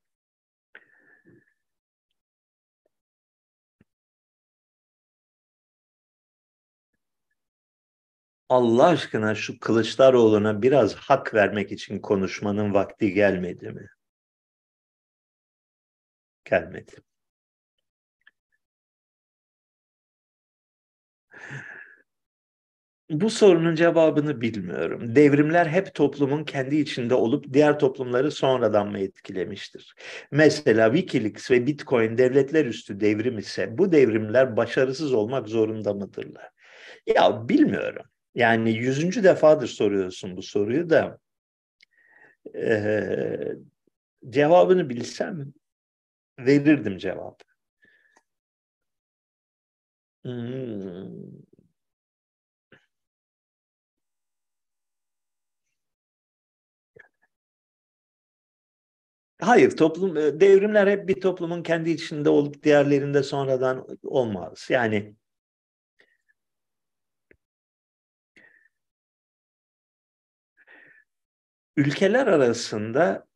Allah 8.51 8.87
aşkına 8.87 9.35
şu 9.35 9.61
Kılıçdaroğlu'na 9.61 10.63
biraz 10.63 10.95
hak 10.95 11.35
vermek 11.35 11.73
için 11.73 11.99
konuşmanın 11.99 12.75
vakti 12.75 13.15
gelmedi 13.15 13.71
mi? 13.71 13.89
Gelmedi. 16.45 17.03
Bu 23.11 23.31
sorunun 23.31 23.75
cevabını 23.75 24.41
bilmiyorum. 24.41 25.17
Devrimler 25.17 25.67
hep 25.67 25.95
toplumun 25.95 26.45
kendi 26.45 26.77
içinde 26.77 27.15
olup 27.15 27.53
diğer 27.53 27.79
toplumları 27.79 28.31
sonradan 28.31 28.89
mı 28.91 28.99
etkilemiştir? 28.99 29.95
Mesela 30.31 30.95
Wikileaks 30.95 31.51
ve 31.51 31.67
Bitcoin 31.67 32.19
devletler 32.19 32.65
üstü 32.67 33.01
devrim 33.01 33.39
ise 33.39 33.79
bu 33.79 33.93
devrimler 33.93 34.57
başarısız 34.57 35.13
olmak 35.13 35.49
zorunda 35.49 35.95
mıdırlar? 35.95 36.49
Ya 37.07 37.49
bilmiyorum. 37.49 38.07
Yani 38.35 38.71
yüzüncü 38.73 39.25
defadır 39.25 39.67
soruyorsun 39.69 40.37
bu 40.37 40.43
soruyu 40.43 40.91
da 40.91 41.19
e, 42.55 43.57
cevabını 44.31 44.91
bilsem 44.91 45.53
verirdim 46.41 46.99
cevap. 46.99 47.43
Hmm. 50.25 51.41
Hayır, 59.41 59.77
toplum 59.77 60.17
devrimler 60.17 60.87
hep 60.87 61.09
bir 61.09 61.21
toplumun 61.21 61.63
kendi 61.63 61.91
içinde 61.91 62.31
olup 62.31 62.63
diğerlerinde 62.63 63.23
sonradan 63.23 63.87
olmaz. 64.03 64.67
Yani 64.71 65.15
ülkeler 71.81 72.27
arasında 72.27 73.27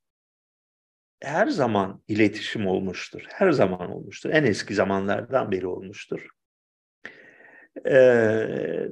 her 1.22 1.46
zaman 1.46 2.02
iletişim 2.08 2.66
olmuştur. 2.66 3.22
Her 3.28 3.52
zaman 3.52 3.90
olmuştur. 3.90 4.30
En 4.30 4.44
eski 4.44 4.74
zamanlardan 4.74 5.52
beri 5.52 5.66
olmuştur. 5.66 6.28
Ee, 7.86 8.88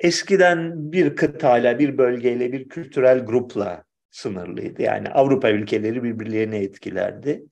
eskiden 0.00 0.92
bir 0.92 1.16
kıtayla, 1.16 1.78
bir 1.78 1.98
bölgeyle, 1.98 2.52
bir 2.52 2.68
kültürel 2.68 3.18
grupla 3.18 3.84
sınırlıydı. 4.10 4.82
Yani 4.82 5.08
Avrupa 5.08 5.50
ülkeleri 5.50 6.02
birbirlerini 6.02 6.56
etkilerdi. 6.56 7.42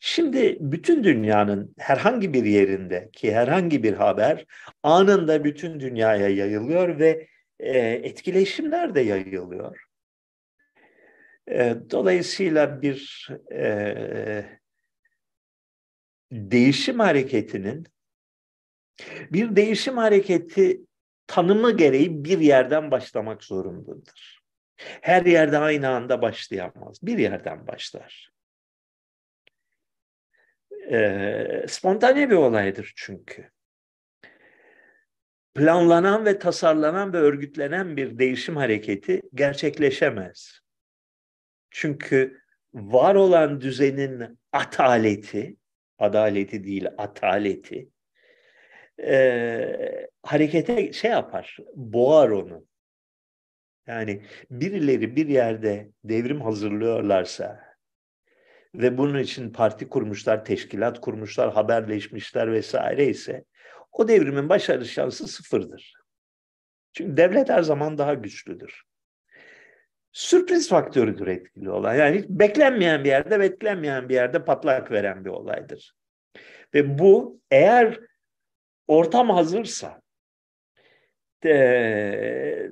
Şimdi 0.00 0.56
bütün 0.60 1.04
dünyanın 1.04 1.74
herhangi 1.78 2.34
bir 2.34 2.44
yerinde 2.44 3.10
ki 3.12 3.34
herhangi 3.34 3.82
bir 3.82 3.92
haber 3.92 4.46
anında 4.82 5.44
bütün 5.44 5.80
dünyaya 5.80 6.28
yayılıyor 6.28 6.98
ve 6.98 7.29
etkileşimler 7.62 8.94
de 8.94 9.00
yayılıyor. 9.00 9.86
Dolayısıyla 11.90 12.82
bir 12.82 13.28
değişim 16.32 16.98
hareketinin 16.98 17.86
bir 19.32 19.56
değişim 19.56 19.96
hareketi 19.96 20.80
tanımı 21.26 21.76
gereği 21.76 22.24
bir 22.24 22.38
yerden 22.38 22.90
başlamak 22.90 23.44
zorundadır. 23.44 24.40
Her 25.02 25.26
yerde 25.26 25.58
aynı 25.58 25.88
anda 25.88 26.22
başlayamaz. 26.22 26.98
Bir 27.02 27.18
yerden 27.18 27.66
başlar. 27.66 28.30
Spontane 31.68 32.30
bir 32.30 32.34
olaydır 32.34 32.92
çünkü 32.96 33.50
planlanan 35.54 36.24
ve 36.24 36.38
tasarlanan 36.38 37.12
ve 37.12 37.16
örgütlenen 37.16 37.96
bir 37.96 38.18
değişim 38.18 38.56
hareketi 38.56 39.22
gerçekleşemez. 39.34 40.60
Çünkü 41.70 42.40
var 42.74 43.14
olan 43.14 43.60
düzenin 43.60 44.38
ataleti, 44.52 45.56
adaleti 45.98 46.64
değil 46.64 46.86
ataleti, 46.98 47.88
e, 49.02 50.08
harekete 50.22 50.92
şey 50.92 51.10
yapar, 51.10 51.58
boğar 51.74 52.28
onu. 52.28 52.66
Yani 53.86 54.22
birileri 54.50 55.16
bir 55.16 55.28
yerde 55.28 55.90
devrim 56.04 56.40
hazırlıyorlarsa 56.40 57.60
ve 58.74 58.98
bunun 58.98 59.18
için 59.18 59.52
parti 59.52 59.88
kurmuşlar, 59.88 60.44
teşkilat 60.44 61.00
kurmuşlar, 61.00 61.52
haberleşmişler 61.52 62.52
vesaire 62.52 63.06
ise 63.06 63.44
o 63.92 64.08
devrimin 64.08 64.48
başarı 64.48 64.86
şansı 64.86 65.28
sıfırdır. 65.28 65.94
Çünkü 66.92 67.16
devlet 67.16 67.48
her 67.48 67.62
zaman 67.62 67.98
daha 67.98 68.14
güçlüdür. 68.14 68.82
Sürpriz 70.12 70.68
faktörüdür 70.68 71.26
etkili 71.26 71.70
olan. 71.70 71.94
Yani 71.94 72.24
beklenmeyen 72.28 73.04
bir 73.04 73.08
yerde, 73.08 73.40
beklenmeyen 73.40 74.08
bir 74.08 74.14
yerde 74.14 74.44
patlak 74.44 74.90
veren 74.90 75.24
bir 75.24 75.30
olaydır. 75.30 75.94
Ve 76.74 76.98
bu 76.98 77.40
eğer 77.50 78.00
ortam 78.88 79.30
hazırsa, 79.30 80.02
e, 81.44 82.70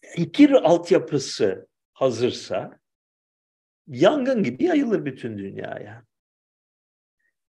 fikir 0.00 0.50
altyapısı 0.50 1.68
hazırsa 1.92 2.78
yangın 3.86 4.42
gibi 4.42 4.64
yayılır 4.64 5.04
bütün 5.04 5.38
dünyaya 5.38 6.04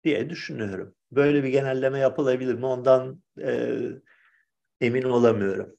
diye 0.05 0.31
düşünüyorum. 0.31 0.95
Böyle 1.13 1.45
bir 1.45 1.49
genelleme 1.49 1.99
yapılabilir 1.99 2.55
mi 2.55 2.67
ondan 2.67 3.23
e, 3.43 3.73
emin 4.81 5.03
olamıyorum. 5.03 5.77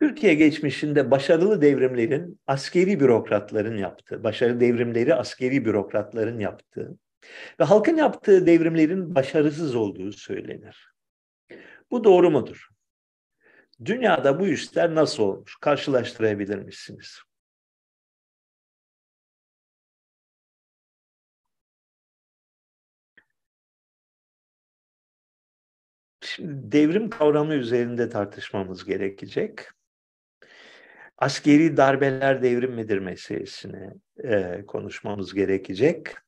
Türkiye 0.00 0.34
geçmişinde 0.34 1.10
başarılı 1.10 1.62
devrimlerin 1.62 2.40
askeri 2.46 3.00
bürokratların 3.00 3.76
yaptığı, 3.76 4.24
başarılı 4.24 4.60
devrimleri 4.60 5.14
askeri 5.14 5.64
bürokratların 5.64 6.38
yaptığı 6.38 6.98
ve 7.60 7.64
halkın 7.64 7.96
yaptığı 7.96 8.46
devrimlerin 8.46 9.14
başarısız 9.14 9.74
olduğu 9.74 10.12
söylenir. 10.12 10.94
Bu 11.90 12.04
doğru 12.04 12.30
mudur? 12.30 12.68
Dünyada 13.84 14.40
bu 14.40 14.46
işler 14.46 14.94
nasıl 14.94 15.22
olmuş? 15.22 15.56
Karşılaştırabilir 15.60 16.58
misiniz? 16.58 17.18
Şimdi 26.20 26.72
devrim 26.72 27.10
kavramı 27.10 27.54
üzerinde 27.54 28.08
tartışmamız 28.08 28.84
gerekecek. 28.84 29.60
Askeri 31.18 31.76
darbeler 31.76 32.42
devrim 32.42 32.72
midir 32.72 32.98
meselesini 32.98 33.90
e, 34.24 34.64
konuşmamız 34.66 35.34
gerekecek. 35.34 36.23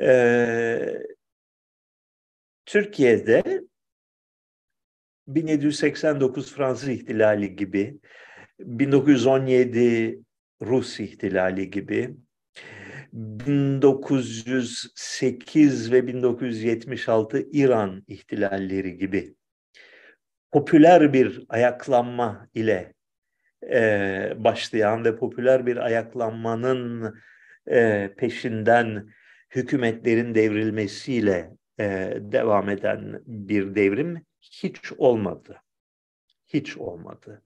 E, 0.00 1.02
Türkiye'de 2.66 3.62
1789 5.26 6.52
Fransız 6.52 6.88
ihtilali 6.88 7.56
gibi, 7.56 7.98
1917 8.58 10.18
Rus 10.62 11.00
ihtilali 11.00 11.70
gibi, 11.70 12.14
1908 13.12 15.92
ve 15.92 16.06
1976 16.06 17.46
İran 17.52 18.04
ihtilalleri 18.08 18.96
gibi 18.96 19.34
popüler 20.54 21.12
bir 21.12 21.44
ayaklanma 21.48 22.48
ile 22.54 22.94
e, 23.72 24.32
başlayan 24.36 25.04
ve 25.04 25.16
popüler 25.16 25.66
bir 25.66 25.76
ayaklanmanın 25.76 27.14
e, 27.70 28.10
peşinden 28.16 29.08
hükümetlerin 29.54 30.34
devrilmesiyle 30.34 31.56
e, 31.80 32.16
devam 32.20 32.68
eden 32.68 33.22
bir 33.26 33.74
devrim 33.74 34.26
hiç 34.40 34.92
olmadı. 34.98 35.62
Hiç 36.46 36.76
olmadı. 36.76 37.42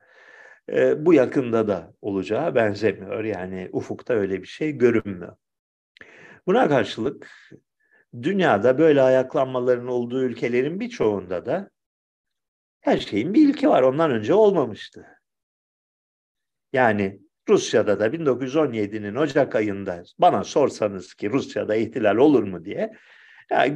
E, 0.73 1.07
bu 1.07 1.15
yakında 1.15 1.69
da 1.69 1.95
olacağı 2.03 2.55
benzemiyor. 2.55 3.25
Yani 3.25 3.69
ufukta 3.73 4.15
öyle 4.15 4.43
bir 4.43 4.47
şey 4.47 4.73
görünmüyor. 4.73 5.37
Buna 6.47 6.69
karşılık 6.69 7.31
dünyada 8.23 8.79
böyle 8.79 9.03
ayaklanmaların 9.03 9.87
olduğu 9.89 10.23
ülkelerin 10.23 10.81
birçoğunda 10.81 11.47
da 11.47 11.71
her 12.81 12.99
şeyin 12.99 13.35
bir 13.35 13.49
ilki 13.49 13.69
var. 13.69 13.83
Ondan 13.83 14.11
önce 14.11 14.35
olmamıştı. 14.35 15.07
Yani 16.73 17.21
Rusya'da 17.49 18.01
da 18.01 18.07
1917'nin 18.07 19.15
Ocak 19.15 19.55
ayında 19.55 20.03
bana 20.19 20.45
sorsanız 20.45 21.15
ki 21.15 21.31
Rusya'da 21.31 21.77
ihtilal 21.77 22.17
olur 22.17 22.43
mu 22.43 22.65
diye 22.65 22.93
ya, 23.51 23.67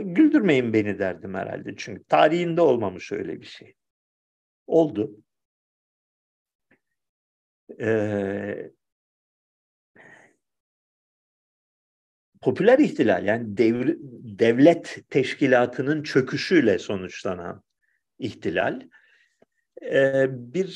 güldürmeyin 0.00 0.72
beni 0.72 0.98
derdim 0.98 1.34
herhalde. 1.34 1.74
Çünkü 1.76 2.04
tarihinde 2.04 2.60
olmamış 2.60 3.12
öyle 3.12 3.40
bir 3.40 3.46
şey. 3.46 3.74
Oldu. 4.66 5.16
Ee, 7.80 8.70
popüler 12.40 12.78
ihtilal 12.78 13.24
yani 13.24 13.56
devri, 13.56 13.98
devlet 14.38 15.04
teşkilatının 15.10 16.02
çöküşüyle 16.02 16.78
sonuçlanan 16.78 17.62
ihtilal 18.18 18.80
e, 19.82 20.26
bir 20.30 20.68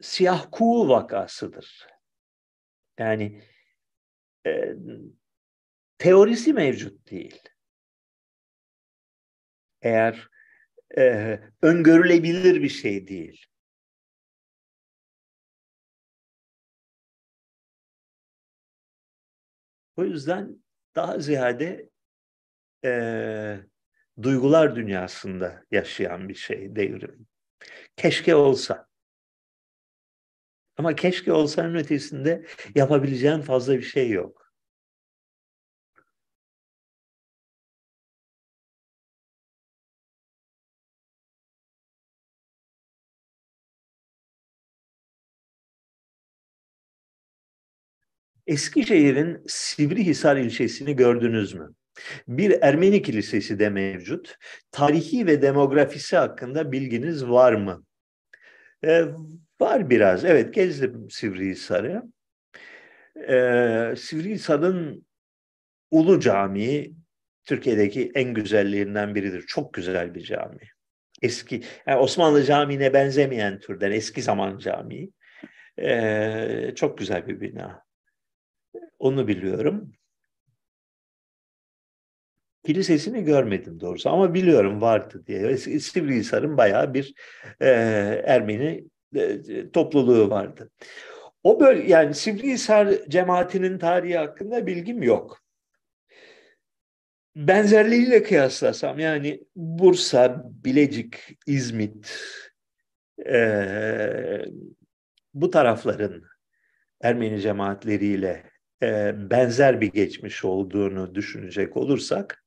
siyah 0.00 0.46
kuğu 0.52 0.88
vakasıdır. 0.88 1.86
Yani 2.98 3.42
e, 4.46 4.74
teorisi 5.98 6.52
mevcut 6.52 7.10
değil. 7.10 7.42
Eğer 9.82 10.28
e, 10.98 11.40
öngörülebilir 11.62 12.62
bir 12.62 12.68
şey 12.68 13.08
değil. 13.08 13.46
O 19.96 20.04
yüzden 20.04 20.64
daha 20.96 21.18
ziyade 21.18 21.90
e, 22.84 23.60
duygular 24.22 24.76
dünyasında 24.76 25.64
yaşayan 25.70 26.28
bir 26.28 26.34
şey 26.34 26.76
devrim. 26.76 27.26
Keşke 27.96 28.34
olsa. 28.34 28.86
Ama 30.76 30.94
keşke 30.96 31.32
olsanın 31.32 31.74
ötesinde 31.74 32.46
yapabileceğin 32.74 33.40
fazla 33.40 33.74
bir 33.78 33.82
şey 33.82 34.10
yok. 34.10 34.52
Eskişehir'in 48.46 49.42
Sivrihisar 49.48 50.36
ilçesini 50.36 50.96
gördünüz 50.96 51.54
mü? 51.54 51.74
Bir 52.28 52.58
Ermeni 52.62 53.02
kilisesi 53.02 53.58
de 53.58 53.70
mevcut. 53.70 54.36
Tarihi 54.72 55.26
ve 55.26 55.42
demografisi 55.42 56.16
hakkında 56.16 56.72
bilginiz 56.72 57.28
var 57.28 57.52
mı? 57.52 57.84
Ee, 58.84 59.04
var 59.60 59.90
biraz. 59.90 60.24
Evet 60.24 60.54
gezdim 60.54 61.10
Sivrihisar'ı. 61.10 62.02
Ee, 63.28 63.96
Sivrihisar'ın 63.96 65.06
Ulu 65.90 66.20
Camii 66.20 66.94
Türkiye'deki 67.44 68.10
en 68.14 68.34
güzellerinden 68.34 69.14
biridir. 69.14 69.44
Çok 69.46 69.74
güzel 69.74 70.14
bir 70.14 70.20
cami. 70.20 70.60
Eski, 71.22 71.62
yani 71.86 71.98
Osmanlı 71.98 72.44
Camii'ne 72.44 72.92
benzemeyen 72.92 73.58
türden 73.58 73.90
eski 73.90 74.22
zaman 74.22 74.58
camii. 74.58 75.10
Ee, 75.78 76.72
çok 76.76 76.98
güzel 76.98 77.26
bir 77.28 77.40
bina. 77.40 77.84
Onu 78.98 79.28
biliyorum. 79.28 79.92
Kilisesini 82.66 83.24
görmedim 83.24 83.80
doğrusu 83.80 84.10
ama 84.10 84.34
biliyorum 84.34 84.80
vardı 84.80 85.24
diye. 85.26 85.56
Sivrihisar'ın 85.56 86.56
bayağı 86.56 86.94
bir 86.94 87.14
e, 87.60 87.68
Ermeni 88.26 88.84
topluluğu 89.72 90.30
vardı. 90.30 90.70
O 91.42 91.60
böyle 91.60 91.90
yani 91.92 92.14
Sivrihisar 92.14 92.88
cemaatinin 93.08 93.78
tarihi 93.78 94.16
hakkında 94.16 94.66
bilgim 94.66 95.02
yok. 95.02 95.44
Benzerliğiyle 97.36 98.22
kıyaslasam 98.22 98.98
yani 98.98 99.40
Bursa, 99.56 100.44
Bilecik, 100.64 101.16
İzmit 101.46 102.20
e, 103.26 104.44
bu 105.34 105.50
tarafların 105.50 106.22
Ermeni 107.00 107.40
cemaatleriyle 107.40 108.50
e, 108.82 109.12
benzer 109.30 109.80
bir 109.80 109.92
geçmiş 109.92 110.44
olduğunu 110.44 111.14
düşünecek 111.14 111.76
olursak 111.76 112.44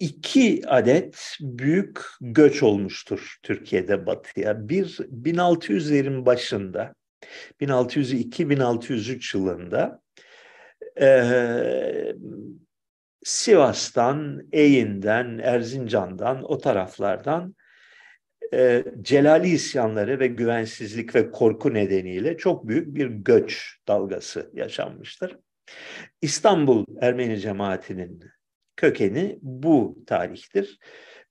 iki 0.00 0.62
adet 0.66 1.36
büyük 1.40 2.00
göç 2.20 2.62
olmuştur 2.62 3.36
Türkiye'de 3.42 4.06
batıya. 4.06 4.68
Bir 4.68 4.86
1600'lerin 4.86 6.26
başında 6.26 6.94
1602-1603 7.60 9.36
yılında 9.36 10.00
e, 11.00 12.16
Sivas'tan, 13.24 14.48
Eğin'den, 14.52 15.38
Erzincan'dan 15.38 16.42
o 16.42 16.58
taraflardan 16.58 17.54
e, 18.54 18.84
Celali 19.02 19.48
isyanları 19.48 20.20
ve 20.20 20.26
güvensizlik 20.26 21.14
ve 21.14 21.30
korku 21.30 21.74
nedeniyle 21.74 22.36
çok 22.36 22.68
büyük 22.68 22.94
bir 22.94 23.06
göç 23.06 23.78
dalgası 23.88 24.50
yaşanmıştır. 24.54 25.36
İstanbul 26.22 26.84
Ermeni 27.00 27.40
cemaatinin 27.40 28.20
kökeni 28.76 29.38
bu 29.42 29.98
tarihtir. 30.06 30.78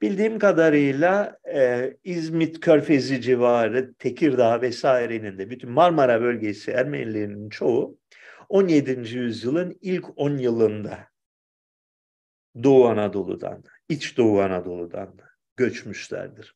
Bildiğim 0.01 0.39
kadarıyla 0.39 1.39
e, 1.53 1.93
İzmit 2.03 2.59
Körfezi 2.59 3.21
civarı, 3.21 3.93
Tekirdağ 3.93 4.61
vesairenin 4.61 5.37
de 5.37 5.49
bütün 5.49 5.71
Marmara 5.71 6.21
bölgesi 6.21 6.71
Ermenilerinin 6.71 7.49
çoğu 7.49 7.97
17. 8.49 9.17
yüzyılın 9.17 9.77
ilk 9.81 10.05
10 10.15 10.37
yılında 10.37 11.07
Doğu 12.63 12.87
Anadolu'dan, 12.87 13.63
İç 13.89 14.17
Doğu 14.17 14.41
Anadolu'dan 14.41 15.15
göçmüşlerdir. 15.57 16.55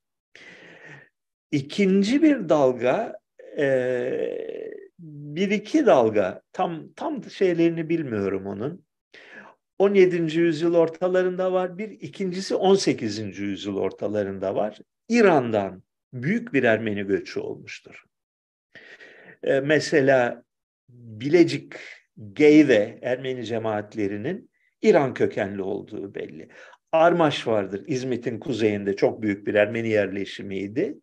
İkinci 1.52 2.24
bir 2.24 2.50
dalga 2.50 3.20
e, 3.58 4.70
bir 5.00 5.52
iki 5.52 5.86
dalga 5.86 6.42
tam 6.54 6.94
tam 6.94 7.30
şeylerini 7.30 7.90
bilmiyorum 7.90 8.46
onun. 8.46 8.89
17. 9.80 10.40
yüzyıl 10.40 10.76
ortalarında 10.76 11.54
var 11.54 11.78
bir, 11.78 11.90
ikincisi 11.90 12.56
18. 12.56 13.40
yüzyıl 13.40 13.78
ortalarında 13.78 14.56
var. 14.56 14.80
İran'dan 15.10 15.84
büyük 16.14 16.54
bir 16.54 16.64
Ermeni 16.64 17.04
göçü 17.04 17.40
olmuştur. 17.40 18.04
E, 19.44 19.60
mesela 19.60 20.44
Bilecik, 20.90 21.74
Geyve 22.34 23.00
Ermeni 23.02 23.46
cemaatlerinin 23.46 24.50
İran 24.82 25.14
kökenli 25.14 25.62
olduğu 25.62 26.16
belli. 26.16 26.50
Armaş 26.92 27.48
vardır 27.48 27.84
İzmit'in 27.88 28.40
kuzeyinde 28.40 28.96
çok 28.96 29.22
büyük 29.22 29.48
bir 29.48 29.54
Ermeni 29.54 29.90
yerleşimiydi. 29.90 31.00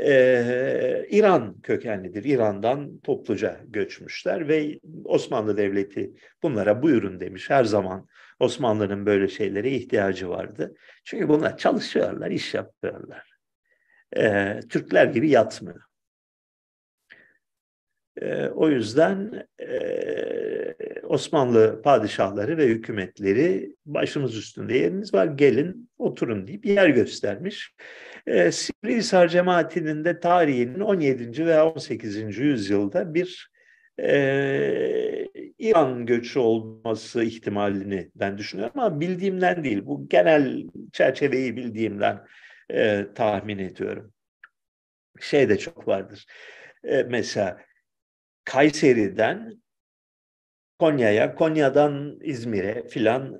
E, 0.00 1.06
İran 1.10 1.60
kökenlidir. 1.60 2.24
İran'dan 2.24 2.98
topluca 3.00 3.60
göçmüşler 3.66 4.48
ve 4.48 4.80
Osmanlı 5.04 5.56
Devleti 5.56 6.12
bunlara 6.42 6.82
buyurun 6.82 7.20
demiş. 7.20 7.50
Her 7.50 7.64
zaman 7.64 8.08
Osmanlı'nın 8.40 9.06
böyle 9.06 9.28
şeylere 9.28 9.70
ihtiyacı 9.70 10.28
vardı. 10.28 10.74
Çünkü 11.04 11.28
bunlar 11.28 11.56
çalışıyorlar, 11.56 12.30
iş 12.30 12.54
yapıyorlar. 12.54 13.32
E, 14.16 14.60
Türkler 14.68 15.06
gibi 15.06 15.30
yatmıyor. 15.30 15.82
O 18.54 18.68
yüzden 18.68 19.46
Osmanlı 21.02 21.82
padişahları 21.82 22.56
ve 22.56 22.66
hükümetleri 22.66 23.76
başımız 23.86 24.36
üstünde 24.36 24.78
yeriniz 24.78 25.14
var 25.14 25.26
gelin 25.26 25.90
oturun 25.98 26.46
deyip 26.46 26.66
yer 26.66 26.88
göstermiş. 26.88 27.74
E, 28.26 28.52
Sivrihisar 28.52 29.28
cemaatinin 29.28 30.04
de 30.04 30.20
tarihinin 30.20 30.80
17. 30.80 31.46
veya 31.46 31.66
18. 31.70 32.38
yüzyılda 32.38 33.14
bir 33.14 33.50
e, 33.98 35.28
İran 35.58 36.06
göçü 36.06 36.38
olması 36.38 37.24
ihtimalini 37.24 38.10
ben 38.14 38.38
düşünüyorum 38.38 38.80
ama 38.80 39.00
bildiğimden 39.00 39.64
değil. 39.64 39.86
Bu 39.86 40.08
genel 40.08 40.68
çerçeveyi 40.92 41.56
bildiğimden 41.56 42.26
e, 42.70 43.06
tahmin 43.14 43.58
ediyorum. 43.58 44.12
Şey 45.20 45.48
de 45.48 45.58
çok 45.58 45.88
vardır. 45.88 46.26
E, 46.84 47.02
mesela 47.02 47.60
Kayseri'den 48.44 49.62
Konya'ya, 50.78 51.34
Konya'dan 51.34 52.18
İzmir'e 52.22 52.88
filan 52.88 53.38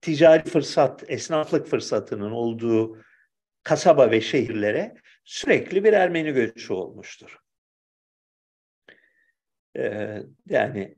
ticari 0.00 0.44
fırsat, 0.44 1.04
esnaflık 1.10 1.66
fırsatının 1.66 2.30
olduğu 2.30 2.98
kasaba 3.62 4.10
ve 4.10 4.20
şehirlere 4.20 4.94
sürekli 5.24 5.84
bir 5.84 5.92
Ermeni 5.92 6.32
göçü 6.32 6.72
olmuştur. 6.72 7.38
Ee, 9.76 10.22
yani 10.46 10.96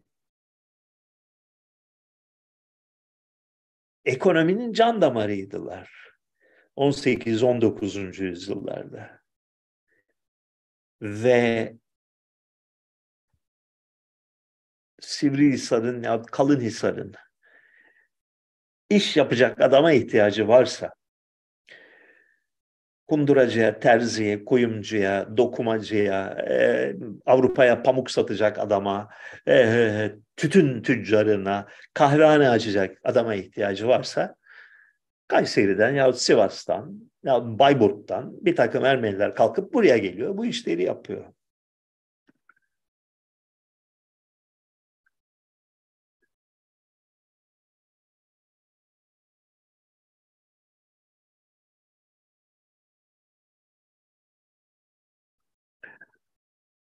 ekonominin 4.05 4.73
can 4.73 5.01
damarıydılar 5.01 6.05
18-19. 6.77 8.23
yüzyıllarda. 8.23 9.25
Ve 11.03 11.75
Sivrihisar'ın 15.01 16.03
ya 16.03 16.23
Kalınhisar'ın 16.23 17.15
iş 18.91 19.17
yapacak 19.17 19.61
adama 19.61 19.93
ihtiyacı 19.93 20.49
varsa 20.49 20.95
kunduracıya, 23.07 23.81
terziye, 23.81 24.45
kuyumcuya, 24.45 25.37
dokumacıya, 25.37 26.37
e, 26.51 26.93
Avrupa'ya 27.27 27.83
pamuk 27.83 28.11
satacak 28.11 28.59
adama, 28.59 29.09
e, 29.49 30.13
tütün 30.37 30.83
tüccarına, 30.83 31.67
kahvehane 31.95 32.49
açacak 32.49 32.99
adama 33.05 33.35
ihtiyacı 33.35 33.89
varsa 33.89 34.35
Kayseri'den 35.29 35.95
ya 35.95 36.13
Sivas'tan 36.13 37.11
ya 37.25 37.59
Bayburt'tan 37.59 38.33
bir 38.41 38.57
takım 38.57 38.85
Ermeniler 38.85 39.35
kalkıp 39.35 39.73
buraya 39.73 39.99
geliyor. 39.99 40.37
Bu 40.37 40.47
işleri 40.47 40.83
yapıyor. 40.83 41.25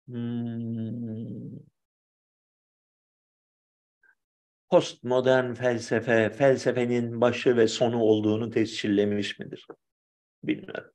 Hmm. 0.08 1.58
Postmodern 4.70 5.54
felsefe, 5.54 6.30
felsefenin 6.30 7.20
başı 7.20 7.56
ve 7.56 7.68
sonu 7.68 8.00
olduğunu 8.02 8.50
tescillemiş 8.50 9.38
midir? 9.38 9.66
Bilmiyorum. 10.44 10.90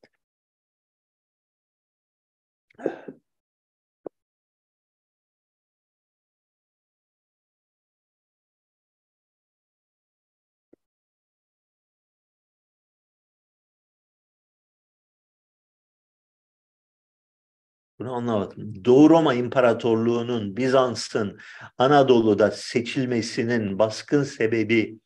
Bunu 18.00 18.14
anlamadım. 18.14 18.86
Doğu 18.86 19.10
Roma 19.10 19.34
İmparatorluğu'nun 19.34 20.58
Bizans'ın 20.58 21.39
Anadolu'da 21.78 22.52
seçilmesinin 22.52 23.80
baskın 23.80 24.24
sebebi 24.24 25.00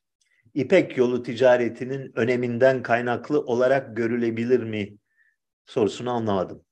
İpek 0.54 0.98
yolu 0.98 1.24
ticaretinin 1.24 2.12
öneminden 2.16 2.84
kaynaklı 2.84 3.41
olarak 3.41 3.98
görülebilir 3.98 4.64
mi 4.64 4.98
sorusunu 5.66 6.12
anlamadım. 6.12 6.64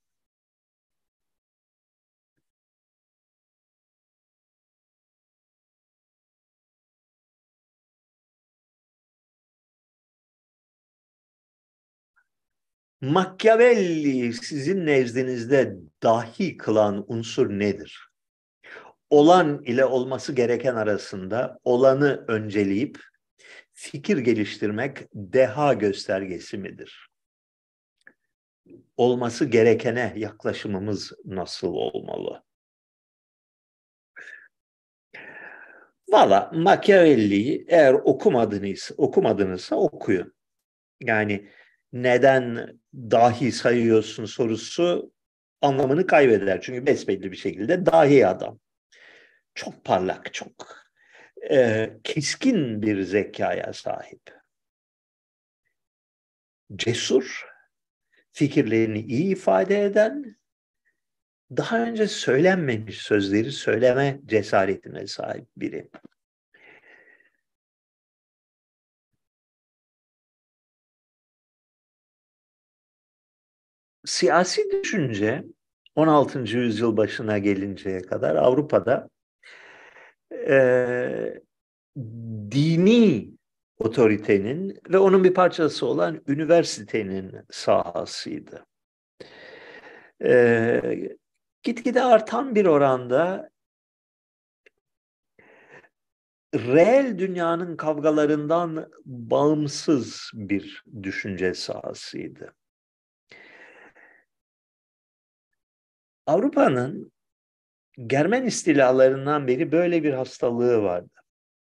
Machiavelli 13.01 14.33
sizin 14.33 14.85
nezdinizde 14.85 15.75
dahi 16.03 16.57
kılan 16.57 17.05
unsur 17.07 17.49
nedir? 17.49 18.09
Olan 19.09 19.63
ile 19.63 19.85
olması 19.85 20.33
gereken 20.33 20.75
arasında 20.75 21.59
olanı 21.63 22.25
önceleyip 22.27 22.99
fikir 23.73 24.17
geliştirmek 24.17 24.97
deha 25.13 25.73
göstergesi 25.73 26.57
midir? 26.57 27.09
Olması 28.97 29.45
gerekene 29.45 30.13
yaklaşımımız 30.15 31.11
nasıl 31.25 31.73
olmalı? 31.73 32.43
Valla 36.09 36.51
Machiavelli'yi 36.53 37.65
eğer 37.67 37.93
okumadınız, 37.93 38.91
okumadınızsa 38.97 39.75
okuyun. 39.75 40.33
Yani 41.01 41.49
neden 41.93 42.79
dahi 42.93 43.51
sayıyorsun 43.51 44.25
sorusu 44.25 45.13
anlamını 45.61 46.07
kaybeder. 46.07 46.61
Çünkü 46.61 46.85
besbelli 46.85 47.31
bir 47.31 47.37
şekilde 47.37 47.85
dahi 47.85 48.27
adam. 48.27 48.59
Çok 49.55 49.85
parlak, 49.85 50.33
çok 50.33 50.81
e, 51.49 51.89
keskin 52.03 52.81
bir 52.81 53.01
zekaya 53.01 53.73
sahip. 53.73 54.21
Cesur, 56.75 57.45
fikirlerini 58.31 58.99
iyi 58.99 59.31
ifade 59.31 59.83
eden, 59.83 60.35
daha 61.57 61.83
önce 61.83 62.07
söylenmemiş 62.07 63.01
sözleri 63.01 63.51
söyleme 63.51 64.19
cesaretine 64.25 65.07
sahip 65.07 65.47
biri. 65.57 65.89
Siyasi 74.05 74.71
düşünce 74.71 75.43
16. 75.95 76.39
yüzyıl 76.39 76.97
başına 76.97 77.37
gelinceye 77.37 78.01
kadar 78.01 78.35
Avrupa'da 78.35 79.09
e, 80.47 81.41
dini 82.51 83.31
otoritenin 83.79 84.79
ve 84.89 84.97
onun 84.97 85.23
bir 85.23 85.33
parçası 85.33 85.85
olan 85.85 86.21
üniversitenin 86.27 87.31
sahasıydı. 87.51 88.65
E, 90.23 90.81
gitgide 91.63 92.03
artan 92.03 92.55
bir 92.55 92.65
oranda 92.65 93.49
reel 96.55 97.17
dünyanın 97.17 97.77
kavgalarından 97.77 98.91
bağımsız 99.05 100.31
bir 100.33 100.83
düşünce 101.03 101.53
sahasıydı. 101.53 102.53
Avrupa'nın 106.25 107.11
Germen 108.07 108.45
istilalarından 108.45 109.47
beri 109.47 109.71
böyle 109.71 110.03
bir 110.03 110.13
hastalığı 110.13 110.83
vardı. 110.83 111.09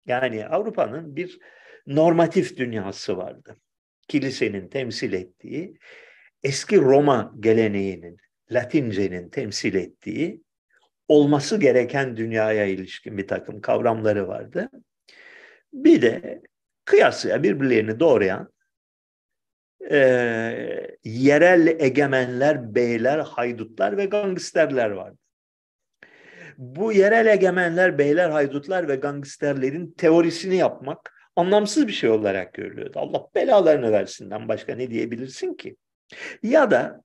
Yani 0.07 0.47
Avrupa'nın 0.47 1.16
bir 1.16 1.39
normatif 1.87 2.57
dünyası 2.57 3.16
vardı. 3.16 3.57
Kilisenin 4.09 4.69
temsil 4.69 5.12
ettiği, 5.12 5.79
eski 6.43 6.77
Roma 6.77 7.35
geleneğinin, 7.41 8.16
Latince'nin 8.53 9.29
temsil 9.29 9.75
ettiği 9.75 10.43
olması 11.09 11.61
gereken 11.61 12.16
dünyaya 12.16 12.65
ilişkin 12.65 13.19
bir 13.19 13.27
takım 13.27 13.61
kavramları 13.61 14.29
vardı. 14.29 14.70
Bir 15.73 16.03
de 16.03 16.43
kıyasıya 16.85 17.43
birbirlerini 17.43 18.01
doğrayan 18.01 18.53
e, 19.91 19.99
yerel 21.05 21.67
egemenler, 21.67 22.75
beyler, 22.75 23.19
haydutlar 23.19 23.97
ve 23.97 24.05
gangsterler 24.05 24.91
vardı. 24.91 25.19
Bu 26.59 26.93
yerel 26.93 27.27
egemenler, 27.27 27.99
beyler, 27.99 28.31
haydutlar 28.31 28.89
ve 28.89 28.97
gangsterlerin 28.97 29.91
teorisini 29.91 30.57
yapmak 30.57 31.15
anlamsız 31.37 31.87
bir 31.87 31.93
şey 31.93 32.11
olarak 32.11 32.55
görülüyordu. 32.55 32.99
Allah 32.99 33.29
belalarını 33.35 33.93
versinden 33.93 34.49
başka 34.49 34.75
ne 34.75 34.91
diyebilirsin 34.91 35.55
ki? 35.55 35.77
Ya 36.43 36.71
da 36.71 37.03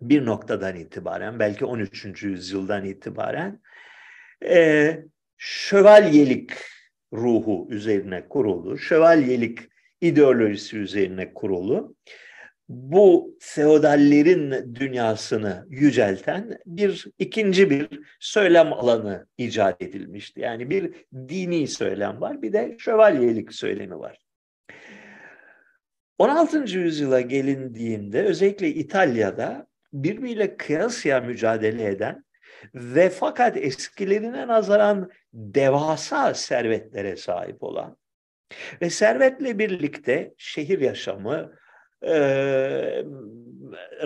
bir 0.00 0.26
noktadan 0.26 0.76
itibaren 0.76 1.38
belki 1.38 1.64
13. 1.64 2.22
yüzyıldan 2.22 2.84
itibaren 2.84 3.60
e, 4.44 4.98
şövalyelik 5.36 6.50
ruhu 7.12 7.66
üzerine 7.70 8.28
kurulu, 8.28 8.78
şövalyelik 8.78 9.58
ideolojisi 10.00 10.78
üzerine 10.78 11.34
kurulu 11.34 11.96
bu 12.68 13.36
feodallerin 13.40 14.74
dünyasını 14.74 15.66
yücelten 15.68 16.58
bir 16.66 17.06
ikinci 17.18 17.70
bir 17.70 18.00
söylem 18.20 18.72
alanı 18.72 19.26
icat 19.38 19.82
edilmişti. 19.82 20.40
Yani 20.40 20.70
bir 20.70 20.94
dini 21.14 21.68
söylem 21.68 22.20
var, 22.20 22.42
bir 22.42 22.52
de 22.52 22.76
şövalyelik 22.78 23.52
söylemi 23.52 23.98
var. 23.98 24.18
16. 26.18 26.78
yüzyıla 26.78 27.20
gelindiğinde 27.20 28.22
özellikle 28.22 28.68
İtalya'da 28.68 29.66
birbiriyle 29.92 30.56
kıyasya 30.56 31.20
mücadele 31.20 31.86
eden 31.86 32.24
ve 32.74 33.10
fakat 33.10 33.56
eskilerine 33.56 34.46
nazaran 34.46 35.10
devasa 35.32 36.34
servetlere 36.34 37.16
sahip 37.16 37.62
olan 37.62 37.96
ve 38.82 38.90
servetle 38.90 39.58
birlikte 39.58 40.34
şehir 40.38 40.80
yaşamı, 40.80 41.52
e, 42.02 42.14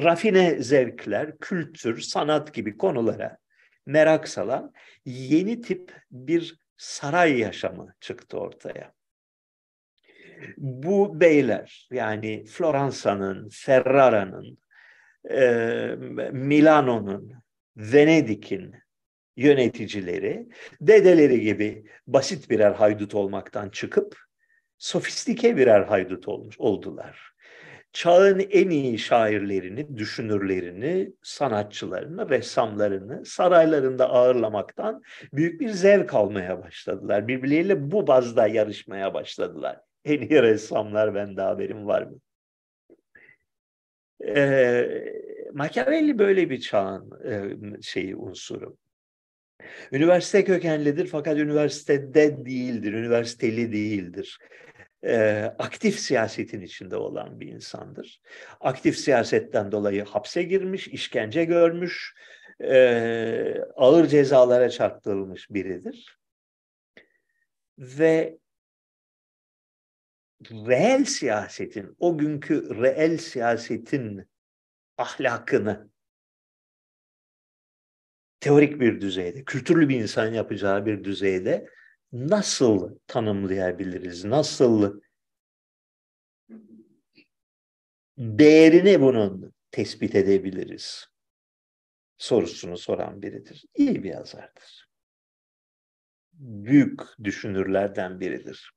rafine 0.02 0.62
zevkler, 0.62 1.38
kültür, 1.38 2.00
sanat 2.00 2.54
gibi 2.54 2.76
konulara 2.76 3.38
merak 3.86 4.28
salan 4.28 4.72
yeni 5.04 5.60
tip 5.60 5.94
bir 6.10 6.58
saray 6.76 7.38
yaşamı 7.38 7.94
çıktı 8.00 8.38
ortaya. 8.38 8.92
Bu 10.56 11.20
beyler 11.20 11.88
yani 11.90 12.44
Floransa'nın, 12.44 13.48
Ferrara'nın, 13.52 14.58
e, 15.30 15.46
Milano'nun, 16.32 17.32
Venedik'in 17.76 18.74
yöneticileri 19.36 20.48
dedeleri 20.80 21.40
gibi 21.40 21.84
basit 22.06 22.50
birer 22.50 22.72
haydut 22.72 23.14
olmaktan 23.14 23.68
çıkıp 23.70 24.29
sofistike 24.80 25.56
birer 25.56 25.82
haydut 25.82 26.28
olmuş 26.28 26.60
oldular. 26.60 27.30
Çağın 27.92 28.38
en 28.38 28.70
iyi 28.70 28.98
şairlerini, 28.98 29.96
düşünürlerini, 29.96 31.12
sanatçılarını, 31.22 32.28
ressamlarını 32.30 33.26
saraylarında 33.26 34.10
ağırlamaktan 34.10 35.02
büyük 35.32 35.60
bir 35.60 35.68
zevk 35.68 36.14
almaya 36.14 36.62
başladılar. 36.62 37.28
Birbirleriyle 37.28 37.90
bu 37.90 38.06
bazda 38.06 38.46
yarışmaya 38.46 39.14
başladılar. 39.14 39.80
En 40.04 40.20
iyi 40.20 40.42
ressamlar 40.42 41.14
bende 41.14 41.42
haberim 41.42 41.86
var 41.86 42.02
mı? 42.02 42.18
Ee, 44.26 44.88
Machiavelli 45.52 46.18
böyle 46.18 46.50
bir 46.50 46.60
çağın 46.60 47.10
e, 47.24 47.82
şeyi 47.82 48.16
unsuru. 48.16 48.76
Üniversite 49.92 50.44
kökenlidir 50.44 51.06
fakat 51.06 51.38
üniversitede 51.38 52.44
değildir, 52.44 52.92
üniversiteli 52.92 53.72
değildir. 53.72 54.38
Ee, 55.04 55.54
aktif 55.58 55.98
siyasetin 55.98 56.60
içinde 56.60 56.96
olan 56.96 57.40
bir 57.40 57.46
insandır. 57.48 58.20
Aktif 58.60 58.96
siyasetten 58.96 59.72
dolayı 59.72 60.04
hapse 60.04 60.42
girmiş, 60.42 60.88
işkence 60.88 61.44
görmüş, 61.44 62.14
e, 62.60 63.54
ağır 63.76 64.06
cezalara 64.06 64.70
çarptırılmış 64.70 65.50
biridir. 65.50 66.18
Ve 67.78 68.38
reel 70.50 71.04
siyasetin, 71.04 71.96
o 71.98 72.18
günkü 72.18 72.82
reel 72.82 73.16
siyasetin 73.18 74.28
ahlakını 74.98 75.89
teorik 78.40 78.80
bir 78.80 79.00
düzeyde, 79.00 79.44
kültürlü 79.44 79.88
bir 79.88 80.00
insan 80.00 80.32
yapacağı 80.32 80.86
bir 80.86 81.04
düzeyde 81.04 81.68
nasıl 82.12 82.98
tanımlayabiliriz? 83.06 84.24
Nasıl 84.24 85.00
değerini 88.18 89.00
bunun 89.00 89.52
tespit 89.70 90.14
edebiliriz? 90.14 91.06
Sorusunu 92.18 92.78
soran 92.78 93.22
biridir. 93.22 93.64
İyi 93.74 94.02
bir 94.02 94.10
yazardır. 94.10 94.88
Büyük 96.32 97.00
düşünürlerden 97.24 98.20
biridir. 98.20 98.72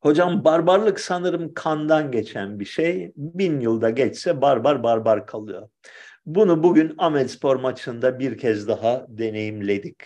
Hocam 0.00 0.44
barbarlık 0.44 1.00
sanırım 1.00 1.54
kandan 1.54 2.10
geçen 2.10 2.60
bir 2.60 2.64
şey. 2.64 3.12
Bin 3.16 3.60
yılda 3.60 3.90
geçse 3.90 4.40
barbar 4.40 4.82
barbar 4.82 5.26
kalıyor. 5.26 5.68
Bunu 6.26 6.62
bugün 6.62 6.94
Ahmet 6.98 7.30
Spor 7.30 7.56
maçında 7.56 8.18
bir 8.18 8.38
kez 8.38 8.68
daha 8.68 9.06
deneyimledik. 9.08 10.02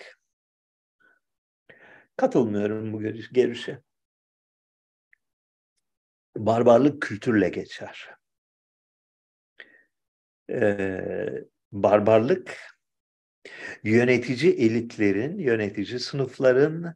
Katılmıyorum 2.16 2.93
bu 2.93 3.01
görüşe. 3.32 3.82
Barbarlık 6.36 7.02
kültürle 7.02 7.48
geçer. 7.48 8.10
Ee, 10.51 11.44
barbarlık 11.73 12.56
yönetici 13.85 14.52
elitlerin, 14.52 15.39
yönetici 15.39 15.98
sınıfların 15.98 16.94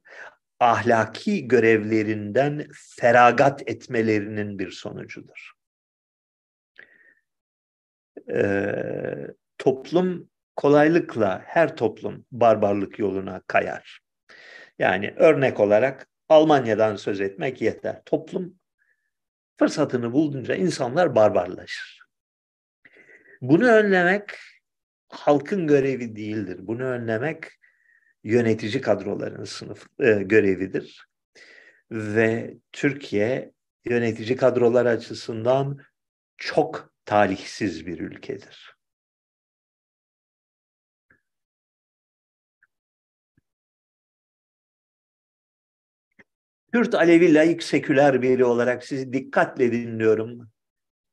ahlaki 0.60 1.48
görevlerinden 1.48 2.66
feragat 2.72 3.62
etmelerinin 3.70 4.58
bir 4.58 4.70
sonucudur. 4.70 5.52
Ee, 8.34 9.26
toplum 9.58 10.30
kolaylıkla 10.56 11.42
her 11.46 11.76
toplum 11.76 12.26
barbarlık 12.32 12.98
yoluna 12.98 13.42
kayar. 13.46 14.00
Yani 14.78 15.14
örnek 15.16 15.60
olarak 15.60 16.08
Almanya'dan 16.28 16.96
söz 16.96 17.20
etmek 17.20 17.62
yeter. 17.62 18.02
Toplum 18.04 18.58
fırsatını 19.58 20.12
bulunca 20.12 20.54
insanlar 20.54 21.14
barbarlaşır. 21.14 22.00
Bunu 23.40 23.68
önlemek 23.68 24.30
halkın 25.08 25.66
görevi 25.66 26.16
değildir. 26.16 26.58
Bunu 26.60 26.84
önlemek 26.84 27.44
yönetici 28.26 28.80
kadroların 28.80 29.44
sınıf 29.44 29.86
e, 30.00 30.12
görevidir. 30.22 31.08
Ve 31.90 32.56
Türkiye 32.72 33.52
yönetici 33.84 34.36
kadrolar 34.36 34.86
açısından 34.86 35.78
çok 36.36 36.92
talihsiz 37.04 37.86
bir 37.86 37.98
ülkedir. 37.98 38.76
Kürt 46.72 46.94
Alevi 46.94 47.34
laik 47.34 47.62
seküler 47.62 48.22
biri 48.22 48.44
olarak 48.44 48.84
sizi 48.84 49.12
dikkatle 49.12 49.72
dinliyorum. 49.72 50.50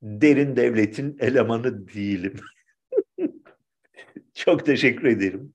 Derin 0.02 0.56
devletin 0.56 1.18
elemanı 1.20 1.88
değilim. 1.88 2.36
Çok 4.34 4.66
teşekkür 4.66 5.08
ederim 5.08 5.54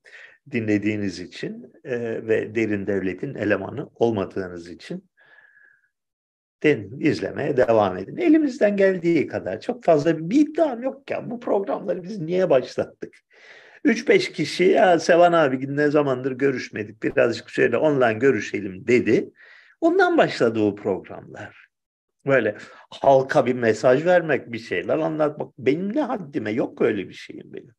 dinlediğiniz 0.52 1.20
için 1.20 1.72
e, 1.84 1.98
ve 2.28 2.54
derin 2.54 2.86
devletin 2.86 3.34
elemanı 3.34 3.90
olmadığınız 3.94 4.70
için 4.70 5.08
den, 6.62 6.90
izlemeye 7.00 7.56
devam 7.56 7.96
edin. 7.96 8.16
Elimizden 8.16 8.76
geldiği 8.76 9.26
kadar 9.26 9.60
çok 9.60 9.84
fazla 9.84 10.30
bir 10.30 10.40
iddiam 10.40 10.82
yok 10.82 11.10
ya. 11.10 11.30
Bu 11.30 11.40
programları 11.40 12.02
biz 12.02 12.18
niye 12.18 12.50
başlattık? 12.50 13.14
3-5 13.84 14.32
kişi 14.32 14.64
ya 14.64 14.98
Sevan 14.98 15.32
abi 15.32 15.76
ne 15.76 15.90
zamandır 15.90 16.32
görüşmedik 16.32 17.02
birazcık 17.02 17.50
şöyle 17.50 17.76
online 17.76 18.18
görüşelim 18.18 18.86
dedi. 18.86 19.30
Ondan 19.80 20.18
başladı 20.18 20.60
o 20.60 20.74
programlar. 20.74 21.68
Böyle 22.26 22.56
halka 22.90 23.46
bir 23.46 23.54
mesaj 23.54 24.06
vermek, 24.06 24.52
bir 24.52 24.58
şeyler 24.58 24.98
anlatmak. 24.98 25.58
Benim 25.58 25.96
ne 25.96 26.02
haddime 26.02 26.50
yok 26.50 26.82
öyle 26.82 27.08
bir 27.08 27.14
şeyim 27.14 27.52
benim. 27.52 27.77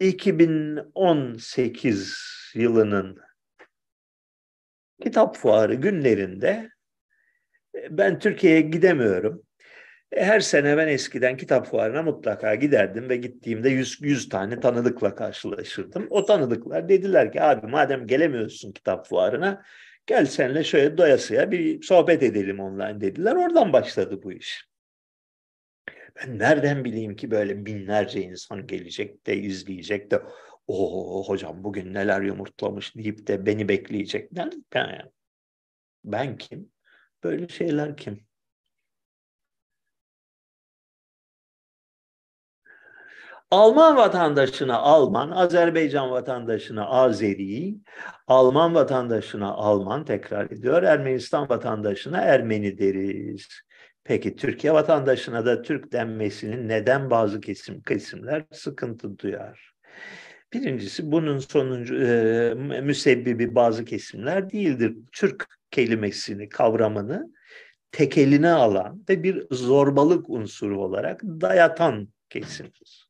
2018 0.00 2.16
yılının 2.54 3.18
kitap 5.02 5.36
fuarı 5.36 5.74
günlerinde 5.74 6.70
e, 7.74 7.98
ben 7.98 8.18
Türkiye'ye 8.18 8.60
gidemiyorum. 8.60 9.42
E, 10.12 10.24
her 10.24 10.40
sene 10.40 10.76
ben 10.76 10.88
eskiden 10.88 11.36
kitap 11.36 11.66
fuarına 11.66 12.02
mutlaka 12.02 12.54
giderdim 12.54 13.08
ve 13.08 13.16
gittiğimde 13.16 13.68
yüz, 13.68 13.98
yüz 14.02 14.28
tane 14.28 14.60
tanıdıkla 14.60 15.14
karşılaşırdım. 15.14 16.06
O 16.10 16.24
tanıdıklar 16.24 16.88
dediler 16.88 17.32
ki 17.32 17.42
abi 17.42 17.66
madem 17.66 18.06
gelemiyorsun 18.06 18.72
kitap 18.72 19.08
fuarına 19.08 19.64
gel 20.06 20.26
seninle 20.26 20.64
şöyle 20.64 20.98
doyasıya 20.98 21.50
bir 21.50 21.82
sohbet 21.82 22.22
edelim 22.22 22.60
online 22.60 23.00
dediler. 23.00 23.36
Oradan 23.36 23.72
başladı 23.72 24.22
bu 24.22 24.32
iş. 24.32 24.75
Ben 26.16 26.38
nereden 26.38 26.84
bileyim 26.84 27.16
ki 27.16 27.30
böyle 27.30 27.66
binlerce 27.66 28.22
insan 28.22 28.66
gelecek 28.66 29.26
de 29.26 29.36
izleyecek 29.36 30.10
de 30.10 30.22
o 30.66 31.24
hocam 31.28 31.64
bugün 31.64 31.94
neler 31.94 32.22
yumurtlamış 32.22 32.96
deyip 32.96 33.26
de 33.26 33.46
beni 33.46 33.68
bekleyecek. 33.68 34.32
Ben, 34.32 34.50
ben 36.04 36.38
kim? 36.38 36.72
Böyle 37.24 37.48
şeyler 37.48 37.96
kim? 37.96 38.26
Alman 43.50 43.96
vatandaşına 43.96 44.78
Alman, 44.78 45.30
Azerbaycan 45.30 46.10
vatandaşına 46.10 46.86
Azeri, 46.86 47.74
Alman 48.26 48.74
vatandaşına 48.74 49.52
Alman 49.52 50.04
tekrar 50.04 50.46
ediyor, 50.50 50.82
Ermenistan 50.82 51.48
vatandaşına 51.48 52.18
Ermeni 52.20 52.78
deriz. 52.78 53.48
Peki 54.06 54.36
Türkiye 54.36 54.72
vatandaşına 54.72 55.46
da 55.46 55.62
Türk 55.62 55.92
denmesinin 55.92 56.68
neden 56.68 57.10
bazı 57.10 57.40
kesim 57.40 57.82
kesimler 57.82 58.44
sıkıntı 58.52 59.18
duyar? 59.18 59.72
Birincisi 60.52 61.12
bunun 61.12 61.38
sonuncu 61.38 61.94
e, 61.94 62.54
müsebbibi 62.80 63.54
bazı 63.54 63.84
kesimler 63.84 64.50
değildir. 64.50 64.96
Türk 65.12 65.46
kelimesini, 65.70 66.48
kavramını 66.48 67.32
tek 67.92 68.18
eline 68.18 68.50
alan 68.50 69.04
ve 69.08 69.22
bir 69.22 69.46
zorbalık 69.50 70.30
unsuru 70.30 70.80
olarak 70.82 71.22
dayatan 71.22 72.08
kesimdir. 72.30 73.08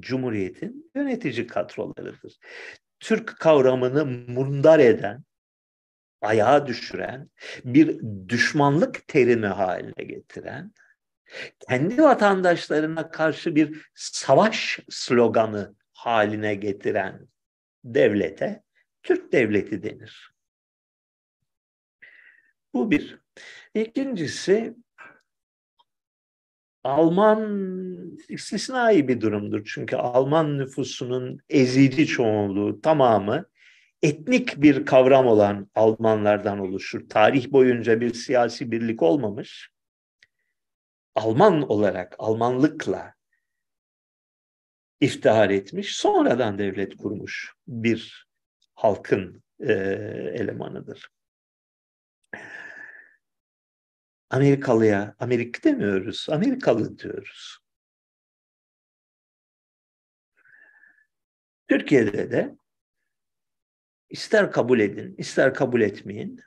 Cumhuriyetin 0.00 0.90
yönetici 0.94 1.46
kadrolarıdır. 1.46 2.38
Türk 3.00 3.36
kavramını 3.40 4.06
mundar 4.06 4.78
eden, 4.78 5.24
ayağa 6.24 6.66
düşüren, 6.66 7.30
bir 7.64 8.00
düşmanlık 8.28 9.08
terimi 9.08 9.46
haline 9.46 10.04
getiren, 10.04 10.72
kendi 11.68 12.02
vatandaşlarına 12.02 13.10
karşı 13.10 13.54
bir 13.54 13.90
savaş 13.94 14.78
sloganı 14.90 15.74
haline 15.92 16.54
getiren 16.54 17.28
devlete 17.84 18.62
Türk 19.02 19.32
devleti 19.32 19.82
denir. 19.82 20.34
Bu 22.74 22.90
bir. 22.90 23.18
İkincisi 23.74 24.74
Alman 26.84 28.18
istisnai 28.28 29.08
bir 29.08 29.20
durumdur. 29.20 29.64
Çünkü 29.64 29.96
Alman 29.96 30.58
nüfusunun 30.58 31.38
ezici 31.48 32.06
çoğunluğu 32.06 32.80
tamamı 32.80 33.46
etnik 34.04 34.62
bir 34.62 34.86
kavram 34.86 35.26
olan 35.26 35.70
Almanlardan 35.74 36.58
oluşur. 36.58 37.08
Tarih 37.08 37.52
boyunca 37.52 38.00
bir 38.00 38.14
siyasi 38.14 38.70
birlik 38.70 39.02
olmamış. 39.02 39.70
Alman 41.14 41.70
olarak, 41.70 42.16
Almanlıkla 42.18 43.14
iftihar 45.00 45.50
etmiş, 45.50 45.96
sonradan 45.96 46.58
devlet 46.58 46.96
kurmuş 46.96 47.54
bir 47.66 48.28
halkın 48.74 49.42
e, 49.60 49.72
elemanıdır. 50.34 51.10
Amerikalıya 54.30 55.14
Amerik 55.18 55.64
demiyoruz, 55.64 56.26
Amerikalı 56.30 56.98
diyoruz. 56.98 57.58
Türkiye'de 61.68 62.30
de 62.30 62.56
ister 64.10 64.52
kabul 64.52 64.80
edin, 64.80 65.14
ister 65.18 65.54
kabul 65.54 65.80
etmeyin, 65.80 66.40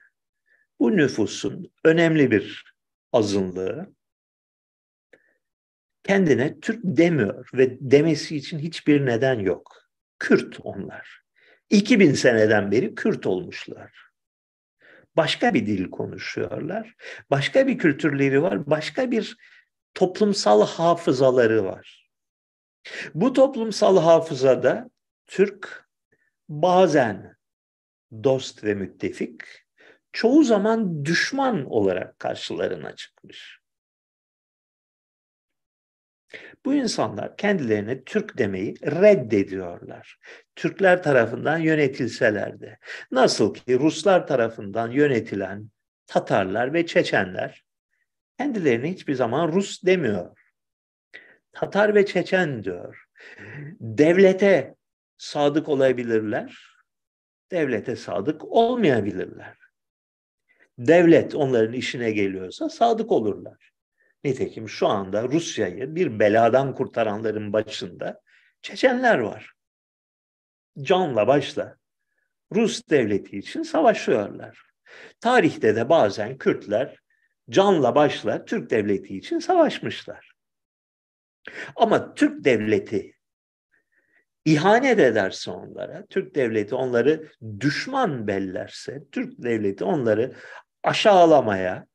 bu 0.80 0.98
nüfusun 0.98 1.72
önemli 1.84 2.32
bir 2.32 2.74
azınlığı 3.14 3.94
kendine 6.04 6.60
Türk 6.60 6.80
demiyor 6.84 7.50
ve 7.54 7.78
demesi 7.82 8.36
için 8.36 8.60
hiçbir 8.60 9.06
neden 9.06 9.40
yok. 9.40 9.78
Kürt 10.20 10.58
onlar. 10.64 11.22
2000 11.70 12.14
seneden 12.14 12.72
beri 12.72 12.96
Kürt 12.96 13.28
olmuşlar. 13.28 14.08
Başka 15.16 15.54
bir 15.54 15.66
dil 15.66 15.90
konuşuyorlar. 15.90 16.96
Başka 17.30 17.68
bir 17.68 17.78
kültürleri 17.78 18.42
var. 18.42 18.70
Başka 18.70 19.12
bir 19.12 19.38
toplumsal 19.94 20.68
hafızaları 20.68 21.66
var. 21.66 22.10
Bu 23.14 23.34
toplumsal 23.34 23.98
hafızada 23.98 24.90
Türk 25.28 25.88
bazen 26.50 27.37
dost 28.12 28.64
ve 28.64 28.74
müttefik, 28.74 29.42
çoğu 30.12 30.44
zaman 30.44 31.06
düşman 31.06 31.66
olarak 31.66 32.20
karşılarına 32.20 32.96
çıkmış. 32.96 33.60
Bu 36.66 36.74
insanlar 36.74 37.38
kendilerine 37.38 38.04
Türk 38.04 38.38
demeyi 38.38 38.76
reddediyorlar. 38.82 40.18
Türkler 40.56 41.04
tarafından 41.04 41.58
yönetilseler 41.58 42.60
de. 42.60 42.78
Nasıl 43.12 43.54
ki 43.54 43.80
Ruslar 43.80 44.28
tarafından 44.28 44.92
yönetilen 44.92 45.70
Tatarlar 46.08 46.74
ve 46.74 46.86
Çeçenler 46.86 47.64
kendilerine 48.38 48.92
hiçbir 48.92 49.14
zaman 49.14 49.52
Rus 49.52 49.84
demiyor. 49.84 50.38
Tatar 51.52 51.96
ve 51.96 52.06
Çeçen 52.06 52.64
diyor. 52.64 53.06
Devlete 53.80 54.76
sadık 55.18 55.70
olabilirler, 55.70 56.77
devlete 57.52 57.96
sadık 57.96 58.46
olmayabilirler. 58.46 59.58
Devlet 60.78 61.36
onların 61.36 61.74
işine 61.74 62.12
geliyorsa 62.12 62.70
sadık 62.70 63.12
olurlar. 63.12 63.72
Nitekim 64.24 64.70
şu 64.70 64.88
anda 64.88 65.24
Rusya'yı 65.24 65.96
bir 65.96 66.20
beladan 66.20 66.76
kurtaranların 66.76 67.54
başında 67.54 68.22
Çeçenler 68.62 69.20
var. 69.20 69.54
Canla 70.82 71.28
başla 71.28 71.78
Rus 72.56 72.90
devleti 72.90 73.38
için 73.38 73.64
savaşıyorlar. 73.64 74.62
Tarihte 75.20 75.76
de 75.76 75.90
bazen 75.90 76.38
Kürtler 76.38 76.98
canla 77.50 77.96
başla 77.96 78.46
Türk 78.46 78.70
devleti 78.70 79.18
için 79.18 79.40
savaşmışlar. 79.40 80.32
Ama 81.76 82.14
Türk 82.14 82.46
devleti 82.46 83.17
ihanet 84.48 85.00
ederse 85.00 85.52
onlara, 85.52 86.06
Türk 86.06 86.36
devleti 86.36 86.76
onları 86.76 87.30
düşman 87.60 88.28
bellerse, 88.28 89.04
Türk 89.12 89.44
devleti 89.44 89.84
onları 89.84 90.34
aşağılamaya, 90.84 91.88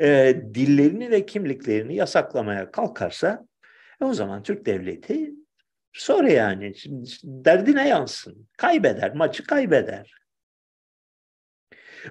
e, 0.00 0.36
dillerini 0.54 1.10
ve 1.10 1.26
kimliklerini 1.26 1.96
yasaklamaya 1.96 2.70
kalkarsa 2.70 3.46
e, 4.02 4.04
o 4.04 4.14
zaman 4.14 4.42
Türk 4.42 4.66
devleti 4.66 5.30
sonra 5.92 6.30
yani 6.30 6.74
şimdi, 6.76 7.10
derdine 7.24 7.88
yansın. 7.88 8.48
Kaybeder, 8.56 9.14
maçı 9.14 9.44
kaybeder. 9.44 10.14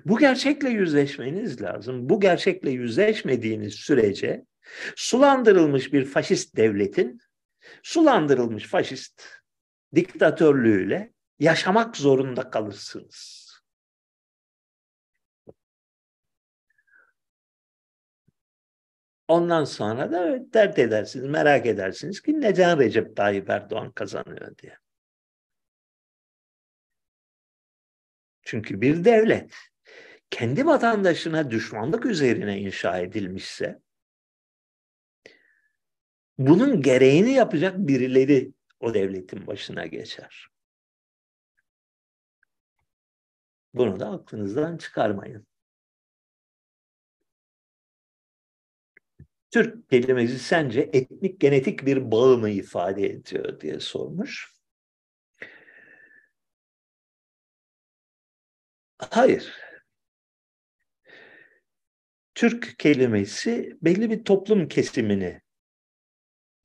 Bu 0.06 0.18
gerçekle 0.18 0.70
yüzleşmeniz 0.70 1.62
lazım. 1.62 2.10
Bu 2.10 2.20
gerçekle 2.20 2.70
yüzleşmediğiniz 2.70 3.74
sürece 3.74 4.46
sulandırılmış 4.96 5.94
bir 5.94 6.06
faşist 6.06 6.56
devletin 6.56 7.20
sulandırılmış 7.84 8.68
faşist 8.68 9.39
diktatörlüğüyle 9.96 11.14
yaşamak 11.40 11.98
zorunda 11.98 12.50
kalırsınız. 12.50 13.50
Ondan 19.28 19.64
sonra 19.64 20.12
da 20.12 20.54
dert 20.54 20.80
edersiniz, 20.80 21.26
merak 21.26 21.66
edersiniz 21.66 22.22
ki 22.22 22.42
neden 22.42 22.80
Recep 22.80 23.16
Tayyip 23.16 23.50
Erdoğan 23.50 23.92
kazanıyor 23.92 24.58
diye. 24.58 24.78
Çünkü 28.42 28.82
bir 28.82 29.06
devlet 29.06 29.54
kendi 30.30 30.66
vatandaşına 30.66 31.52
düşmanlık 31.52 32.06
üzerine 32.06 32.60
inşa 32.60 33.00
edilmişse 33.00 33.80
bunun 36.38 36.82
gereğini 36.82 37.32
yapacak 37.32 37.78
birileri 37.78 38.54
o 38.80 38.94
devletin 38.94 39.48
başına 39.48 39.86
geçer. 39.86 40.48
Bunu 43.74 44.00
da 44.00 44.10
aklınızdan 44.12 44.78
çıkarmayın. 44.78 45.48
Türk 49.52 49.90
kelimesi 49.90 50.40
sence 50.40 50.90
etnik 50.94 51.40
genetik 51.40 51.86
bir 51.86 52.12
bağı 52.12 52.38
mı 52.38 52.50
ifade 52.50 53.06
ediyor 53.06 53.60
diye 53.62 53.80
sormuş. 53.80 54.54
Hayır. 58.98 59.54
Türk 62.36 62.80
kelimesi 62.80 63.78
belli 63.82 64.10
bir 64.10 64.24
toplum 64.24 64.68
kesimini 64.68 65.42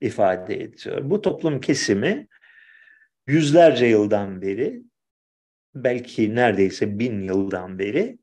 ifade 0.05 0.62
ediyor. 0.62 1.10
Bu 1.10 1.20
toplum 1.20 1.60
kesimi 1.60 2.28
yüzlerce 3.26 3.86
yıldan 3.86 4.43
beri, 4.43 4.82
belki 5.74 6.35
neredeyse 6.35 6.98
bin 6.98 7.22
yıldan 7.22 7.78
beri 7.78 8.18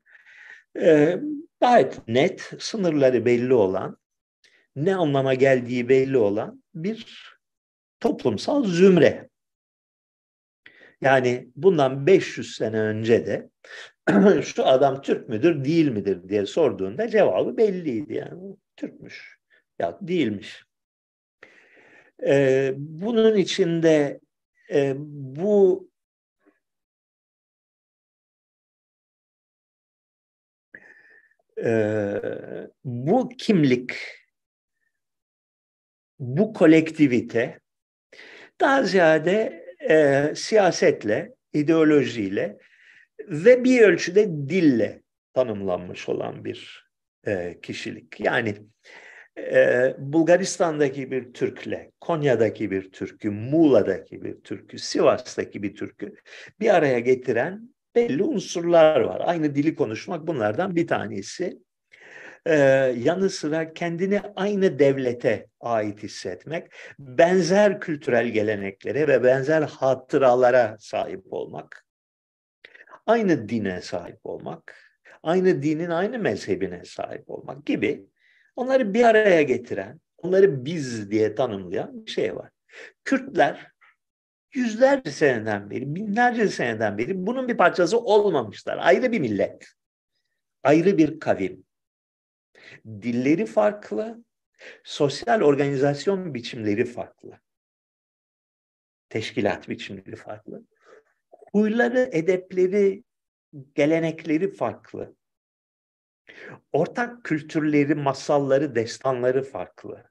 e, 0.80 1.18
gayet 1.60 2.08
net, 2.08 2.52
sınırları 2.58 3.24
belli 3.24 3.54
olan, 3.54 3.96
ne 4.76 4.94
anlama 4.94 5.34
geldiği 5.34 5.88
belli 5.88 6.18
olan 6.18 6.62
bir 6.74 7.06
toplumsal 8.00 8.64
zümre. 8.64 9.28
Yani 11.00 11.48
bundan 11.56 12.06
500 12.06 12.56
sene 12.56 12.80
önce 12.80 13.26
de 13.26 13.50
şu 14.42 14.66
adam 14.66 15.02
Türk 15.02 15.28
müdür, 15.28 15.64
değil 15.64 15.88
midir 15.88 16.28
diye 16.28 16.46
sorduğunda 16.46 17.08
cevabı 17.08 17.56
belliydi. 17.56 18.14
Yani 18.14 18.56
Türkmüş 18.76 19.38
ya 19.78 19.98
değilmiş. 20.00 20.64
Ee, 22.26 22.72
bunun 22.76 23.36
içinde 23.36 24.20
e, 24.72 24.94
bu 24.98 25.88
e, 31.64 32.20
bu 32.84 33.28
kimlik, 33.28 33.94
bu 36.18 36.52
kolektivite 36.52 37.60
daha 38.60 38.82
ziyade 38.82 39.64
e, 39.90 40.32
siyasetle, 40.36 41.34
ideolojiyle 41.52 42.58
ve 43.28 43.64
bir 43.64 43.80
ölçüde 43.80 44.28
dille 44.28 45.02
tanımlanmış 45.34 46.08
olan 46.08 46.44
bir 46.44 46.88
e, 47.26 47.60
kişilik. 47.62 48.20
Yani 48.20 48.56
e, 49.38 49.94
Bulgaristan'daki 49.98 51.10
bir 51.10 51.32
Türk'le, 51.32 51.90
Konya'daki 52.00 52.70
bir 52.70 52.92
Türk'ü, 52.92 53.30
Muğla'daki 53.30 54.24
bir 54.24 54.40
Türk'ü, 54.40 54.78
Sivas'taki 54.78 55.62
bir 55.62 55.74
Türk'ü 55.74 56.14
bir 56.60 56.74
araya 56.74 56.98
getiren 56.98 57.74
belli 57.94 58.22
unsurlar 58.22 59.00
var. 59.00 59.22
Aynı 59.24 59.54
dili 59.54 59.74
konuşmak 59.74 60.26
bunlardan 60.26 60.76
bir 60.76 60.86
tanesi. 60.86 61.58
Ee, 62.46 62.54
yanı 62.98 63.30
sıra 63.30 63.72
kendini 63.72 64.20
aynı 64.36 64.78
devlete 64.78 65.46
ait 65.60 66.02
hissetmek, 66.02 66.72
benzer 66.98 67.80
kültürel 67.80 68.28
geleneklere 68.28 69.08
ve 69.08 69.24
benzer 69.24 69.62
hatıralara 69.62 70.76
sahip 70.78 71.32
olmak, 71.32 71.86
aynı 73.06 73.48
dine 73.48 73.80
sahip 73.80 74.18
olmak, 74.24 74.76
aynı 75.22 75.62
dinin 75.62 75.90
aynı 75.90 76.18
mezhebine 76.18 76.84
sahip 76.84 77.30
olmak 77.30 77.66
gibi 77.66 78.06
onları 78.56 78.94
bir 78.94 79.04
araya 79.04 79.42
getiren, 79.42 80.00
onları 80.18 80.64
biz 80.64 81.10
diye 81.10 81.34
tanımlayan 81.34 82.06
bir 82.06 82.10
şey 82.10 82.36
var. 82.36 82.50
Kürtler 83.04 83.72
yüzlerce 84.54 85.10
seneden 85.10 85.70
beri, 85.70 85.94
binlerce 85.94 86.48
seneden 86.48 86.98
beri 86.98 87.26
bunun 87.26 87.48
bir 87.48 87.56
parçası 87.56 87.98
olmamışlar. 87.98 88.78
Ayrı 88.80 89.12
bir 89.12 89.20
millet, 89.20 89.66
ayrı 90.62 90.98
bir 90.98 91.20
kavim. 91.20 91.64
Dilleri 92.86 93.46
farklı, 93.46 94.24
sosyal 94.84 95.40
organizasyon 95.40 96.34
biçimleri 96.34 96.84
farklı. 96.84 97.40
Teşkilat 99.08 99.68
biçimleri 99.68 100.16
farklı. 100.16 100.62
Huyları, 101.52 102.08
edepleri, 102.12 103.04
gelenekleri 103.74 104.52
farklı. 104.52 105.14
Ortak 106.72 107.24
kültürleri, 107.24 107.94
masalları, 107.94 108.74
destanları 108.74 109.42
farklı. 109.42 110.10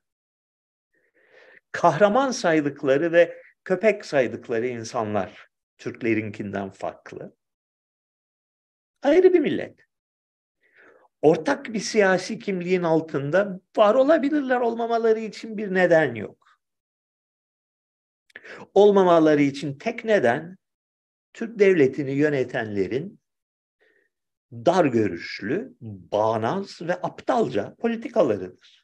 Kahraman 1.71 2.31
saydıkları 2.31 3.11
ve 3.11 3.41
köpek 3.63 4.05
saydıkları 4.05 4.67
insanlar 4.67 5.47
Türklerinkinden 5.77 6.69
farklı. 6.69 7.35
Ayrı 9.01 9.33
bir 9.33 9.39
millet. 9.39 9.79
Ortak 11.21 11.73
bir 11.73 11.79
siyasi 11.79 12.39
kimliğin 12.39 12.83
altında 12.83 13.59
var 13.77 13.95
olabilirler 13.95 14.59
olmamaları 14.59 15.19
için 15.19 15.57
bir 15.57 15.73
neden 15.73 16.15
yok. 16.15 16.61
Olmamaları 18.73 19.41
için 19.41 19.77
tek 19.77 20.05
neden 20.05 20.57
Türk 21.33 21.59
devletini 21.59 22.11
yönetenlerin 22.11 23.20
dar 24.51 24.85
görüşlü, 24.85 25.75
bağnaz 25.81 26.81
ve 26.81 26.93
aptalca 26.93 27.75
politikalarıdır. 27.75 28.81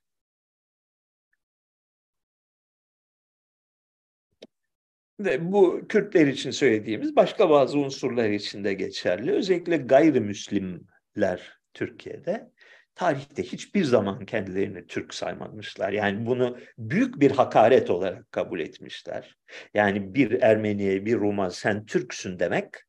Ve 5.20 5.52
bu 5.52 5.88
Kürtler 5.90 6.28
için 6.28 6.52
söylediğimiz 6.52 7.16
başka 7.16 7.50
bazı 7.50 7.80
unsurlar 7.80 8.30
için 8.30 8.64
de 8.64 8.74
geçerli. 8.74 9.32
Özellikle 9.32 9.78
gayrimüslimler 9.78 11.60
Türkiye'de 11.74 12.52
tarihte 12.96 13.44
hiçbir 13.44 13.84
zaman 13.84 14.26
kendilerini 14.26 14.88
Türk 14.88 15.14
saymamışlar. 15.14 15.92
Yani 15.92 16.26
bunu 16.26 16.58
büyük 16.78 17.20
bir 17.20 17.32
hakaret 17.32 17.90
olarak 17.90 18.32
kabul 18.32 18.60
etmişler. 18.60 19.38
Yani 19.74 20.14
bir 20.14 20.42
Ermeniye, 20.42 21.06
bir 21.06 21.16
Rum'a 21.16 21.50
sen 21.50 21.86
Türksün 21.86 22.40
demek 22.40 22.87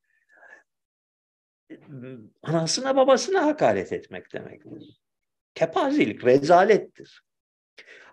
anasına 2.43 2.97
babasına 2.97 3.47
hakaret 3.47 3.93
etmek 3.93 4.33
demektir. 4.33 5.01
Kepazelik, 5.55 6.25
rezalettir. 6.25 7.23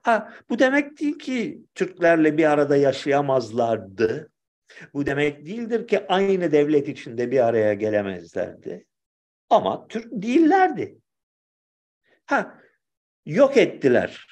Ha, 0.01 0.33
bu 0.49 0.59
demek 0.59 0.99
değil 0.99 1.19
ki 1.19 1.61
Türklerle 1.75 2.37
bir 2.37 2.51
arada 2.51 2.77
yaşayamazlardı. 2.77 4.31
Bu 4.93 5.05
demek 5.05 5.45
değildir 5.45 5.87
ki 5.87 6.07
aynı 6.07 6.51
devlet 6.51 6.87
içinde 6.87 7.31
bir 7.31 7.45
araya 7.45 7.73
gelemezlerdi. 7.73 8.85
Ama 9.49 9.87
Türk 9.87 10.07
değillerdi. 10.11 10.97
Ha, 12.25 12.61
yok 13.25 13.57
ettiler 13.57 14.27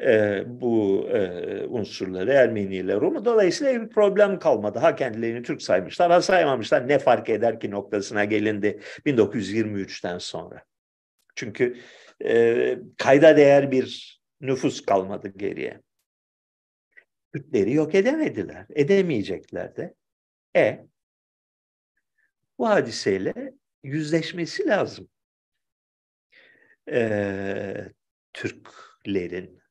e, 0.00 0.42
bu 0.46 1.08
e, 1.08 1.66
unsurları 1.66 2.32
Ermeni 2.32 2.76
ile 2.76 2.94
Rum'u. 2.94 3.24
Dolayısıyla 3.24 3.82
bir 3.82 3.88
problem 3.88 4.38
kalmadı. 4.38 4.78
Ha 4.78 4.96
kendilerini 4.96 5.42
Türk 5.42 5.62
saymışlar, 5.62 6.10
ha 6.10 6.22
saymamışlar. 6.22 6.88
Ne 6.88 6.98
fark 6.98 7.28
eder 7.28 7.60
ki 7.60 7.70
noktasına 7.70 8.24
gelindi 8.24 8.80
1923'ten 9.06 10.18
sonra. 10.18 10.64
Çünkü 11.34 11.76
e, 12.24 12.78
kayda 12.98 13.36
değer 13.36 13.70
bir 13.70 14.20
nüfus 14.40 14.86
kalmadı 14.86 15.32
geriye. 15.36 15.80
Kürtleri 17.32 17.72
yok 17.72 17.94
edemediler. 17.94 18.66
Edemeyecekler 18.70 19.76
de. 19.76 19.94
E 20.56 20.86
bu 22.58 22.68
hadiseyle 22.68 23.34
yüzleşmesi 23.82 24.66
lazım. 24.66 25.08
Ee, 26.88 27.92
Türklerin. 28.32 29.61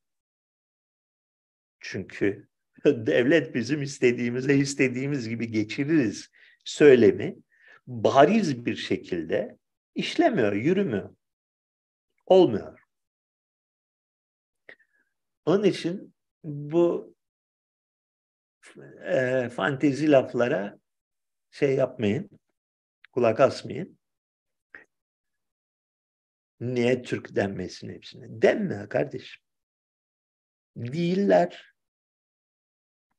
Çünkü 1.81 2.47
devlet 2.85 3.55
bizim 3.55 3.81
istediğimize 3.81 4.55
istediğimiz 4.55 5.29
gibi 5.29 5.51
geçiririz 5.51 6.29
söylemi 6.65 7.37
bariz 7.87 8.65
bir 8.65 8.75
şekilde 8.75 9.57
işlemiyor, 9.95 10.53
yürümüyor. 10.53 11.15
Olmuyor. 12.25 12.79
Onun 15.45 15.63
için 15.63 16.13
bu 16.43 17.15
e, 19.05 19.49
fantezi 19.49 20.11
laflara 20.11 20.79
şey 21.51 21.75
yapmayın, 21.75 22.29
kulak 23.11 23.39
asmayın. 23.39 23.99
Niye 26.59 27.01
Türk 27.01 27.35
denmesin 27.35 27.89
hepsine? 27.89 28.25
Denme 28.29 28.89
kardeşim. 28.89 29.43
Değiller. 30.75 31.70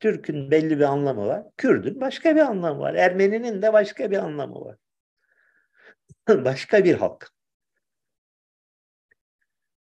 Türk'ün 0.02 0.50
belli 0.50 0.78
bir 0.78 0.84
anlamı 0.84 1.26
var. 1.26 1.44
Kürd'ün 1.56 2.00
başka 2.00 2.36
bir 2.36 2.40
anlamı 2.40 2.80
var. 2.80 2.94
Ermeni'nin 2.94 3.62
de 3.62 3.72
başka 3.72 4.10
bir 4.10 4.16
anlamı 4.16 4.60
var. 4.60 4.76
başka 6.44 6.84
bir 6.84 6.94
halk. 6.94 7.32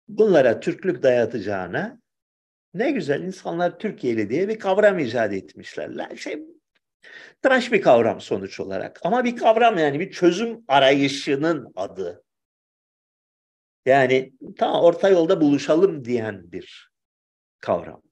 Bunlara 0.08 0.60
Türklük 0.60 1.02
dayatacağına 1.02 1.98
ne 2.74 2.90
güzel 2.90 3.22
insanlar 3.22 3.78
Türkiye'li 3.78 4.30
diye 4.30 4.48
bir 4.48 4.58
kavram 4.58 4.98
icat 4.98 5.32
etmişler. 5.32 6.16
Şey, 6.16 6.42
tıraş 7.42 7.72
bir 7.72 7.82
kavram 7.82 8.20
sonuç 8.20 8.60
olarak. 8.60 9.00
Ama 9.02 9.24
bir 9.24 9.36
kavram 9.36 9.78
yani 9.78 10.00
bir 10.00 10.10
çözüm 10.10 10.64
arayışının 10.68 11.72
adı. 11.76 12.24
Yani 13.86 14.32
tam 14.58 14.84
orta 14.84 15.08
yolda 15.08 15.40
buluşalım 15.40 16.04
diyen 16.04 16.52
bir 16.52 16.90
kavram. 17.60 18.03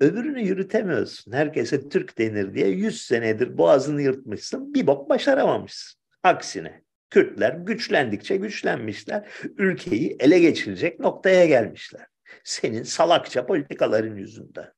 Öbürünü 0.00 0.42
yürütemiyorsun. 0.42 1.32
Herkese 1.32 1.88
Türk 1.88 2.18
denir 2.18 2.54
diye 2.54 2.68
yüz 2.68 3.02
senedir 3.02 3.58
boğazını 3.58 4.02
yırtmışsın. 4.02 4.74
Bir 4.74 4.86
bok 4.86 5.08
başaramamışsın. 5.10 6.00
Aksine. 6.22 6.82
Kürtler 7.10 7.52
güçlendikçe 7.54 8.36
güçlenmişler. 8.36 9.28
Ülkeyi 9.58 10.16
ele 10.20 10.38
geçirecek 10.38 11.00
noktaya 11.00 11.46
gelmişler. 11.46 12.06
Senin 12.44 12.82
salakça 12.82 13.46
politikaların 13.46 14.16
yüzünden. 14.16 14.72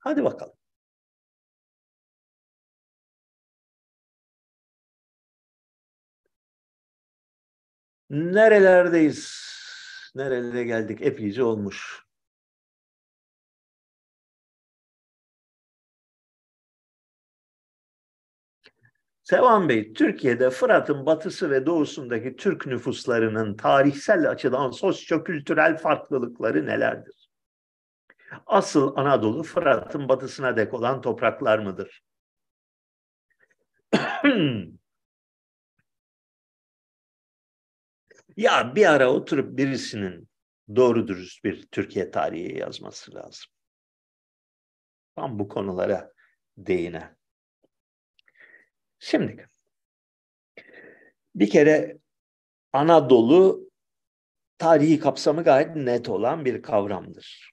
Hadi 0.00 0.24
bakalım. 0.24 0.54
Nerelerdeyiz? 8.10 9.38
Nerelere 10.14 10.64
geldik? 10.64 11.02
Epeyce 11.02 11.42
olmuş. 11.42 12.07
Sevan 19.30 19.68
Bey, 19.68 19.92
Türkiye'de 19.92 20.50
Fırat'ın 20.50 21.06
batısı 21.06 21.50
ve 21.50 21.66
doğusundaki 21.66 22.36
Türk 22.36 22.66
nüfuslarının 22.66 23.56
tarihsel 23.56 24.30
açıdan 24.30 24.70
sosyo-kültürel 24.70 25.76
farklılıkları 25.76 26.66
nelerdir? 26.66 27.30
Asıl 28.46 28.96
Anadolu 28.96 29.42
Fırat'ın 29.42 30.08
batısına 30.08 30.56
dek 30.56 30.74
olan 30.74 31.00
topraklar 31.00 31.58
mıdır? 31.58 32.02
ya 38.36 38.74
bir 38.74 38.86
ara 38.86 39.12
oturup 39.12 39.58
birisinin 39.58 40.28
doğru 40.76 41.08
dürüst 41.08 41.44
bir 41.44 41.66
Türkiye 41.66 42.10
tarihi 42.10 42.58
yazması 42.58 43.14
lazım. 43.14 43.46
Tam 45.16 45.38
bu 45.38 45.48
konulara 45.48 46.12
değinen. 46.56 47.17
Şimdi 48.98 49.48
bir 51.34 51.50
kere 51.50 51.98
Anadolu 52.72 53.70
tarihi 54.58 55.00
kapsamı 55.00 55.44
gayet 55.44 55.76
net 55.76 56.08
olan 56.08 56.44
bir 56.44 56.62
kavramdır. 56.62 57.52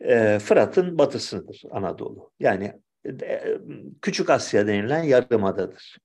E, 0.00 0.38
Fırat'ın 0.38 0.98
batısıdır 0.98 1.62
Anadolu. 1.70 2.32
Yani 2.40 2.80
e, 3.22 3.58
Küçük 4.02 4.30
Asya 4.30 4.66
denilen 4.66 5.02
yarımadadır. 5.02 5.98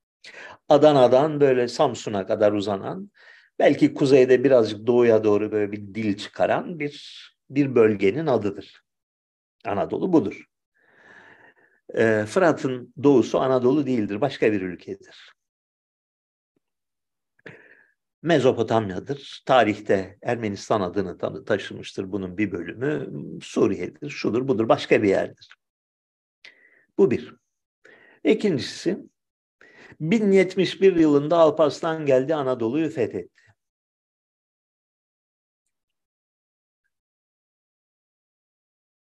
Adana'dan 0.68 1.40
böyle 1.40 1.68
Samsun'a 1.68 2.26
kadar 2.26 2.52
uzanan, 2.52 3.10
belki 3.58 3.94
kuzeyde 3.94 4.44
birazcık 4.44 4.86
doğuya 4.86 5.24
doğru 5.24 5.52
böyle 5.52 5.72
bir 5.72 5.94
dil 5.94 6.16
çıkaran 6.16 6.78
bir 6.78 7.24
bir 7.50 7.74
bölgenin 7.74 8.26
adıdır. 8.26 8.82
Anadolu 9.64 10.12
budur. 10.12 10.44
E, 11.88 12.24
Fırat'ın 12.26 12.94
doğusu 13.02 13.40
Anadolu 13.40 13.86
değildir, 13.86 14.20
başka 14.20 14.52
bir 14.52 14.62
ülkedir. 14.62 15.34
Mezopotamya'dır. 18.22 19.42
Tarihte 19.46 20.18
Ermenistan 20.22 20.80
adını 20.80 21.44
taşımıştır 21.44 22.12
bunun 22.12 22.38
bir 22.38 22.52
bölümü. 22.52 23.10
Suriye'dir, 23.42 24.10
şudur 24.10 24.48
budur, 24.48 24.68
başka 24.68 25.02
bir 25.02 25.08
yerdir. 25.08 25.54
Bu 26.98 27.10
bir. 27.10 27.34
İkincisi, 28.24 28.98
1071 30.00 30.96
yılında 30.96 31.38
Alparslan 31.38 32.06
geldi 32.06 32.34
Anadolu'yu 32.34 32.90
fethetti. 32.90 33.42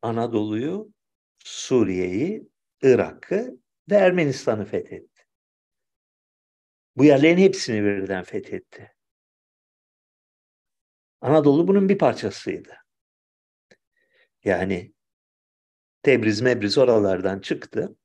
Anadolu'yu, 0.02 0.92
Suriye'yi 1.44 2.49
Irak'ı 2.82 3.58
ve 3.90 3.94
Ermenistan'ı 3.94 4.64
fethetti. 4.64 5.26
Bu 6.96 7.04
yerlerin 7.04 7.38
hepsini 7.38 7.84
birden 7.84 8.24
fethetti. 8.24 8.96
Anadolu 11.20 11.68
bunun 11.68 11.88
bir 11.88 11.98
parçasıydı. 11.98 12.76
Yani 14.44 14.92
Tebriz, 16.02 16.40
Mebriz 16.40 16.78
oralardan 16.78 17.40
çıktı. 17.40 17.96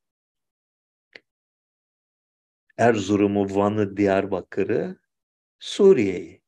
Erzurum'u, 2.77 3.55
Van'ı, 3.55 3.97
Diyarbakır'ı, 3.97 4.99
Suriye'yi 5.59 6.41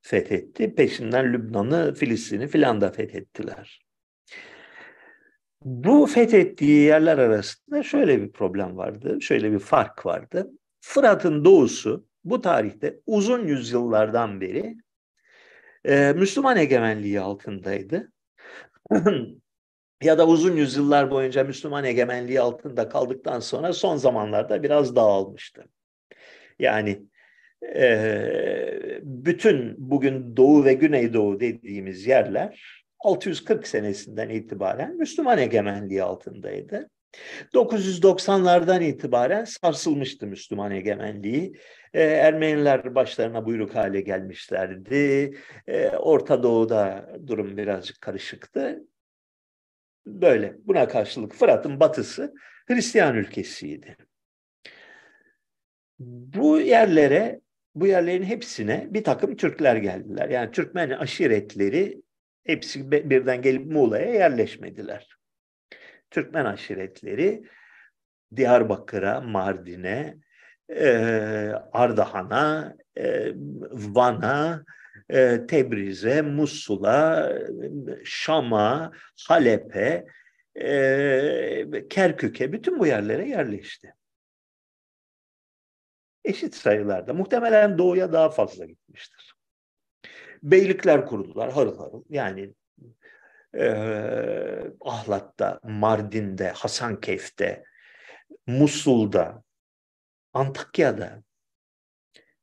fethetti. 0.00 0.74
Peşinden 0.74 1.32
Lübnan'ı, 1.32 1.94
Filistin'i 1.94 2.48
filan 2.48 2.80
da 2.80 2.92
fethettiler. 2.92 3.85
Bu 5.64 6.06
fethettiği 6.06 6.80
yerler 6.80 7.18
arasında 7.18 7.82
şöyle 7.82 8.22
bir 8.22 8.32
problem 8.32 8.76
vardı, 8.76 9.18
şöyle 9.20 9.52
bir 9.52 9.58
fark 9.58 10.06
vardı. 10.06 10.50
Fırat'ın 10.80 11.44
doğusu 11.44 12.06
bu 12.24 12.40
tarihte 12.40 13.00
uzun 13.06 13.46
yüzyıllardan 13.46 14.40
beri 14.40 14.76
e, 15.84 16.12
Müslüman 16.16 16.56
egemenliği 16.56 17.20
altındaydı. 17.20 18.12
ya 20.02 20.18
da 20.18 20.26
uzun 20.26 20.56
yüzyıllar 20.56 21.10
boyunca 21.10 21.44
Müslüman 21.44 21.84
egemenliği 21.84 22.40
altında 22.40 22.88
kaldıktan 22.88 23.40
sonra 23.40 23.72
son 23.72 23.96
zamanlarda 23.96 24.62
biraz 24.62 24.96
dağılmıştı. 24.96 25.64
Yani 26.58 27.02
e, 27.76 29.00
bütün 29.02 29.74
bugün 29.78 30.36
Doğu 30.36 30.64
ve 30.64 30.74
Güneydoğu 30.74 31.40
dediğimiz 31.40 32.06
yerler 32.06 32.85
640 33.00 33.66
senesinden 33.66 34.28
itibaren 34.28 34.96
Müslüman 34.96 35.38
egemenliği 35.38 36.02
altındaydı. 36.02 36.90
990'lardan 37.54 38.84
itibaren 38.84 39.44
sarsılmıştı 39.44 40.26
Müslüman 40.26 40.70
egemenliği. 40.70 41.52
Ee, 41.94 42.02
Ermeniler 42.02 42.94
başlarına 42.94 43.46
buyruk 43.46 43.74
hale 43.74 44.00
gelmişlerdi. 44.00 45.32
Ee, 45.66 45.88
Orta 45.88 46.42
Doğu'da 46.42 47.10
durum 47.26 47.56
birazcık 47.56 48.00
karışıktı. 48.00 48.82
Böyle 50.06 50.54
buna 50.58 50.88
karşılık 50.88 51.34
Fırat'ın 51.34 51.80
batısı 51.80 52.34
Hristiyan 52.66 53.16
ülkesiydi. 53.16 53.96
Bu 55.98 56.60
yerlere, 56.60 57.40
bu 57.74 57.86
yerlerin 57.86 58.22
hepsine 58.22 58.86
bir 58.90 59.04
takım 59.04 59.36
Türkler 59.36 59.76
geldiler. 59.76 60.28
Yani 60.28 60.50
Türkmen 60.50 60.90
aşiretleri 60.90 62.02
Hepsi 62.46 62.90
birden 62.90 63.42
gelip 63.42 63.66
Muğla'ya 63.66 64.14
yerleşmediler. 64.14 65.16
Türkmen 66.10 66.44
aşiretleri 66.44 67.44
Diyarbakır'a, 68.36 69.20
Mardin'e, 69.20 70.16
e, 70.68 70.88
Ardahan'a, 71.72 72.76
e, 72.98 73.32
Van'a, 73.72 74.64
e, 75.08 75.46
Tebriz'e, 75.46 76.22
Musul'a, 76.22 77.32
Şam'a, 78.04 78.92
Halep'e, 79.28 80.06
Kerkük'e 81.90 82.52
bütün 82.52 82.78
bu 82.78 82.86
yerlere 82.86 83.28
yerleşti. 83.28 83.94
Eşit 86.24 86.54
sayılarda. 86.54 87.14
Muhtemelen 87.14 87.78
doğuya 87.78 88.12
daha 88.12 88.30
fazla 88.30 88.64
gitmiştir 88.64 89.35
beylikler 90.42 91.06
kurdular 91.06 91.52
harıl 91.52 91.78
harıl. 91.78 92.02
Yani 92.08 92.54
e, 93.54 93.68
Ahlat'ta, 94.80 95.60
Mardin'de, 95.62 96.50
Hasankeyf'te, 96.50 97.64
Musul'da, 98.46 99.42
Antakya'da 100.32 101.22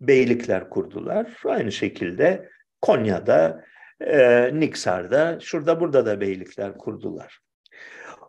beylikler 0.02 0.70
kurdular. 0.70 1.38
Aynı 1.46 1.72
şekilde 1.72 2.50
Konya'da, 2.82 3.66
e, 4.02 4.50
Niksar'da, 4.54 5.40
şurada 5.40 5.80
burada 5.80 6.06
da 6.06 6.22
beylikler 6.22 6.78
kurdular. 6.78 7.40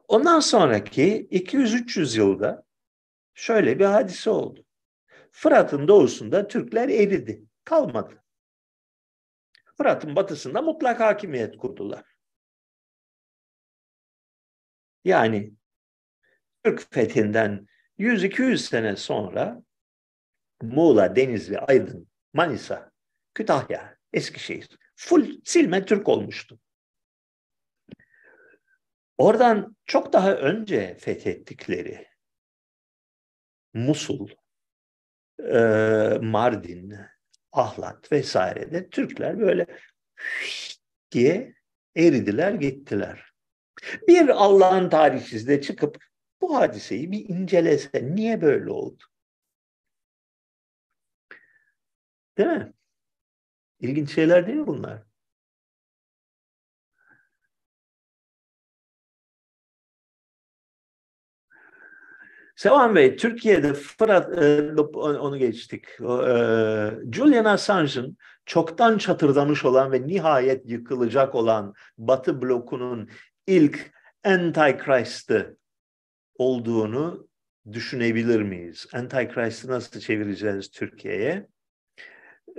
Ondan 0.08 0.40
sonraki 0.40 1.28
200-300 1.30 2.18
yılda 2.18 2.64
şöyle 3.34 3.78
bir 3.78 3.84
hadise 3.84 4.30
oldu. 4.30 4.64
Fırat'ın 5.32 5.88
doğusunda 5.88 6.48
Türkler 6.48 6.88
eridi, 6.88 7.44
kalmadı. 7.64 8.23
Fırat'ın 9.76 10.16
batısında 10.16 10.62
mutlak 10.62 11.00
hakimiyet 11.00 11.56
kurdular. 11.56 12.04
Yani 15.04 15.54
Türk 16.64 16.94
fethinden 16.94 17.66
100-200 17.98 18.56
sene 18.56 18.96
sonra 18.96 19.62
Muğla, 20.62 21.16
Denizli, 21.16 21.58
Aydın, 21.58 22.08
Manisa, 22.32 22.92
Kütahya, 23.34 23.98
Eskişehir 24.12 24.68
full 24.96 25.40
silme 25.44 25.84
Türk 25.84 26.08
olmuştu. 26.08 26.60
Oradan 29.18 29.76
çok 29.86 30.12
daha 30.12 30.34
önce 30.34 30.96
fethettikleri 31.00 32.08
Musul, 33.74 34.28
Mardin, 36.22 36.94
Ahlat 37.54 38.12
vesairede 38.12 38.90
Türkler 38.90 39.40
böyle 39.40 39.66
diye 41.10 41.54
eridiler 41.96 42.52
gittiler. 42.52 43.32
Bir 44.08 44.28
Allah'ın 44.28 44.88
tarihçisi 44.90 45.48
de 45.48 45.60
çıkıp 45.60 46.04
bu 46.40 46.56
hadiseyi 46.56 47.12
bir 47.12 47.28
incelese 47.28 48.14
niye 48.14 48.40
böyle 48.40 48.70
oldu? 48.70 49.02
Değil 52.38 52.48
mi? 52.48 52.72
İlginç 53.80 54.14
şeyler 54.14 54.46
değil 54.46 54.58
mi 54.58 54.66
bunlar. 54.66 55.02
Sevan 62.56 62.94
Bey, 62.94 63.16
Türkiye'de 63.16 63.74
Fırat, 63.74 64.38
e, 64.38 64.72
onu 64.98 65.38
geçtik. 65.38 65.84
E, 66.00 66.04
Julian 67.12 67.44
Assange'ın 67.44 68.16
çoktan 68.46 68.98
çatırdamış 68.98 69.64
olan 69.64 69.92
ve 69.92 70.06
nihayet 70.06 70.70
yıkılacak 70.70 71.34
olan 71.34 71.74
Batı 71.98 72.42
blokunun 72.42 73.10
ilk 73.46 73.92
Antichrist'ı 74.24 75.58
olduğunu 76.38 77.28
düşünebilir 77.72 78.42
miyiz? 78.42 78.86
Antichrist'ı 78.92 79.68
nasıl 79.68 80.00
çevireceğiz 80.00 80.70
Türkiye'ye? 80.70 81.48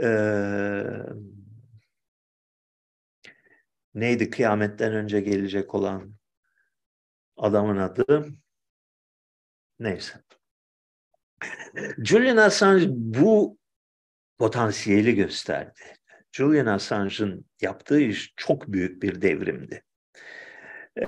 Ee, 0.02 0.84
neydi 3.94 4.30
kıyametten 4.30 4.94
önce 4.94 5.22
gelecek 5.22 5.76
olan 5.76 6.14
adamın 7.38 7.78
adı? 7.78 8.26
Neyse. 9.80 10.14
Julian 12.04 12.38
Assange 12.38 12.86
bu 12.90 13.58
potansiyeli 14.38 15.16
gösterdi. 15.16 15.82
Julian 16.32 16.66
Assange'ın 16.66 17.46
yaptığı 17.62 18.00
iş 18.00 18.34
çok 18.36 18.68
büyük 18.68 19.04
bir 19.04 19.22
devrimdi. 19.22 19.84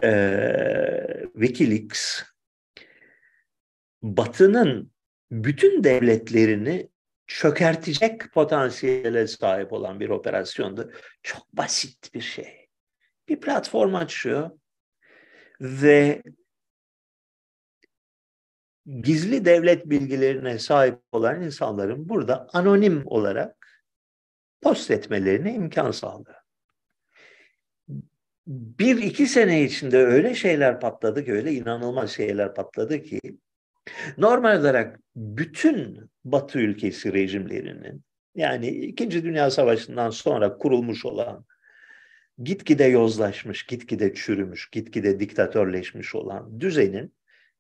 Ee, 0.04 1.26
Wikileaks 1.34 2.24
Batı'nın 4.02 4.92
bütün 5.32 5.84
devletlerini 5.84 6.90
çökertecek 7.28 8.34
potansiyele 8.34 9.28
sahip 9.28 9.74
olan 9.74 10.00
bir 10.00 10.10
operasyondu. 10.10 10.92
Çok 11.24 11.54
basit 11.54 12.14
bir 12.14 12.22
şey. 12.22 12.68
Bir 13.30 13.40
platform 13.40 13.96
açıyor 13.96 14.52
ve 15.62 16.22
gizli 18.88 19.46
devlet 19.46 19.86
bilgilerine 19.86 20.60
sahip 20.60 21.00
olan 21.12 21.42
insanların 21.42 22.10
burada 22.10 22.48
anonim 22.54 23.04
olarak 23.06 23.84
post 24.62 24.92
etmelerine 24.92 25.54
imkan 25.54 25.92
sağlıyor. 25.92 26.38
Bir 28.48 28.98
iki 28.98 29.28
sene 29.28 29.64
içinde 29.64 29.98
öyle 29.98 30.36
şeyler 30.36 30.80
patladı 30.80 31.26
ki, 31.26 31.34
öyle 31.34 31.54
inanılmaz 31.54 32.12
şeyler 32.12 32.56
patladı 32.56 33.04
ki, 33.04 33.20
normal 34.18 34.60
olarak 34.60 35.00
bütün 35.16 36.10
Batı 36.26 36.60
ülkesi 36.60 37.14
rejimlerinin, 37.14 38.04
yani 38.36 38.68
İkinci 38.70 39.24
Dünya 39.24 39.52
Savaşı'ndan 39.52 40.10
sonra 40.10 40.58
kurulmuş 40.58 41.06
olan, 41.06 41.46
gitgide 42.44 42.84
yozlaşmış, 42.84 43.66
gitgide 43.66 44.14
çürümüş, 44.14 44.70
gitgide 44.70 45.20
diktatörleşmiş 45.20 46.16
olan 46.16 46.60
düzenin 46.60 47.17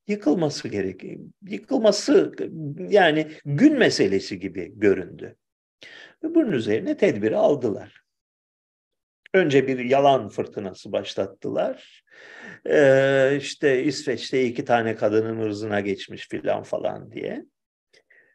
yıkılması 0.08 0.68
gerekiyor. 0.68 1.20
Yıkılması 1.44 2.34
yani 2.90 3.28
gün 3.46 3.78
meselesi 3.78 4.40
gibi 4.40 4.72
göründü. 4.76 5.36
Ve 6.24 6.36
bunun 6.36 6.52
üzerine 6.52 6.98
tedbiri 6.98 7.38
aldılar. 7.38 8.02
Önce 9.34 9.68
bir 9.68 9.80
yalan 9.80 10.30
fırtınası 10.30 10.92
başlattılar. 10.92 12.04
Ee, 12.70 13.38
işte 13.38 13.84
İsveç'te 13.84 14.46
iki 14.46 14.66
tane 14.66 14.96
kadının 14.96 15.40
ırzına 15.40 15.80
geçmiş 15.80 16.30
filan 16.30 16.64
falan 16.64 17.12
diye. 17.12 17.46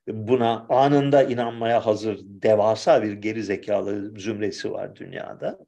Buna 0.06 0.66
anında 0.68 1.22
inanmaya 1.22 1.86
hazır 1.86 2.20
devasa 2.22 3.02
bir 3.02 3.12
geri 3.12 3.42
zekalı 3.42 4.20
zümresi 4.20 4.72
var 4.72 4.96
dünyada. 4.96 5.58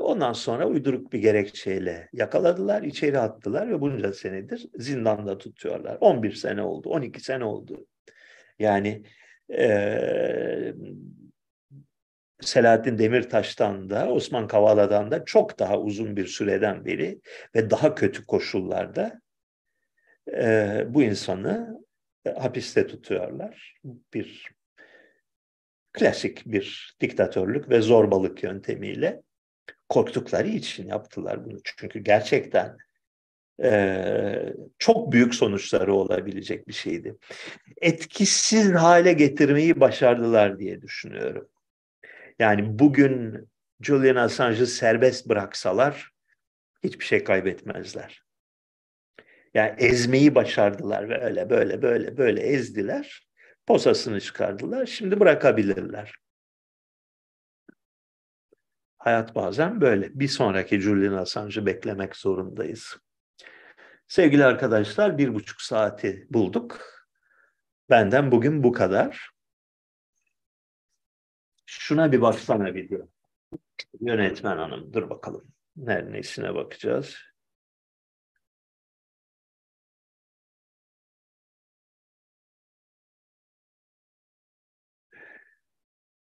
Ondan 0.00 0.32
sonra 0.32 0.66
uyduruk 0.66 1.12
bir 1.12 1.18
gerekçeyle 1.18 2.08
yakaladılar, 2.12 2.82
içeri 2.82 3.18
attılar 3.18 3.70
ve 3.70 3.80
bunca 3.80 4.12
senedir 4.12 4.68
zindanda 4.74 5.38
tutuyorlar. 5.38 5.98
11 6.00 6.32
sene 6.32 6.62
oldu, 6.62 6.88
12 6.88 7.20
sene 7.20 7.44
oldu. 7.44 7.86
Yani 8.58 9.02
e, 9.52 10.74
Selahattin 12.40 12.98
Demirtaş'tan 12.98 13.90
da 13.90 14.08
Osman 14.10 14.46
Kavala'dan 14.46 15.10
da 15.10 15.24
çok 15.24 15.58
daha 15.58 15.80
uzun 15.80 16.16
bir 16.16 16.26
süreden 16.26 16.84
beri 16.84 17.20
ve 17.54 17.70
daha 17.70 17.94
kötü 17.94 18.26
koşullarda 18.26 19.20
e, 20.32 20.84
bu 20.88 21.02
insanı 21.02 21.80
hapiste 22.38 22.86
tutuyorlar. 22.86 23.80
Bir 24.14 24.48
klasik 25.92 26.46
bir 26.46 26.96
diktatörlük 27.00 27.70
ve 27.70 27.80
zorbalık 27.80 28.42
yöntemiyle 28.42 29.22
korktukları 29.88 30.48
için 30.48 30.88
yaptılar 30.88 31.44
bunu. 31.44 31.58
Çünkü 31.64 31.98
gerçekten 31.98 32.76
e, 33.62 34.52
çok 34.78 35.12
büyük 35.12 35.34
sonuçları 35.34 35.94
olabilecek 35.94 36.68
bir 36.68 36.72
şeydi. 36.72 37.16
Etkisiz 37.80 38.74
hale 38.74 39.12
getirmeyi 39.12 39.80
başardılar 39.80 40.58
diye 40.58 40.82
düşünüyorum. 40.82 41.48
Yani 42.38 42.78
bugün 42.78 43.48
Julian 43.80 44.16
Assange'ı 44.16 44.66
serbest 44.66 45.28
bıraksalar 45.28 46.10
hiçbir 46.84 47.04
şey 47.04 47.24
kaybetmezler. 47.24 48.22
Yani 49.54 49.74
ezmeyi 49.78 50.34
başardılar 50.34 51.08
ve 51.08 51.24
öyle 51.24 51.50
böyle 51.50 51.82
böyle 51.82 52.16
böyle 52.16 52.40
ezdiler. 52.40 53.26
Posasını 53.66 54.20
çıkardılar. 54.20 54.86
Şimdi 54.86 55.20
bırakabilirler. 55.20 56.14
Hayat 59.06 59.34
bazen 59.34 59.80
böyle. 59.80 60.20
Bir 60.20 60.28
sonraki 60.28 60.80
Julian 60.80 61.12
Assange'ı 61.12 61.66
beklemek 61.66 62.16
zorundayız. 62.16 62.96
Sevgili 64.08 64.44
arkadaşlar 64.44 65.18
bir 65.18 65.34
buçuk 65.34 65.60
saati 65.60 66.26
bulduk. 66.30 66.80
Benden 67.90 68.32
bugün 68.32 68.62
bu 68.62 68.72
kadar. 68.72 69.30
Şuna 71.66 72.12
bir 72.12 72.20
baksana 72.20 72.74
video. 72.74 73.08
Yönetmen 74.00 74.56
hanım 74.56 74.92
dur 74.92 75.10
bakalım. 75.10 75.48
Neresine 75.76 76.54
bakacağız? 76.54 77.16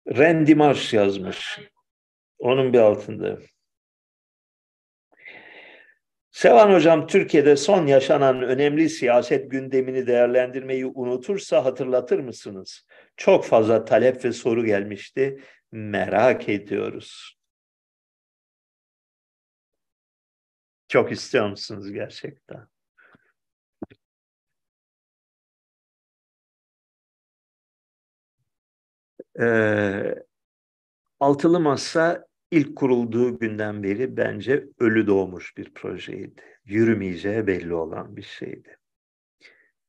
Randy 0.07 0.53
Marsh 0.53 0.93
yazmış. 0.93 1.59
Onun 2.39 2.73
bir 2.73 2.79
altında. 2.79 3.39
Sevan 6.31 6.73
Hocam 6.73 7.07
Türkiye'de 7.07 7.55
son 7.55 7.87
yaşanan 7.87 8.43
önemli 8.43 8.89
siyaset 8.89 9.51
gündemini 9.51 10.07
değerlendirmeyi 10.07 10.85
unutursa 10.85 11.65
hatırlatır 11.65 12.19
mısınız? 12.19 12.85
Çok 13.17 13.45
fazla 13.45 13.85
talep 13.85 14.25
ve 14.25 14.31
soru 14.33 14.65
gelmişti. 14.65 15.43
Merak 15.71 16.49
ediyoruz. 16.49 17.39
Çok 20.87 21.11
istiyor 21.11 21.49
musunuz 21.49 21.91
gerçekten? 21.91 22.67
Ee, 29.39 30.15
Altılı 31.19 31.59
Masa 31.59 32.28
ilk 32.51 32.75
kurulduğu 32.75 33.39
günden 33.39 33.83
beri 33.83 34.17
bence 34.17 34.67
ölü 34.79 35.07
doğmuş 35.07 35.57
bir 35.57 35.73
projeydi. 35.73 36.41
Yürümeyeceği 36.65 37.47
belli 37.47 37.73
olan 37.73 38.15
bir 38.15 38.21
şeydi. 38.21 38.77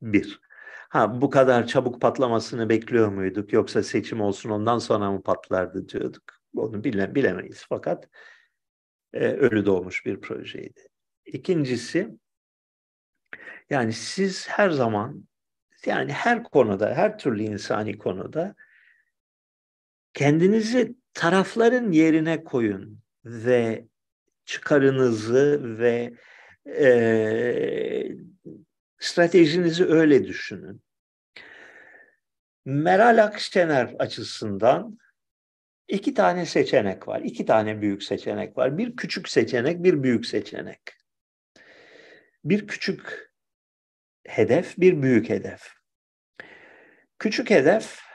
Bir. 0.03 0.41
Ha 0.89 1.21
bu 1.21 1.31
kadar 1.31 1.67
çabuk 1.67 2.01
patlamasını 2.01 2.69
bekliyor 2.69 3.09
muyduk 3.09 3.53
yoksa 3.53 3.83
seçim 3.83 4.21
olsun 4.21 4.51
ondan 4.51 4.79
sonra 4.79 5.11
mı 5.11 5.23
patlardı 5.23 5.89
diyorduk. 5.89 6.23
Onu 6.57 6.85
bile, 6.85 7.15
bilemeyiz 7.15 7.65
fakat 7.69 8.09
e, 9.13 9.27
ölü 9.27 9.67
doğmuş 9.67 10.07
bir 10.07 10.21
projeydi. 10.21 10.89
İkincisi 11.27 12.19
yani 13.71 13.93
siz 13.93 14.49
her 14.49 14.71
zaman 14.71 15.29
yani 15.87 16.13
her 16.13 16.43
konuda 16.43 16.95
her 16.95 17.19
türlü 17.19 17.43
insani 17.43 17.99
konuda 17.99 18.55
kendinizi 20.15 21.00
tarafların 21.15 21.93
yerine 21.93 22.45
koyun 22.45 23.01
ve 23.25 23.87
çıkarınızı 24.45 25.61
ve 25.79 26.13
e, 26.67 26.93
stratejinizi 28.99 29.85
öyle 29.85 30.25
düşünün. 30.25 30.83
Meral 32.65 33.25
Akşener 33.25 33.95
açısından 33.99 34.99
iki 35.89 36.15
tane 36.15 36.47
seçenek 36.47 37.09
var. 37.09 37.21
iki 37.21 37.47
tane 37.47 37.81
büyük 37.81 38.03
seçenek 38.03 38.57
var. 38.59 38.79
Bir 38.79 38.97
küçük 38.97 39.29
seçenek, 39.29 39.83
bir 39.83 40.03
büyük 40.03 40.27
seçenek. 40.27 40.81
Bir 42.45 42.67
küçük 42.67 43.31
hedef, 44.27 44.79
bir 44.79 45.03
büyük 45.03 45.29
hedef. 45.29 45.73
Küçük 47.19 47.51
hedef 47.51 48.10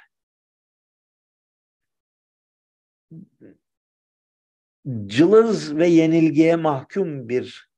cılız 5.05 5.75
ve 5.75 5.87
yenilgiye 5.87 6.55
mahkum 6.55 7.29
bir 7.29 7.69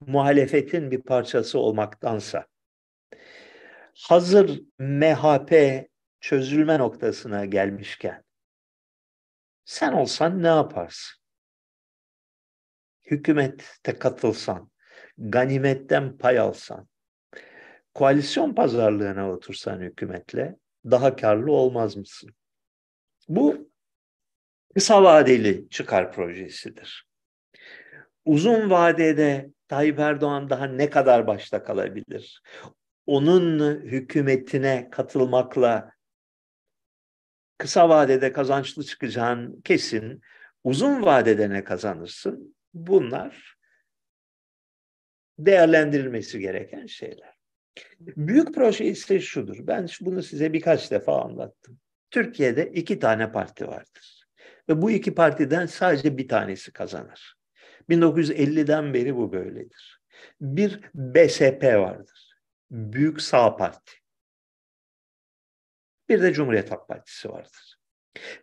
muhalefetin 0.00 0.90
bir 0.90 1.02
parçası 1.02 1.58
olmaktansa 1.58 2.46
hazır 4.02 4.62
MHP 4.78 5.52
çözülme 6.20 6.78
noktasına 6.78 7.44
gelmişken 7.44 8.24
sen 9.64 9.92
olsan 9.92 10.42
ne 10.42 10.46
yaparsın? 10.46 11.20
Hükümette 13.04 13.98
katılsan, 13.98 14.70
ganimetten 15.18 16.18
pay 16.18 16.38
alsan, 16.38 16.88
koalisyon 17.94 18.54
pazarlığına 18.54 19.30
otursan 19.32 19.80
hükümetle 19.80 20.56
daha 20.84 21.16
karlı 21.16 21.52
olmaz 21.52 21.96
mısın? 21.96 22.30
Bu 23.28 23.63
kısa 24.74 25.02
vadeli 25.02 25.68
çıkar 25.70 26.12
projesidir. 26.12 27.06
Uzun 28.24 28.70
vadede 28.70 29.50
Tayyip 29.68 29.98
Erdoğan 29.98 30.50
daha 30.50 30.66
ne 30.66 30.90
kadar 30.90 31.26
başta 31.26 31.64
kalabilir? 31.64 32.42
Onun 33.06 33.80
hükümetine 33.80 34.88
katılmakla 34.90 35.92
kısa 37.58 37.88
vadede 37.88 38.32
kazançlı 38.32 38.84
çıkacağın 38.84 39.60
kesin. 39.60 40.20
Uzun 40.64 41.02
vadede 41.02 41.50
ne 41.50 41.64
kazanırsın? 41.64 42.56
Bunlar 42.74 43.56
değerlendirilmesi 45.38 46.38
gereken 46.38 46.86
şeyler. 46.86 47.34
Büyük 48.00 48.54
proje 48.54 48.84
ise 48.84 49.20
şudur. 49.20 49.66
Ben 49.66 49.88
bunu 50.00 50.22
size 50.22 50.52
birkaç 50.52 50.90
defa 50.90 51.22
anlattım. 51.22 51.78
Türkiye'de 52.10 52.70
iki 52.72 52.98
tane 52.98 53.32
parti 53.32 53.66
vardır. 53.68 54.13
Ve 54.68 54.82
bu 54.82 54.90
iki 54.90 55.14
partiden 55.14 55.66
sadece 55.66 56.18
bir 56.18 56.28
tanesi 56.28 56.72
kazanır. 56.72 57.36
1950'den 57.90 58.94
beri 58.94 59.16
bu 59.16 59.32
böyledir. 59.32 60.00
Bir 60.40 60.80
BSP 60.94 61.64
vardır. 61.64 62.34
Büyük 62.70 63.22
Sağ 63.22 63.56
Parti. 63.56 63.92
Bir 66.08 66.22
de 66.22 66.32
Cumhuriyet 66.32 66.70
Halk 66.70 66.88
Partisi 66.88 67.28
vardır. 67.28 67.78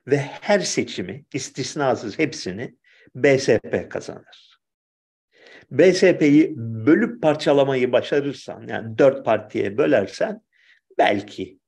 Ve 0.08 0.18
her 0.18 0.60
seçimi 0.60 1.26
istisnasız 1.34 2.20
hepsini 2.20 2.76
BSP 3.16 3.90
kazanır. 3.90 4.60
BSP'yi 5.72 6.54
bölüp 6.58 7.22
parçalamayı 7.22 7.92
başarırsan 7.92 8.68
yani 8.68 8.98
dört 8.98 9.26
partiye 9.26 9.78
bölersen 9.78 10.42
belki 10.98 11.61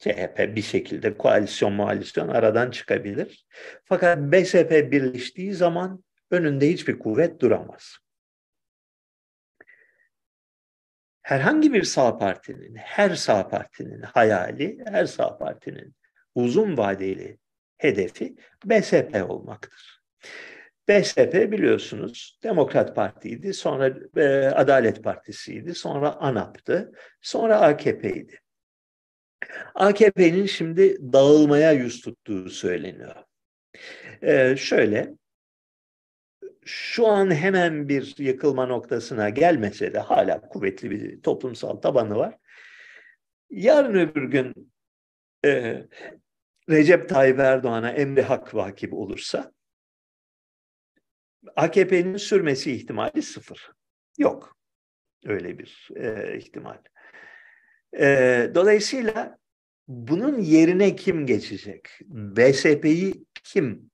CHP 0.00 0.56
bir 0.56 0.62
şekilde 0.62 1.18
koalisyon 1.18 1.72
mualisyon 1.72 2.28
aradan 2.28 2.70
çıkabilir. 2.70 3.46
Fakat 3.84 4.18
BSP 4.18 4.70
birleştiği 4.92 5.54
zaman 5.54 6.04
önünde 6.30 6.68
hiçbir 6.68 6.98
kuvvet 6.98 7.40
duramaz. 7.40 7.96
Herhangi 11.22 11.72
bir 11.72 11.82
sağ 11.82 12.18
partinin, 12.18 12.74
her 12.74 13.14
sağ 13.14 13.48
partinin 13.48 14.02
hayali, 14.02 14.78
her 14.86 15.06
sağ 15.06 15.38
partinin 15.38 15.94
uzun 16.34 16.76
vadeli 16.76 17.38
hedefi 17.78 18.36
BSP 18.64 19.26
olmaktır. 19.28 20.00
BSP 20.88 21.34
biliyorsunuz 21.52 22.38
Demokrat 22.42 22.96
Parti'ydi, 22.96 23.54
sonra 23.54 23.94
e, 24.16 24.46
Adalet 24.46 25.04
Partisi'ydi, 25.04 25.74
sonra 25.74 26.12
ANAP'tı, 26.12 26.92
sonra 27.20 27.60
AKP'ydi. 27.60 28.40
AKP'nin 29.74 30.46
şimdi 30.46 31.12
dağılmaya 31.12 31.72
yüz 31.72 32.00
tuttuğu 32.00 32.50
söyleniyor. 32.50 33.14
Ee, 34.22 34.56
şöyle, 34.56 35.14
şu 36.64 37.06
an 37.06 37.34
hemen 37.34 37.88
bir 37.88 38.14
yıkılma 38.18 38.66
noktasına 38.66 39.28
gelmese 39.28 39.94
de 39.94 39.98
hala 39.98 40.40
kuvvetli 40.40 40.90
bir 40.90 41.22
toplumsal 41.22 41.76
tabanı 41.76 42.16
var. 42.16 42.36
Yarın 43.50 43.94
öbür 43.94 44.24
gün 44.24 44.72
e, 45.44 45.82
Recep 46.70 47.08
Tayyip 47.08 47.38
Erdoğan'a 47.38 47.90
emri 47.90 48.22
hak 48.22 48.54
vakip 48.54 48.94
olursa 48.94 49.52
AKP'nin 51.56 52.16
sürmesi 52.16 52.72
ihtimali 52.72 53.22
sıfır. 53.22 53.70
Yok 54.18 54.56
öyle 55.24 55.58
bir 55.58 55.88
e, 55.96 56.36
ihtimal. 56.38 56.78
E, 57.98 58.50
dolayısıyla 58.54 59.38
bunun 59.88 60.38
yerine 60.38 60.96
kim 60.96 61.26
geçecek? 61.26 61.88
BSP'yi 62.08 63.24
kim 63.44 63.90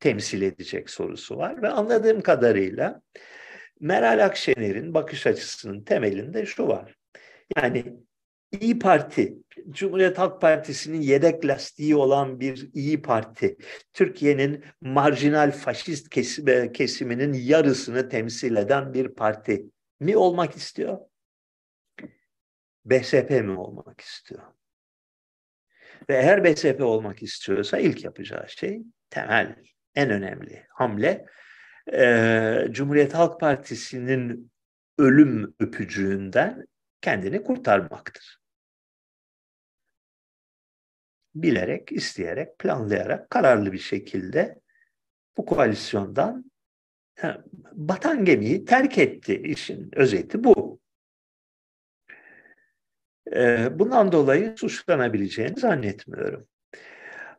temsil 0.00 0.42
edecek 0.42 0.90
sorusu 0.90 1.36
var 1.36 1.62
ve 1.62 1.68
anladığım 1.68 2.20
kadarıyla 2.20 3.02
Meral 3.80 4.24
Akşener'in 4.24 4.94
bakış 4.94 5.26
açısının 5.26 5.84
temelinde 5.84 6.46
şu 6.46 6.68
var. 6.68 6.94
Yani 7.56 7.84
İyi 8.60 8.78
Parti, 8.78 9.38
Cumhuriyet 9.70 10.18
Halk 10.18 10.40
Partisi'nin 10.40 11.00
yedek 11.00 11.46
lastiği 11.46 11.96
olan 11.96 12.40
bir 12.40 12.70
İyi 12.74 13.02
Parti, 13.02 13.56
Türkiye'nin 13.92 14.64
marjinal 14.80 15.50
faşist 15.52 16.08
kesiminin 16.72 17.32
yarısını 17.32 18.08
temsil 18.08 18.56
eden 18.56 18.94
bir 18.94 19.08
parti 19.08 19.64
mi 20.00 20.16
olmak 20.16 20.56
istiyor? 20.56 20.98
BSP 22.84 23.30
mi 23.30 23.58
olmak 23.58 24.00
istiyor? 24.00 24.42
Ve 26.08 26.16
eğer 26.16 26.44
BSP 26.44 26.80
olmak 26.80 27.22
istiyorsa 27.22 27.78
ilk 27.78 28.04
yapacağı 28.04 28.48
şey 28.48 28.82
temel, 29.10 29.56
en 29.94 30.10
önemli 30.10 30.66
hamle 30.68 31.26
e, 31.92 32.66
Cumhuriyet 32.70 33.14
Halk 33.14 33.40
Partisi'nin 33.40 34.52
ölüm 34.98 35.54
öpücüğünden 35.60 36.66
kendini 37.00 37.42
kurtarmaktır. 37.42 38.42
Bilerek, 41.34 41.92
isteyerek, 41.92 42.58
planlayarak, 42.58 43.30
kararlı 43.30 43.72
bir 43.72 43.78
şekilde 43.78 44.60
bu 45.36 45.46
koalisyondan 45.46 46.52
batan 47.72 48.24
gemiyi 48.24 48.64
terk 48.64 48.98
etti. 48.98 49.42
İşin 49.44 49.90
özeti 49.92 50.44
bu. 50.44 50.81
Bundan 53.70 54.12
dolayı 54.12 54.54
suçlanabileceğini 54.56 55.60
zannetmiyorum. 55.60 56.46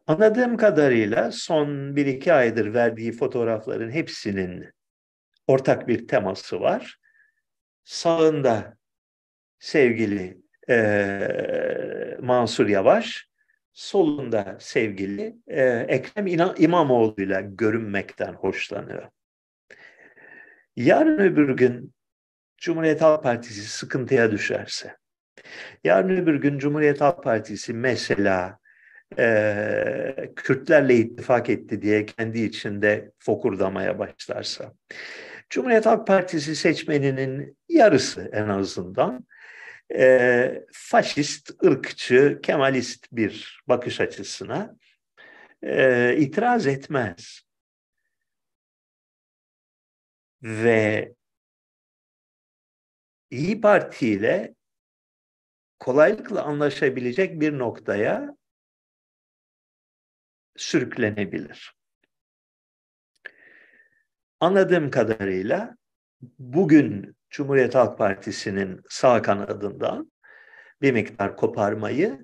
Anladığım 0.08 0.58
kadarıyla 0.58 1.32
son 1.32 1.96
bir 1.96 2.06
iki 2.06 2.34
aydır 2.34 2.74
verdiği 2.74 3.12
fotoğrafların 3.12 3.92
hepsinin 3.92 4.70
ortak 5.48 5.88
bir 5.88 6.08
teması 6.08 6.62
var. 6.62 7.00
Sağında 7.84 8.78
sevgili 9.60 10.38
e, 10.70 12.18
Mansur 12.22 12.68
Yavaş, 12.68 13.28
solunda 13.74 14.58
sevgili 14.60 15.36
e, 15.48 15.64
Ekrem 15.66 16.28
İmamoğlu 16.58 17.16
ile 17.18 17.50
görünmekten 17.52 18.34
hoşlanıyor. 18.34 19.10
Yarın 20.76 21.20
öbür 21.20 21.58
gün 21.58 21.94
Cumhuriyet 22.58 23.02
Halk 23.02 23.24
Partisi 23.24 23.62
sıkıntıya 23.62 24.32
düşerse, 24.32 24.98
yarın 25.84 26.10
öbür 26.10 26.36
gün 26.36 26.60
Cumhuriyet 26.60 27.02
Halk 27.02 27.24
Partisi 27.24 27.74
mesela 27.74 28.60
e, 29.20 30.32
Kürtlerle 30.36 30.96
ittifak 30.96 31.50
etti 31.50 31.82
diye 31.82 32.06
kendi 32.06 32.40
içinde 32.40 33.12
fokurdamaya 33.20 34.00
başlarsa, 34.00 34.74
Cumhuriyet 35.50 35.86
Halk 35.86 36.08
Partisi 36.08 36.56
seçmeninin 36.56 37.58
yarısı 37.70 38.30
en 38.34 38.48
azından 38.50 39.26
e, 39.96 40.66
faşist, 40.74 41.64
ırkçı, 41.66 42.40
kemalist 42.44 43.08
bir 43.12 43.64
bakış 43.68 44.02
açısına 44.02 44.76
e, 45.64 46.16
itiraz 46.18 46.68
etmez. 46.68 47.42
Ve 50.44 51.14
İyi 53.32 53.62
Parti 53.62 54.08
ile 54.08 54.56
kolaylıkla 55.84 56.44
anlaşabilecek 56.44 57.42
bir 57.42 57.60
noktaya 57.60 58.36
sürüklenebilir. 60.58 61.76
Anladığım 64.40 64.92
kadarıyla 64.92 65.78
bugün 66.40 67.16
Cumhuriyet 67.30 67.76
Halk 67.76 67.98
Partisi'nin 67.98 68.82
sağ 68.90 69.22
kanadından 69.22 70.12
bir 70.82 70.92
miktar 70.92 71.38
koparmayı 71.38 72.20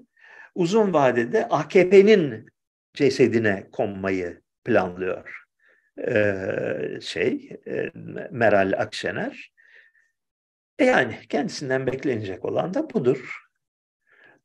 uzun 0.55 0.93
vadede 0.93 1.47
AKP'nin 1.47 2.49
cesedine 2.93 3.69
konmayı 3.71 4.41
planlıyor 4.63 5.43
ee, 6.07 6.99
şey 7.01 7.59
e, 7.67 7.91
Meral 8.31 8.73
Akşener. 8.77 9.51
E 10.79 10.85
yani 10.85 11.19
kendisinden 11.29 11.87
beklenecek 11.87 12.45
olan 12.45 12.73
da 12.73 12.89
budur. 12.89 13.48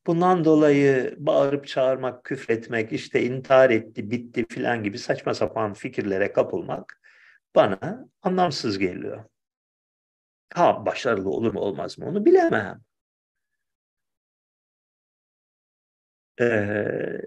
Bundan 0.06 0.44
dolayı 0.44 1.14
bağırıp 1.18 1.66
çağırmak, 1.66 2.24
küfretmek, 2.24 2.93
işte 2.93 3.22
intihar 3.22 3.70
etti, 3.70 4.10
bitti 4.10 4.47
filan 4.48 4.82
gibi 4.82 4.98
saçma 4.98 5.35
sapan 5.35 5.72
fikirlere 5.72 6.32
kapılmak 6.32 7.01
bana 7.55 8.09
anlamsız 8.22 8.78
geliyor. 8.78 9.24
Ha 10.55 10.86
başarılı 10.86 11.31
olur 11.31 11.55
mu 11.55 11.60
olmaz 11.60 11.98
mı 11.98 12.06
onu 12.06 12.24
bilemem. 12.24 12.85
Ee, 16.40 17.20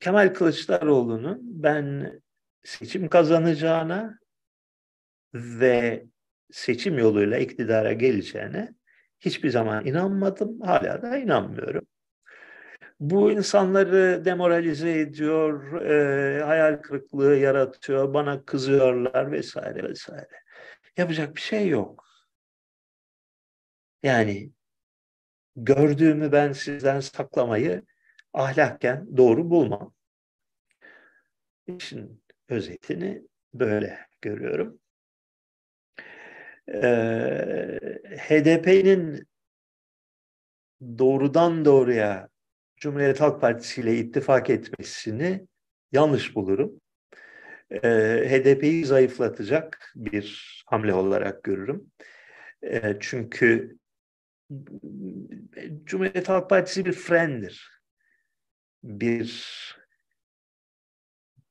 Kemal 0.00 0.34
Kılıçdaroğlu'nun 0.34 1.40
ben 1.42 2.12
seçim 2.64 3.08
kazanacağına 3.08 4.18
ve 5.34 6.06
seçim 6.52 6.98
yoluyla 6.98 7.38
iktidara 7.38 7.92
geleceğine 7.92 8.75
hiçbir 9.20 9.50
zaman 9.50 9.86
inanmadım. 9.86 10.60
Hala 10.60 11.02
da 11.02 11.18
inanmıyorum. 11.18 11.86
Bu 13.00 13.32
insanları 13.32 14.24
demoralize 14.24 15.00
ediyor, 15.00 15.80
e, 15.82 16.42
hayal 16.44 16.76
kırıklığı 16.82 17.36
yaratıyor, 17.36 18.14
bana 18.14 18.44
kızıyorlar 18.44 19.32
vesaire 19.32 19.88
vesaire. 19.88 20.42
Yapacak 20.96 21.36
bir 21.36 21.40
şey 21.40 21.68
yok. 21.68 22.06
Yani 24.02 24.52
gördüğümü 25.56 26.32
ben 26.32 26.52
sizden 26.52 27.00
saklamayı 27.00 27.82
ahlakken 28.32 29.16
doğru 29.16 29.50
bulmam. 29.50 29.94
İşin 31.66 32.22
özetini 32.48 33.22
böyle 33.54 33.98
görüyorum. 34.22 34.80
Ee, 36.68 37.78
HDP'nin 38.18 39.26
doğrudan 40.98 41.64
doğruya 41.64 42.28
Cumhuriyet 42.76 43.20
Halk 43.20 43.40
Partisi 43.40 43.80
ile 43.80 43.98
ittifak 43.98 44.50
etmesini 44.50 45.46
yanlış 45.92 46.34
bulurum. 46.34 46.80
Ee, 47.70 47.78
HDP'yi 48.28 48.84
zayıflatacak 48.84 49.92
bir 49.96 50.62
hamle 50.66 50.94
olarak 50.94 51.42
görürüm. 51.44 51.90
Ee, 52.62 52.96
çünkü 53.00 53.78
Cumhuriyet 55.84 56.28
Halk 56.28 56.50
Partisi 56.50 56.84
bir 56.84 56.92
frendir. 56.92 57.70
Bir 58.82 59.56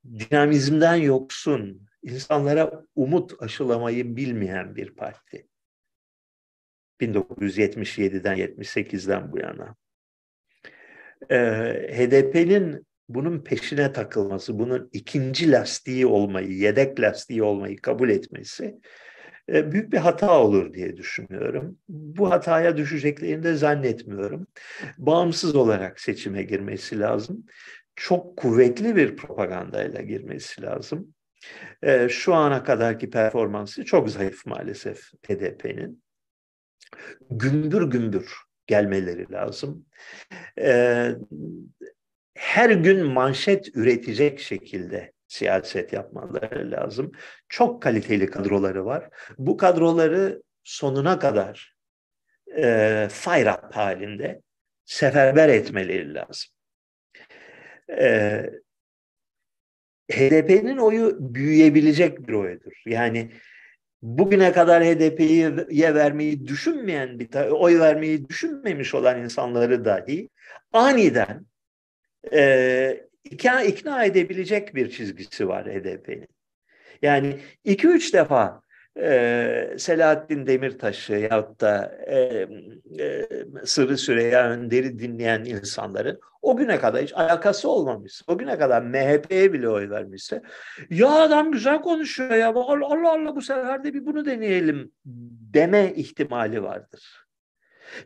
dinamizmden 0.06 0.96
yoksun, 0.96 1.88
insanlara 2.06 2.86
umut 2.96 3.44
aşılamayı 3.44 4.16
bilmeyen 4.16 4.76
bir 4.76 4.96
parti. 4.96 5.48
1977'den 7.02 8.38
78'den 8.38 9.32
bu 9.32 9.40
yana. 9.40 9.76
Ee, 11.30 11.38
HDP'nin 11.94 12.86
bunun 13.10 13.40
peşine 13.40 13.94
takılması, 13.94 14.60
bunun 14.60 14.90
ikinci 14.94 15.52
lastiği 15.52 16.06
olmayı, 16.06 16.52
yedek 16.52 17.00
lastiği 17.00 17.44
olmayı 17.44 17.78
kabul 17.78 18.10
etmesi 18.10 18.80
e, 19.50 19.72
büyük 19.72 19.94
bir 19.94 19.98
hata 19.98 20.40
olur 20.42 20.74
diye 20.74 20.98
düşünüyorum. 20.98 21.78
Bu 21.90 22.32
hataya 22.32 22.78
düşeceklerini 22.78 23.44
de 23.44 23.56
zannetmiyorum. 23.56 24.48
Bağımsız 24.98 25.56
olarak 25.56 26.00
seçime 26.00 26.44
girmesi 26.44 27.00
lazım. 27.00 27.46
Çok 27.96 28.38
kuvvetli 28.38 28.96
bir 28.96 29.16
propagandayla 29.16 30.02
girmesi 30.02 30.62
lazım. 30.62 31.16
E, 31.84 32.10
şu 32.10 32.34
ana 32.34 32.64
kadarki 32.64 33.10
performansı 33.10 33.86
çok 33.86 34.10
zayıf 34.10 34.46
maalesef 34.46 35.12
HDP'nin. 35.28 36.04
Gümbür 37.32 37.90
gümbür 37.90 38.36
gelmeleri 38.68 39.32
lazım. 39.32 39.86
E, 40.60 41.10
her 42.36 42.70
gün 42.70 43.06
manşet 43.06 43.76
üretecek 43.76 44.40
şekilde 44.40 45.14
siyaset 45.28 45.94
yapmaları 45.94 46.72
lazım. 46.72 47.12
Çok 47.50 47.82
kaliteli 47.82 48.30
kadroları 48.30 48.86
var. 48.86 49.10
Bu 49.38 49.58
kadroları 49.58 50.44
sonuna 50.64 51.20
kadar 51.20 51.76
e, 52.58 53.08
fire 53.12 53.52
up 53.52 53.76
halinde 53.76 54.42
seferber 54.86 55.50
etmeleri 55.50 56.14
lazım. 56.14 56.52
E, 57.90 58.46
HDP'nin 60.12 60.78
oyu 60.78 61.18
büyüyebilecek 61.20 62.28
bir 62.28 62.34
oyudur. 62.34 62.72
Yani 62.86 63.32
bugüne 64.02 64.52
kadar 64.52 64.84
HDP'ye 64.84 65.96
vermeyi 65.96 66.48
düşünmeyen 66.48 67.20
bir 67.20 67.50
oy 67.50 67.80
vermeyi 67.80 68.30
düşünmemiş 68.30 68.96
olan 68.96 69.24
insanları 69.24 69.86
dahi 69.86 70.30
aniden 70.74 71.46
e, 72.34 73.08
ikna, 73.24 73.64
ikna 73.64 74.06
edebilecek 74.06 74.76
bir 74.76 74.90
çizgisi 74.90 75.48
var 75.48 75.66
HDP'nin. 75.66 76.28
Yani 77.02 77.40
iki 77.64 77.88
üç 77.88 78.14
defa 78.14 78.62
Selahattin 79.78 80.48
Demirtaş'ı 80.48 81.14
yahut 81.14 81.62
da 81.62 81.98
e, 82.08 82.48
e, 83.00 83.28
Sırrı 83.66 83.98
Süreyya 83.98 84.50
Önder'i 84.50 85.00
dinleyen 85.00 85.44
insanların 85.44 86.20
o 86.42 86.58
güne 86.58 86.80
kadar 86.80 87.04
hiç 87.04 87.14
alakası 87.14 87.70
olmamış. 87.70 88.22
O 88.28 88.38
güne 88.38 88.58
kadar 88.58 88.82
MHP'ye 88.82 89.54
bile 89.54 89.70
oy 89.70 89.90
vermişse 89.90 90.42
ya 90.90 91.10
adam 91.10 91.52
güzel 91.52 91.82
konuşuyor 91.82 92.32
ya 92.32 92.50
Allah 92.50 93.12
Allah 93.12 93.36
bu 93.36 93.42
sefer 93.42 93.84
de 93.84 93.94
bir 93.94 94.06
bunu 94.06 94.26
deneyelim 94.26 94.92
deme 95.54 95.94
ihtimali 95.96 96.64
vardır. 96.64 97.26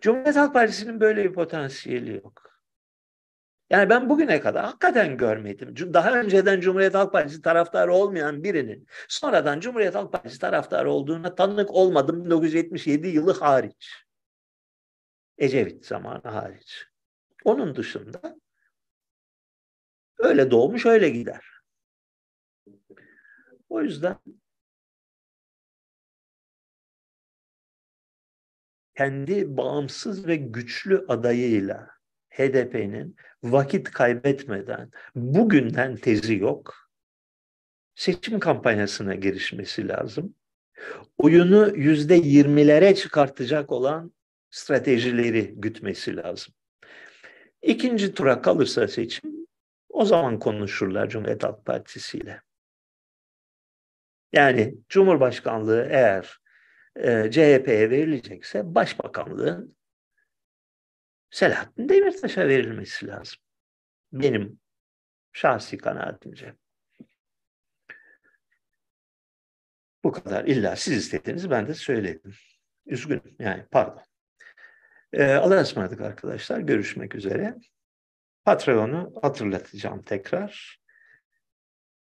Cumhuriyet 0.02 0.36
Halk 0.36 0.54
Partisi'nin 0.54 1.00
böyle 1.00 1.24
bir 1.24 1.34
potansiyeli 1.34 2.16
yok. 2.16 2.49
Yani 3.70 3.90
ben 3.90 4.10
bugüne 4.10 4.40
kadar 4.42 4.66
hakikaten 4.66 5.18
görmedim. 5.18 5.94
Daha 5.94 6.20
önceden 6.20 6.60
Cumhuriyet 6.60 6.94
Halk 6.94 7.12
Partisi 7.12 7.42
taraftarı 7.42 7.94
olmayan 7.94 8.44
birinin 8.44 8.88
sonradan 9.08 9.60
Cumhuriyet 9.60 9.96
Halk 9.96 10.12
Partisi 10.12 10.40
taraftarı 10.40 10.92
olduğuna 10.92 11.36
tanık 11.36 11.72
olmadım 11.72 12.26
1977 12.26 13.08
yılı 13.08 13.34
hariç. 13.34 14.06
Ecevit 15.38 15.86
zamanı 15.86 16.22
hariç. 16.24 16.88
Onun 17.46 17.76
dışında 17.76 18.40
öyle 20.18 20.52
doğmuş 20.52 20.86
öyle 20.86 21.10
gider. 21.10 21.46
O 23.70 23.82
yüzden 23.82 24.18
kendi 28.98 29.58
bağımsız 29.58 30.28
ve 30.28 30.36
güçlü 30.36 31.06
adayıyla 31.08 31.99
HDP'nin 32.40 33.16
vakit 33.44 33.92
kaybetmeden 33.92 34.92
bugünden 35.16 35.96
tezi 35.96 36.36
yok. 36.36 36.90
Seçim 37.96 38.40
kampanyasına 38.40 39.16
girişmesi 39.16 39.88
lazım. 39.88 40.36
Oyunu 41.18 41.78
yüzde 41.78 42.16
yirmilere 42.16 42.96
çıkartacak 42.96 43.72
olan 43.72 44.14
stratejileri 44.52 45.54
gütmesi 45.56 46.16
lazım. 46.16 46.54
İkinci 47.62 48.14
tura 48.14 48.42
kalırsa 48.42 48.88
seçim 48.88 49.32
o 49.90 50.06
zaman 50.06 50.40
konuşurlar 50.40 51.10
Cumhuriyet 51.10 51.44
Halk 51.44 51.66
Partisi 51.66 52.18
ile. 52.18 52.42
Yani 54.34 54.76
Cumhurbaşkanlığı 54.90 55.88
eğer 55.92 56.40
e, 56.96 57.32
CHP'ye 57.32 57.90
verilecekse 57.90 58.76
başbakanlığın 58.76 59.76
Selahattin 61.32 61.90
Demirtaş'a 61.90 62.48
verilmesi 62.48 63.08
lazım. 63.08 63.38
Benim 64.14 64.60
şahsi 65.32 65.78
kanaatimce. 65.78 66.56
Bu 70.04 70.12
kadar. 70.12 70.46
İlla 70.46 70.76
siz 70.76 70.98
istediniz 70.98 71.50
ben 71.50 71.68
de 71.68 71.74
söyledim. 71.74 72.34
Üzgünüm 72.86 73.36
yani 73.40 73.66
pardon. 73.72 74.04
Ee, 75.14 75.34
Allah'a 75.34 75.62
ısmarladık 75.62 76.02
arkadaşlar. 76.02 76.60
Görüşmek 76.60 77.16
üzere. 77.16 77.56
Patreon'u 78.46 79.14
hatırlatacağım 79.22 80.04
tekrar. 80.04 80.80